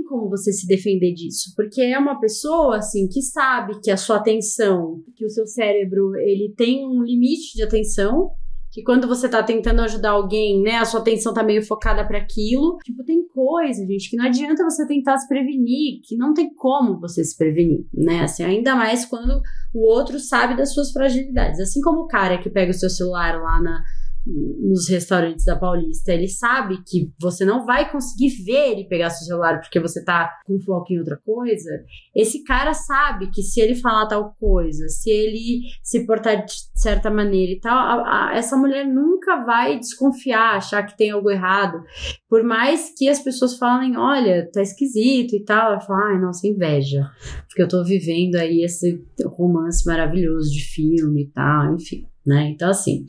como 0.05 0.29
você 0.29 0.51
se 0.51 0.67
defender 0.67 1.13
disso, 1.13 1.53
porque 1.55 1.81
é 1.81 1.97
uma 1.97 2.19
pessoa 2.19 2.77
assim 2.77 3.07
que 3.07 3.21
sabe 3.21 3.79
que 3.81 3.91
a 3.91 3.97
sua 3.97 4.17
atenção, 4.17 5.01
que 5.15 5.25
o 5.25 5.29
seu 5.29 5.45
cérebro, 5.45 6.15
ele 6.15 6.53
tem 6.55 6.85
um 6.85 7.03
limite 7.03 7.55
de 7.55 7.63
atenção, 7.63 8.31
que 8.75 8.83
quando 8.83 9.07
você 9.07 9.29
tá 9.29 9.41
tentando 9.41 9.81
ajudar 9.83 10.09
alguém, 10.09 10.61
né, 10.61 10.75
a 10.75 10.83
sua 10.83 10.99
atenção 10.99 11.33
tá 11.33 11.41
meio 11.41 11.63
focada 11.63 12.05
para 12.05 12.17
aquilo. 12.17 12.77
Tipo, 12.83 13.05
tem 13.05 13.25
coisa, 13.25 13.85
gente, 13.85 14.09
que 14.09 14.17
não 14.17 14.25
adianta 14.25 14.65
você 14.65 14.85
tentar 14.85 15.17
se 15.17 15.29
prevenir, 15.29 16.01
que 16.03 16.17
não 16.17 16.33
tem 16.33 16.53
como 16.53 16.99
você 16.99 17.23
se 17.23 17.37
prevenir, 17.37 17.85
né? 17.93 18.23
Assim, 18.23 18.43
ainda 18.43 18.75
mais 18.75 19.05
quando 19.05 19.41
o 19.73 19.79
outro 19.87 20.19
sabe 20.19 20.57
das 20.57 20.73
suas 20.73 20.91
fragilidades. 20.91 21.61
Assim 21.61 21.79
como 21.79 22.01
o 22.01 22.07
cara 22.07 22.37
que 22.37 22.49
pega 22.49 22.71
o 22.71 22.73
seu 22.73 22.89
celular 22.89 23.41
lá 23.41 23.61
na 23.61 23.81
nos 24.25 24.89
restaurantes 24.89 25.45
da 25.45 25.55
Paulista, 25.55 26.11
ele 26.11 26.27
sabe 26.27 26.81
que 26.85 27.11
você 27.19 27.45
não 27.45 27.65
vai 27.65 27.91
conseguir 27.91 28.29
ver 28.43 28.71
ele 28.71 28.87
pegar 28.87 29.09
seu 29.09 29.27
celular 29.27 29.59
porque 29.59 29.79
você 29.79 30.03
tá 30.03 30.31
com 30.45 30.59
foco 30.59 30.91
em 30.91 30.99
outra 30.99 31.17
coisa. 31.23 31.69
Esse 32.15 32.43
cara 32.43 32.73
sabe 32.73 33.29
que 33.31 33.43
se 33.43 33.61
ele 33.61 33.75
falar 33.75 34.07
tal 34.07 34.35
coisa, 34.39 34.87
se 34.87 35.09
ele 35.09 35.61
se 35.83 36.05
portar 36.05 36.43
de 36.43 36.53
certa 36.75 37.11
maneira 37.11 37.51
e 37.51 37.59
tal, 37.59 37.77
a, 37.77 38.29
a, 38.29 38.35
essa 38.35 38.57
mulher 38.57 38.85
nunca 38.85 39.43
vai 39.43 39.77
desconfiar, 39.77 40.55
achar 40.55 40.83
que 40.83 40.97
tem 40.97 41.11
algo 41.11 41.29
errado. 41.29 41.79
Por 42.27 42.43
mais 42.43 42.93
que 42.97 43.07
as 43.07 43.19
pessoas 43.19 43.57
falem, 43.57 43.97
olha, 43.97 44.49
tá 44.51 44.61
esquisito 44.61 45.35
e 45.35 45.43
tal, 45.43 45.73
ela 45.73 45.81
fala, 45.81 46.11
ai, 46.11 46.19
nossa, 46.19 46.47
inveja. 46.47 47.09
Porque 47.47 47.61
eu 47.61 47.67
tô 47.67 47.83
vivendo 47.83 48.35
aí 48.35 48.63
esse 48.63 49.03
romance 49.25 49.85
maravilhoso 49.85 50.51
de 50.51 50.61
filme 50.61 51.23
e 51.23 51.27
tal, 51.27 51.75
enfim 51.75 52.07
né? 52.25 52.49
Então, 52.49 52.69
assim, 52.69 53.05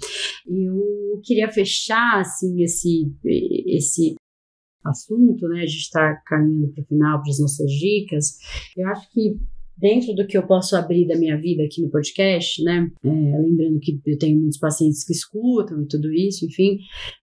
eu 0.47 1.21
queria 1.23 1.51
fechar, 1.51 2.21
assim, 2.21 2.63
esse, 2.63 3.13
esse 3.67 4.15
assunto, 4.85 5.49
né? 5.49 5.63
A 5.63 5.67
gente 5.67 5.81
está 5.81 6.17
caminhando 6.27 6.73
para 6.73 6.83
o 6.83 6.87
final, 6.87 7.23
para 7.23 7.31
as 7.31 7.41
nossas 7.41 7.71
dicas. 7.71 8.37
Eu 8.77 8.89
acho 8.89 9.11
que 9.11 9.39
dentro 9.79 10.15
do 10.15 10.27
que 10.27 10.37
eu 10.37 10.47
posso 10.47 10.75
abrir 10.75 11.07
da 11.07 11.19
minha 11.19 11.39
vida 11.39 11.63
aqui 11.63 11.83
no 11.83 11.91
podcast, 11.91 12.63
né? 12.63 12.89
É, 13.05 13.09
lembrando 13.09 13.79
que 13.81 14.01
eu 14.07 14.19
tenho 14.19 14.39
muitos 14.39 14.59
pacientes 14.59 15.05
que 15.05 15.13
escutam 15.13 15.83
e 15.83 15.87
tudo 15.87 16.13
isso, 16.13 16.47
enfim. 16.47 16.79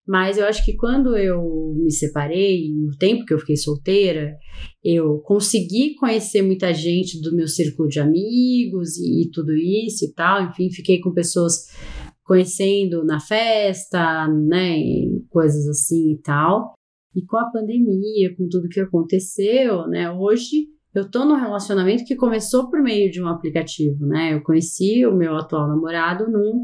Mas 0.06 0.38
eu 0.38 0.46
acho 0.46 0.64
que 0.64 0.76
quando 0.76 1.16
eu 1.16 1.74
me 1.76 1.90
separei, 1.90 2.70
o 2.88 2.96
tempo 2.96 3.24
que 3.24 3.34
eu 3.34 3.38
fiquei 3.38 3.56
solteira, 3.56 4.36
eu 4.84 5.18
consegui 5.20 5.94
conhecer 5.96 6.42
muita 6.42 6.72
gente 6.72 7.20
do 7.20 7.34
meu 7.34 7.48
círculo 7.48 7.88
de 7.88 7.98
amigos 7.98 8.96
e, 8.98 9.22
e 9.22 9.30
tudo 9.30 9.52
isso 9.52 10.04
e 10.04 10.12
tal. 10.12 10.44
Enfim, 10.44 10.70
fiquei 10.70 11.00
com 11.00 11.12
pessoas 11.12 11.66
conhecendo 12.22 13.04
na 13.04 13.18
festa, 13.18 14.28
né? 14.28 14.76
Coisas 15.28 15.66
assim 15.66 16.12
e 16.12 16.18
tal. 16.18 16.74
E 17.16 17.24
com 17.24 17.36
a 17.36 17.50
pandemia, 17.50 18.34
com 18.36 18.48
tudo 18.48 18.68
que 18.68 18.80
aconteceu, 18.80 19.86
né? 19.88 20.10
Hoje 20.10 20.73
eu 20.94 21.10
tô 21.10 21.24
num 21.24 21.40
relacionamento 21.40 22.04
que 22.04 22.14
começou 22.14 22.70
por 22.70 22.80
meio 22.80 23.10
de 23.10 23.22
um 23.22 23.28
aplicativo, 23.28 24.06
né? 24.06 24.34
Eu 24.34 24.42
conheci 24.42 25.04
o 25.04 25.14
meu 25.14 25.36
atual 25.36 25.68
namorado 25.68 26.30
num 26.30 26.62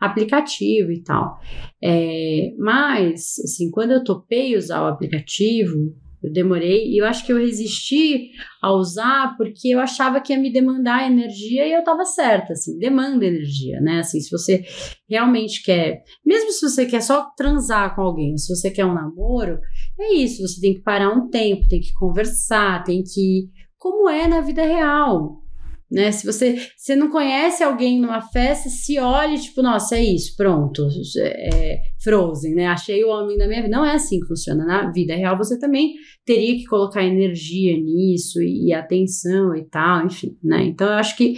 aplicativo 0.00 0.90
e 0.90 1.02
tal. 1.02 1.38
É, 1.82 2.54
mas, 2.58 3.38
assim, 3.44 3.70
quando 3.70 3.92
eu 3.92 4.04
topei 4.04 4.56
usar 4.56 4.82
o 4.82 4.86
aplicativo, 4.86 5.94
eu 6.22 6.32
demorei 6.32 6.88
e 6.88 7.00
eu 7.00 7.06
acho 7.06 7.24
que 7.24 7.32
eu 7.32 7.38
resisti 7.38 8.30
a 8.60 8.72
usar 8.72 9.36
porque 9.36 9.68
eu 9.68 9.78
achava 9.78 10.20
que 10.20 10.32
ia 10.32 10.38
me 10.38 10.52
demandar 10.52 11.08
energia 11.08 11.66
e 11.66 11.72
eu 11.72 11.84
tava 11.84 12.04
certa, 12.04 12.54
assim, 12.54 12.76
demanda 12.78 13.24
energia, 13.24 13.80
né? 13.80 14.00
Assim, 14.00 14.20
se 14.20 14.30
você 14.30 14.64
realmente 15.08 15.62
quer, 15.62 16.02
mesmo 16.26 16.50
se 16.50 16.68
você 16.68 16.86
quer 16.86 17.02
só 17.02 17.30
transar 17.36 17.94
com 17.94 18.02
alguém, 18.02 18.36
se 18.36 18.54
você 18.54 18.70
quer 18.70 18.84
um 18.84 18.94
namoro, 18.94 19.60
é 19.98 20.14
isso, 20.14 20.42
você 20.42 20.60
tem 20.60 20.74
que 20.74 20.82
parar 20.82 21.12
um 21.12 21.28
tempo, 21.28 21.68
tem 21.68 21.80
que 21.80 21.92
conversar, 21.92 22.82
tem 22.82 23.02
que 23.02 23.48
como 23.78 24.08
é 24.08 24.26
na 24.26 24.40
vida 24.40 24.62
real. 24.62 25.42
Né? 25.90 26.12
Se 26.12 26.26
você, 26.26 26.58
você 26.76 26.94
não 26.94 27.08
conhece 27.08 27.62
alguém 27.62 27.98
numa 27.98 28.20
festa, 28.20 28.68
se 28.68 28.98
olhe, 28.98 29.38
tipo, 29.38 29.62
nossa, 29.62 29.96
é 29.96 30.04
isso, 30.04 30.36
pronto, 30.36 30.86
é, 31.18 31.80
Frozen, 32.04 32.54
né? 32.54 32.66
Achei 32.66 33.02
o 33.02 33.08
homem 33.08 33.38
da 33.38 33.48
minha 33.48 33.62
vida. 33.62 33.74
Não 33.74 33.86
é 33.86 33.94
assim 33.94 34.20
que 34.20 34.26
funciona. 34.26 34.66
Na 34.66 34.90
vida 34.90 35.14
real, 35.14 35.38
você 35.38 35.58
também 35.58 35.94
teria 36.26 36.56
que 36.56 36.66
colocar 36.66 37.02
energia 37.02 37.74
nisso 37.80 38.42
e, 38.42 38.66
e 38.66 38.72
atenção 38.74 39.56
e 39.56 39.64
tal, 39.64 40.04
enfim, 40.04 40.36
né? 40.44 40.62
Então, 40.64 40.86
eu 40.86 40.94
acho 40.94 41.16
que 41.16 41.36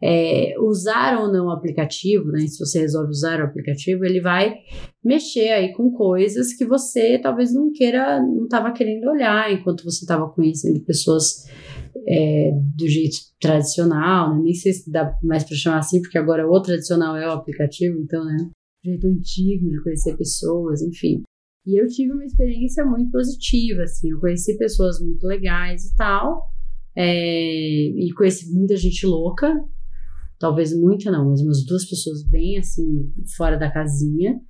é, 0.00 0.54
usar 0.60 1.20
ou 1.20 1.32
não 1.32 1.46
o 1.46 1.50
aplicativo, 1.50 2.26
né? 2.26 2.46
Se 2.46 2.64
você 2.64 2.80
resolve 2.80 3.10
usar 3.10 3.40
o 3.40 3.44
aplicativo, 3.44 4.04
ele 4.04 4.20
vai 4.20 4.54
mexer 5.04 5.50
aí 5.50 5.72
com 5.72 5.90
coisas 5.90 6.54
que 6.54 6.64
você 6.64 7.18
talvez 7.18 7.52
não 7.52 7.72
queira, 7.72 8.20
não 8.20 8.44
estava 8.44 8.70
querendo 8.70 9.10
olhar 9.10 9.52
enquanto 9.52 9.82
você 9.82 10.04
estava 10.04 10.28
conhecendo 10.30 10.80
pessoas 10.84 11.44
é, 12.06 12.50
do 12.76 12.88
jeito 12.88 13.16
tradicional, 13.40 14.34
né? 14.34 14.42
nem 14.42 14.54
sei 14.54 14.72
se 14.72 14.90
dá 14.90 15.16
mais 15.22 15.44
para 15.44 15.56
chamar 15.56 15.78
assim, 15.78 16.00
porque 16.00 16.18
agora 16.18 16.48
o 16.48 16.62
tradicional 16.62 17.16
é 17.16 17.26
o 17.28 17.32
aplicativo, 17.32 17.98
então, 18.00 18.24
né? 18.24 18.50
jeito 18.84 19.06
antigo 19.06 19.68
de 19.68 19.82
conhecer 19.82 20.16
pessoas, 20.16 20.82
enfim. 20.82 21.22
E 21.66 21.80
eu 21.80 21.86
tive 21.86 22.12
uma 22.12 22.24
experiência 22.24 22.84
muito 22.84 23.10
positiva, 23.10 23.82
assim, 23.82 24.10
eu 24.10 24.18
conheci 24.18 24.56
pessoas 24.56 25.00
muito 25.00 25.26
legais 25.26 25.84
e 25.84 25.94
tal, 25.94 26.42
é, 26.96 27.04
e 27.04 28.12
conheci 28.16 28.50
muita 28.52 28.76
gente 28.76 29.06
louca, 29.06 29.54
talvez 30.38 30.74
muita 30.74 31.10
não, 31.10 31.28
mas 31.28 31.42
umas 31.42 31.64
duas 31.66 31.84
pessoas 31.88 32.24
bem 32.30 32.58
assim, 32.58 33.12
fora 33.36 33.58
da 33.58 33.70
casinha, 33.70 34.40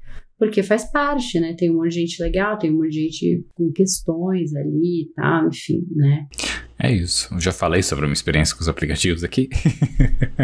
porque 0.41 0.63
faz 0.63 0.91
parte, 0.91 1.39
né? 1.39 1.55
Tem 1.57 1.71
um 1.71 1.75
monte 1.75 1.91
de 1.91 2.01
gente 2.01 2.23
legal, 2.23 2.59
tem 2.59 2.71
um 2.73 2.79
monte 2.79 2.93
de 2.93 3.03
gente 3.03 3.45
com 3.55 3.71
questões 3.71 4.55
ali 4.57 5.03
e 5.03 5.13
tal, 5.15 5.49
enfim, 5.49 5.87
né? 5.95 6.27
É 6.83 6.91
isso. 6.91 7.29
Eu 7.35 7.41
já 7.41 7.53
falei 7.53 7.83
sobre 7.83 8.07
a 8.07 8.09
minha 8.09 8.15
experiência 8.15 8.57
com 8.57 8.63
os 8.63 8.69
aplicativos 8.69 9.23
aqui. 9.23 9.51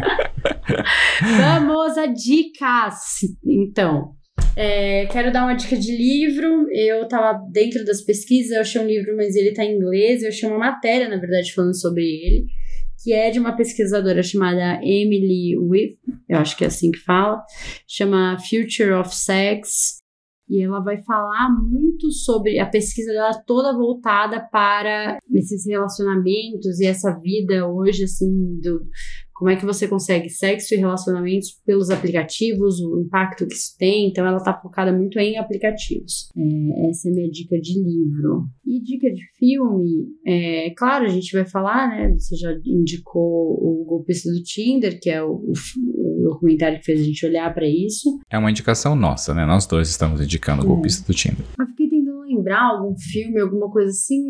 Vamos 1.39 1.97
a 1.97 2.05
dicas! 2.05 3.23
Então, 3.43 4.15
É, 4.55 5.07
quero 5.07 5.33
dar 5.33 5.45
uma 5.45 5.55
dica 5.55 5.77
de 5.79 5.97
livro. 5.97 6.67
Eu 6.71 7.09
tava 7.09 7.39
dentro 7.51 7.83
das 7.83 8.03
pesquisas, 8.03 8.53
eu 8.53 8.61
achei 8.61 8.81
um 8.81 8.87
livro, 8.87 9.17
mas 9.17 9.35
ele 9.35 9.55
tá 9.55 9.65
em 9.65 9.77
inglês. 9.77 10.23
Eu 10.23 10.29
achei 10.29 10.47
uma 10.47 10.59
matéria, 10.59 11.09
na 11.09 11.17
verdade, 11.17 11.55
falando 11.55 11.79
sobre 11.79 12.03
ele, 12.05 12.45
que 13.07 13.13
é 13.13 13.31
de 13.31 13.39
uma 13.39 13.55
pesquisadora 13.55 14.21
chamada 14.21 14.81
Emily 14.83 15.57
With, 15.57 15.97
eu 16.29 16.39
acho 16.39 16.57
que 16.57 16.65
é 16.65 16.67
assim 16.67 16.91
que 16.91 16.99
fala, 16.99 17.41
chama 17.87 18.37
Future 18.41 18.95
of 18.95 19.15
Sex. 19.15 19.99
E 20.49 20.61
ela 20.61 20.81
vai 20.81 21.01
falar 21.05 21.51
muito 21.51 22.11
sobre 22.11 22.59
a 22.59 22.67
pesquisa 22.67 23.13
dela 23.13 23.41
toda 23.47 23.77
voltada 23.77 24.41
para 24.51 25.19
esses 25.33 25.65
relacionamentos 25.65 26.81
e 26.81 26.87
essa 26.87 27.17
vida 27.21 27.69
hoje, 27.69 28.03
assim, 28.03 28.59
do, 28.61 28.85
como 29.39 29.51
é 29.51 29.57
que 29.57 29.67
você 29.67 29.87
consegue 29.87 30.31
sexo 30.31 30.75
e 30.75 30.79
relacionamentos 30.79 31.61
pelos 31.65 31.91
aplicativos, 31.91 32.81
o 32.81 33.01
impacto 33.01 33.47
que 33.47 33.55
isso 33.55 33.77
tem. 33.79 34.09
Então, 34.09 34.27
ela 34.27 34.39
está 34.39 34.55
focada 34.55 34.93
muito 34.93 35.19
em 35.19 35.37
aplicativos. 35.37 36.31
É, 36.35 36.89
essa 36.89 37.09
é 37.09 37.13
a 37.13 37.15
minha 37.15 37.31
dica 37.31 37.61
de 37.61 37.75
livro. 37.75 38.47
E 38.65 38.83
dica 38.83 39.13
de 39.13 39.23
filme, 39.39 40.07
é 40.27 40.71
claro, 40.71 41.05
a 41.05 41.09
gente 41.09 41.33
vai 41.33 41.45
falar, 41.45 41.89
né? 41.89 42.17
Você 42.19 42.35
já 42.35 42.51
indicou 42.65 43.23
o 43.23 43.85
Golpista 43.87 44.31
do 44.31 44.43
Tinder, 44.43 44.99
que 44.99 45.11
é 45.11 45.23
o, 45.23 45.33
o, 45.33 45.53
o 45.53 46.23
documentário 46.31 46.79
que 46.79 46.87
fez 46.87 47.01
a 47.01 47.05
gente 47.05 47.27
olhar 47.27 47.53
para 47.53 47.69
isso. 47.69 48.19
É 48.31 48.39
uma 48.39 48.51
indicação 48.51 48.97
nossa, 48.97 49.35
né? 49.35 49.45
Nós 49.45 49.67
dois 49.67 49.91
estamos 49.91 50.19
indicando 50.19 50.63
o 50.63 50.65
é. 50.65 50.69
Golpista 50.69 51.07
do 51.07 51.15
Tinder. 51.15 51.45
Eu 51.59 51.67
fiquei 51.67 51.87
lembrar 52.47 52.63
algum 52.63 52.97
filme, 52.97 53.41
alguma 53.41 53.71
coisa 53.71 53.91
assim. 53.91 54.23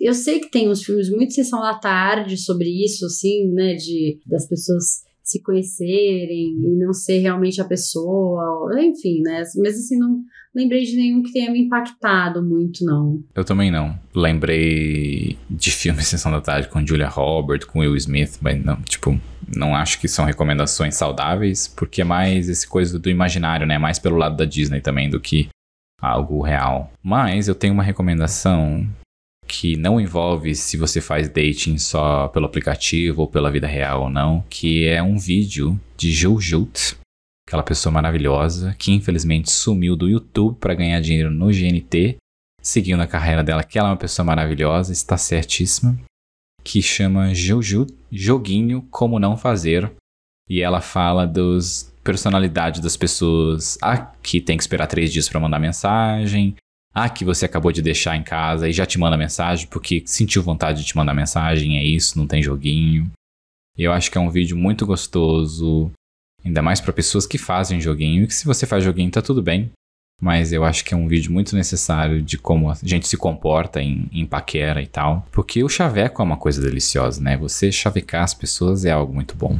Eu 0.00 0.12
sei 0.12 0.40
que 0.40 0.50
tem 0.50 0.68
uns 0.68 0.82
filmes 0.82 1.08
muito 1.08 1.32
sessão 1.32 1.60
da 1.60 1.74
tarde 1.74 2.36
sobre 2.36 2.68
isso, 2.84 3.06
assim, 3.06 3.52
né? 3.52 3.74
De 3.74 4.18
das 4.26 4.48
pessoas 4.48 5.04
se 5.22 5.40
conhecerem 5.40 6.56
e 6.58 6.76
não 6.76 6.92
ser 6.92 7.18
realmente 7.18 7.60
a 7.60 7.64
pessoa, 7.64 8.68
enfim, 8.82 9.22
né? 9.22 9.44
Mas 9.58 9.78
assim, 9.78 9.96
não 9.96 10.20
lembrei 10.54 10.82
de 10.82 10.96
nenhum 10.96 11.22
que 11.22 11.32
tenha 11.32 11.50
me 11.50 11.60
impactado 11.60 12.42
muito, 12.42 12.84
não. 12.84 13.22
Eu 13.32 13.44
também 13.44 13.70
não. 13.70 13.96
Lembrei 14.14 15.38
de 15.48 15.70
filmes 15.70 16.08
Sessão 16.08 16.32
da 16.32 16.40
Tarde 16.40 16.68
com 16.68 16.84
Julia 16.84 17.08
Roberts, 17.08 17.68
com 17.68 17.78
Will 17.78 17.96
Smith, 17.96 18.38
mas 18.40 18.62
não, 18.62 18.82
tipo, 18.82 19.18
não 19.56 19.76
acho 19.76 20.00
que 20.00 20.08
são 20.08 20.24
recomendações 20.24 20.96
saudáveis, 20.96 21.68
porque 21.68 22.02
é 22.02 22.04
mais 22.04 22.48
esse 22.48 22.66
coisa 22.66 22.98
do 22.98 23.08
imaginário, 23.08 23.64
né? 23.64 23.78
Mais 23.78 24.00
pelo 24.00 24.16
lado 24.16 24.36
da 24.36 24.44
Disney 24.44 24.80
também 24.80 25.08
do 25.08 25.20
que 25.20 25.48
algo 26.02 26.42
real. 26.42 26.92
Mas 27.00 27.46
eu 27.46 27.54
tenho 27.54 27.72
uma 27.72 27.84
recomendação 27.84 28.86
que 29.46 29.76
não 29.76 30.00
envolve 30.00 30.54
se 30.54 30.76
você 30.76 31.00
faz 31.00 31.28
dating 31.28 31.78
só 31.78 32.28
pelo 32.28 32.46
aplicativo 32.46 33.22
ou 33.22 33.28
pela 33.28 33.50
vida 33.50 33.66
real 33.66 34.02
ou 34.02 34.10
não, 34.10 34.44
que 34.50 34.86
é 34.86 35.02
um 35.02 35.18
vídeo 35.18 35.78
de 35.96 36.10
Jujut, 36.10 36.96
aquela 37.46 37.62
pessoa 37.62 37.92
maravilhosa 37.92 38.74
que 38.78 38.92
infelizmente 38.92 39.50
sumiu 39.50 39.94
do 39.94 40.08
YouTube 40.08 40.56
para 40.58 40.74
ganhar 40.74 41.00
dinheiro 41.00 41.30
no 41.30 41.48
GNT, 41.48 42.16
seguindo 42.62 43.00
a 43.00 43.06
carreira 43.06 43.44
dela, 43.44 43.62
que 43.62 43.78
ela 43.78 43.88
é 43.88 43.90
uma 43.92 43.96
pessoa 43.96 44.24
maravilhosa, 44.24 44.92
está 44.92 45.16
certíssima, 45.16 45.98
que 46.64 46.80
chama 46.80 47.34
Jujut 47.34 47.92
Joguinho 48.10 48.82
Como 48.90 49.18
Não 49.18 49.36
Fazer, 49.36 49.92
e 50.48 50.60
ela 50.60 50.80
fala 50.80 51.26
dos 51.26 51.92
personalidade 52.02 52.80
das 52.80 52.96
pessoas. 52.96 53.78
Ah, 53.80 54.12
que 54.22 54.40
tem 54.40 54.56
que 54.56 54.62
esperar 54.62 54.86
três 54.86 55.12
dias 55.12 55.28
para 55.28 55.40
mandar 55.40 55.58
mensagem. 55.58 56.56
Ah, 56.94 57.08
que 57.08 57.24
você 57.24 57.46
acabou 57.46 57.72
de 57.72 57.80
deixar 57.80 58.16
em 58.16 58.22
casa 58.22 58.68
e 58.68 58.72
já 58.72 58.84
te 58.84 58.98
manda 58.98 59.16
mensagem 59.16 59.66
porque 59.68 60.02
sentiu 60.04 60.42
vontade 60.42 60.80
de 60.80 60.86
te 60.86 60.96
mandar 60.96 61.14
mensagem. 61.14 61.78
É 61.78 61.84
isso, 61.84 62.18
não 62.18 62.26
tem 62.26 62.42
joguinho. 62.42 63.10
Eu 63.76 63.92
acho 63.92 64.10
que 64.10 64.18
é 64.18 64.20
um 64.20 64.30
vídeo 64.30 64.56
muito 64.56 64.84
gostoso. 64.84 65.90
Ainda 66.44 66.60
mais 66.60 66.80
para 66.80 66.92
pessoas 66.92 67.26
que 67.26 67.38
fazem 67.38 67.80
joguinho. 67.80 68.24
E 68.24 68.26
que 68.26 68.34
se 68.34 68.44
você 68.44 68.66
faz 68.66 68.84
joguinho 68.84 69.10
tá 69.10 69.22
tudo 69.22 69.42
bem. 69.42 69.70
Mas 70.20 70.52
eu 70.52 70.64
acho 70.64 70.84
que 70.84 70.94
é 70.94 70.96
um 70.96 71.08
vídeo 71.08 71.32
muito 71.32 71.56
necessário 71.56 72.22
de 72.22 72.38
como 72.38 72.70
a 72.70 72.74
gente 72.82 73.08
se 73.08 73.16
comporta 73.16 73.82
em, 73.82 74.08
em 74.12 74.26
paquera 74.26 74.82
e 74.82 74.86
tal. 74.86 75.26
Porque 75.32 75.64
o 75.64 75.68
chaveco 75.68 76.20
é 76.20 76.24
uma 76.24 76.36
coisa 76.36 76.60
deliciosa, 76.60 77.20
né? 77.20 77.36
Você 77.38 77.72
chavecar 77.72 78.22
as 78.22 78.34
pessoas 78.34 78.84
é 78.84 78.90
algo 78.90 79.12
muito 79.14 79.34
bom 79.34 79.58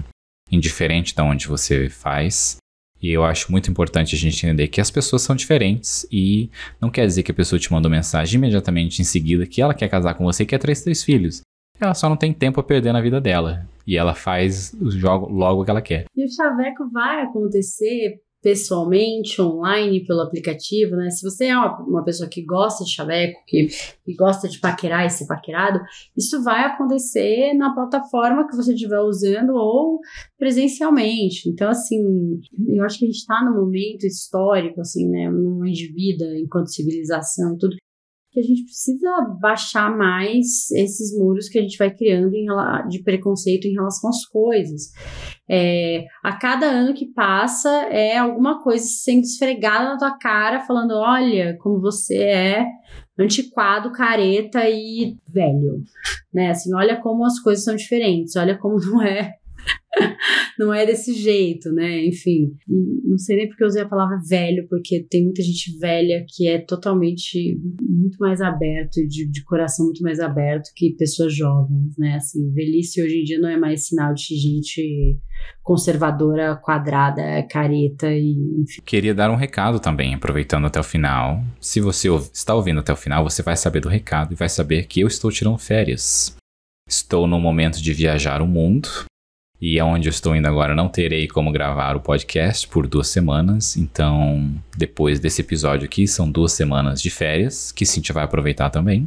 indiferente 0.53 1.15
de 1.15 1.23
onde 1.23 1.49
você 1.49 1.89
faz. 1.89 2.59
E 3.01 3.11
eu 3.11 3.25
acho 3.25 3.51
muito 3.51 3.69
importante 3.69 4.15
a 4.15 4.19
gente 4.19 4.47
entender 4.47 4.69
que 4.69 4.81
as 4.81 4.91
pessoas 4.91 5.23
são 5.23 5.35
diferentes 5.35 6.07
e 6.13 6.49
não 6.81 6.89
quer 6.89 7.05
dizer 7.05 7.25
que 7.25 7.33
a 7.33 7.35
pessoa 7.35 7.59
te 7.59 7.73
mandou 7.73 7.91
mensagem 7.91 8.39
imediatamente 8.39 9.03
em 9.03 9.05
seguida 9.05 9.47
que 9.47 9.61
ela 9.61 9.75
quer 9.75 9.89
casar 9.89 10.15
com 10.15 10.25
você 10.25 10.45
e 10.45 10.47
quer 10.47 10.59
três, 10.59 10.83
três 10.83 11.03
filhos. 11.03 11.41
Ela 11.81 11.95
só 11.95 12.09
não 12.09 12.17
tem 12.17 12.33
tempo 12.33 12.61
a 12.61 12.63
perder 12.63 12.93
na 12.93 13.01
vida 13.01 13.21
dela. 13.21 13.67
E 13.85 13.97
ela 13.97 14.15
faz 14.15 14.73
o 14.81 14.89
jogo 14.89 15.29
logo 15.29 15.65
que 15.65 15.71
ela 15.71 15.83
quer. 15.83 16.05
E 16.15 16.25
o 16.25 16.31
chaveco 16.31 16.89
vai 16.93 17.23
acontecer 17.23 18.21
pessoalmente, 18.43 19.41
online, 19.41 20.05
pelo 20.05 20.21
aplicativo, 20.21 20.97
né? 20.97 21.09
Se 21.11 21.23
você 21.23 21.47
é 21.47 21.57
uma, 21.57 22.05
pessoa 22.05 22.29
que 22.29 22.45
gosta 22.45 22.85
de 22.85 22.93
chaveco, 22.93 23.41
que, 23.47 23.69
que, 24.05 24.15
gosta 24.17 24.49
de 24.49 24.59
paquerar 24.59 25.07
e 25.07 25.11
ser 25.11 25.27
paquerado, 25.27 25.81
isso 26.17 26.43
vai 26.43 26.65
acontecer 26.65 27.55
na 27.55 27.73
plataforma 27.73 28.47
que 28.49 28.57
você 28.57 28.75
estiver 28.75 28.99
usando 28.99 29.55
ou 29.55 30.01
presencialmente. 30.37 31.49
Então, 31.49 31.71
assim, 31.71 32.41
eu 32.69 32.85
acho 32.85 32.99
que 32.99 33.05
a 33.05 33.09
gente 33.09 33.19
está 33.19 33.45
num 33.45 33.61
momento 33.61 34.05
histórico, 34.05 34.81
assim, 34.81 35.09
né? 35.09 35.31
Num 35.31 35.59
momento 35.59 35.77
de 35.77 35.93
vida, 35.93 36.25
enquanto 36.37 36.73
civilização 36.73 37.55
e 37.55 37.59
tudo, 37.59 37.77
que 38.33 38.41
a 38.41 38.43
gente 38.43 38.65
precisa 38.65 39.37
baixar 39.41 39.95
mais 39.95 40.71
esses 40.71 41.17
muros 41.19 41.49
que 41.49 41.59
a 41.59 41.63
gente 41.63 41.77
vai 41.77 41.95
criando 41.95 42.35
em, 42.35 42.47
de 42.89 43.03
preconceito 43.03 43.67
em 43.67 43.75
relação 43.75 44.09
às 44.09 44.25
coisas. 44.25 44.91
É, 45.49 46.07
a 46.25 46.39
cada 46.39 46.67
ano 46.67 46.95
que 46.95 47.13
passa 47.13 47.69
é 47.91 48.17
alguma 48.17 48.63
coisa 48.63 48.85
sendo 48.85 49.21
esfregada 49.21 49.91
na 49.91 49.99
tua 49.99 50.17
cara, 50.19 50.61
falando: 50.61 50.93
olha, 50.93 51.59
como 51.61 51.79
você 51.79 52.17
é 52.17 52.67
antiquado, 53.19 53.93
careta 53.93 54.67
e 54.67 55.15
velho. 55.29 55.83
Né? 56.33 56.51
Assim, 56.51 56.75
olha 56.75 57.01
como 57.01 57.27
as 57.27 57.39
coisas 57.39 57.65
são 57.65 57.77
diferentes, 57.77 58.35
olha 58.37 58.57
como 58.57 58.81
não 58.81 59.03
é 59.03 59.35
não 60.59 60.73
é 60.73 60.87
desse 60.87 61.15
jeito, 61.15 61.71
né? 61.73 62.05
Enfim, 62.07 62.55
não 63.05 63.19
sei 63.19 63.37
nem 63.37 63.49
porque 63.49 63.63
eu 63.63 63.69
usei 63.69 63.83
a 63.83 63.89
palavra 63.89 64.19
velho, 64.27 64.67
porque 64.69 65.07
tem 65.09 65.25
muita 65.25 65.43
gente 65.43 65.79
velha 65.79 66.25
que 66.29 66.49
é 66.49 66.59
totalmente 66.59 67.59
muito 67.81 68.17
mais 68.19 68.41
aberto, 68.41 69.07
de, 69.07 69.31
de 69.31 69.45
coração 69.45 69.87
muito 69.87 70.03
mais 70.03 70.19
aberto 70.21 70.71
que 70.75 70.95
pessoas 70.97 71.35
jovens, 71.35 71.97
né? 71.99 72.17
Assim, 72.17 72.53
velhice 72.53 73.03
hoje 73.03 73.21
em 73.21 73.25
dia 73.25 73.39
não 73.39 73.49
é 73.49 73.57
mais 73.57 73.87
sinal 73.87 74.15
de 74.15 74.35
gente 74.37 75.19
conservadora, 75.63 76.57
quadrada, 76.57 77.43
careta 77.51 78.11
e 78.11 78.33
enfim. 78.63 78.83
Queria 78.85 79.15
dar 79.15 79.31
um 79.31 79.37
recado 79.37 79.79
também, 79.79 80.15
aproveitando 80.15 80.67
até 80.67 80.81
o 80.81 80.85
final. 80.85 81.43
Se 81.61 81.81
você 81.81 82.09
está 82.33 82.55
ouvindo 82.55 82.81
até 82.81 82.93
o 82.93 82.97
final, 82.97 83.25
você 83.25 83.43
vai 83.43 83.57
saber 83.57 83.81
do 83.81 83.89
recado 83.89 84.33
e 84.33 84.37
vai 84.37 84.49
saber 84.49 84.87
que 84.87 85.01
eu 85.01 85.07
estou 85.07 85.31
tirando 85.31 85.59
férias. 85.59 86.37
Estou 86.89 87.27
no 87.27 87.41
momento 87.41 87.81
de 87.81 87.93
viajar 87.93 88.43
o 88.43 88.47
mundo 88.47 88.89
e 89.63 89.79
aonde 89.79 90.09
eu 90.09 90.11
estou 90.11 90.35
indo 90.35 90.49
agora 90.49 90.75
não 90.75 90.89
terei 90.89 91.29
como 91.29 91.53
gravar 91.53 91.95
o 91.95 92.01
podcast 92.01 92.67
por 92.67 92.85
duas 92.85 93.07
semanas. 93.07 93.77
Então, 93.77 94.53
depois 94.77 95.21
desse 95.21 95.41
episódio 95.41 95.85
aqui, 95.85 96.09
são 96.09 96.29
duas 96.29 96.51
semanas 96.51 97.01
de 97.01 97.11
férias, 97.11 97.71
que 97.71 97.87
Cintia 97.87 98.13
vai 98.13 98.25
aproveitar 98.25 98.71
também. 98.71 99.07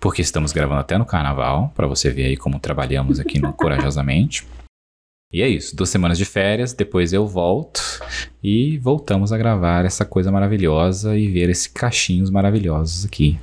Porque 0.00 0.22
estamos 0.22 0.52
gravando 0.52 0.82
até 0.82 0.96
no 0.96 1.04
carnaval, 1.04 1.72
para 1.74 1.88
você 1.88 2.10
ver 2.10 2.26
aí 2.26 2.36
como 2.36 2.60
trabalhamos 2.60 3.18
aqui 3.18 3.40
no 3.40 3.52
Corajosamente. 3.58 4.46
E 5.32 5.42
é 5.42 5.48
isso, 5.48 5.74
duas 5.74 5.90
semanas 5.90 6.16
de 6.16 6.24
férias, 6.24 6.72
depois 6.72 7.12
eu 7.12 7.26
volto 7.26 7.80
e 8.40 8.78
voltamos 8.78 9.32
a 9.32 9.36
gravar 9.36 9.84
essa 9.84 10.04
coisa 10.04 10.30
maravilhosa 10.30 11.18
e 11.18 11.26
ver 11.26 11.50
esses 11.50 11.66
cachinhos 11.66 12.30
maravilhosos 12.30 13.04
aqui. 13.04 13.36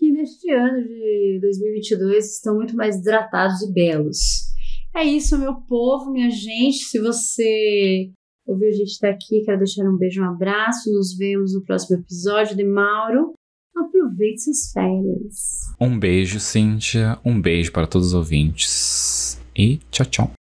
Que 0.00 0.10
neste 0.10 0.50
ano 0.50 0.82
de 0.82 1.38
2022 1.40 2.34
estão 2.34 2.56
muito 2.56 2.74
mais 2.74 2.96
hidratados 2.96 3.62
e 3.62 3.72
belos. 3.72 4.52
É 4.94 5.04
isso, 5.04 5.38
meu 5.38 5.54
povo, 5.54 6.10
minha 6.10 6.30
gente. 6.30 6.84
Se 6.84 7.00
você 7.00 8.10
ouviu 8.46 8.68
a 8.68 8.72
gente 8.72 8.90
estar 8.90 9.08
tá 9.08 9.14
aqui, 9.14 9.42
quero 9.44 9.58
deixar 9.58 9.84
um 9.84 9.96
beijo, 9.96 10.22
um 10.22 10.28
abraço. 10.28 10.92
Nos 10.92 11.16
vemos 11.16 11.54
no 11.54 11.62
próximo 11.62 11.98
episódio 11.98 12.56
de 12.56 12.64
Mauro. 12.64 13.32
Aproveite 13.74 14.42
suas 14.42 14.70
férias. 14.72 15.74
Um 15.80 15.98
beijo, 15.98 16.38
Cíntia. 16.38 17.18
Um 17.24 17.40
beijo 17.40 17.72
para 17.72 17.86
todos 17.86 18.08
os 18.08 18.14
ouvintes. 18.14 19.40
E 19.56 19.78
tchau, 19.90 20.06
tchau. 20.06 20.41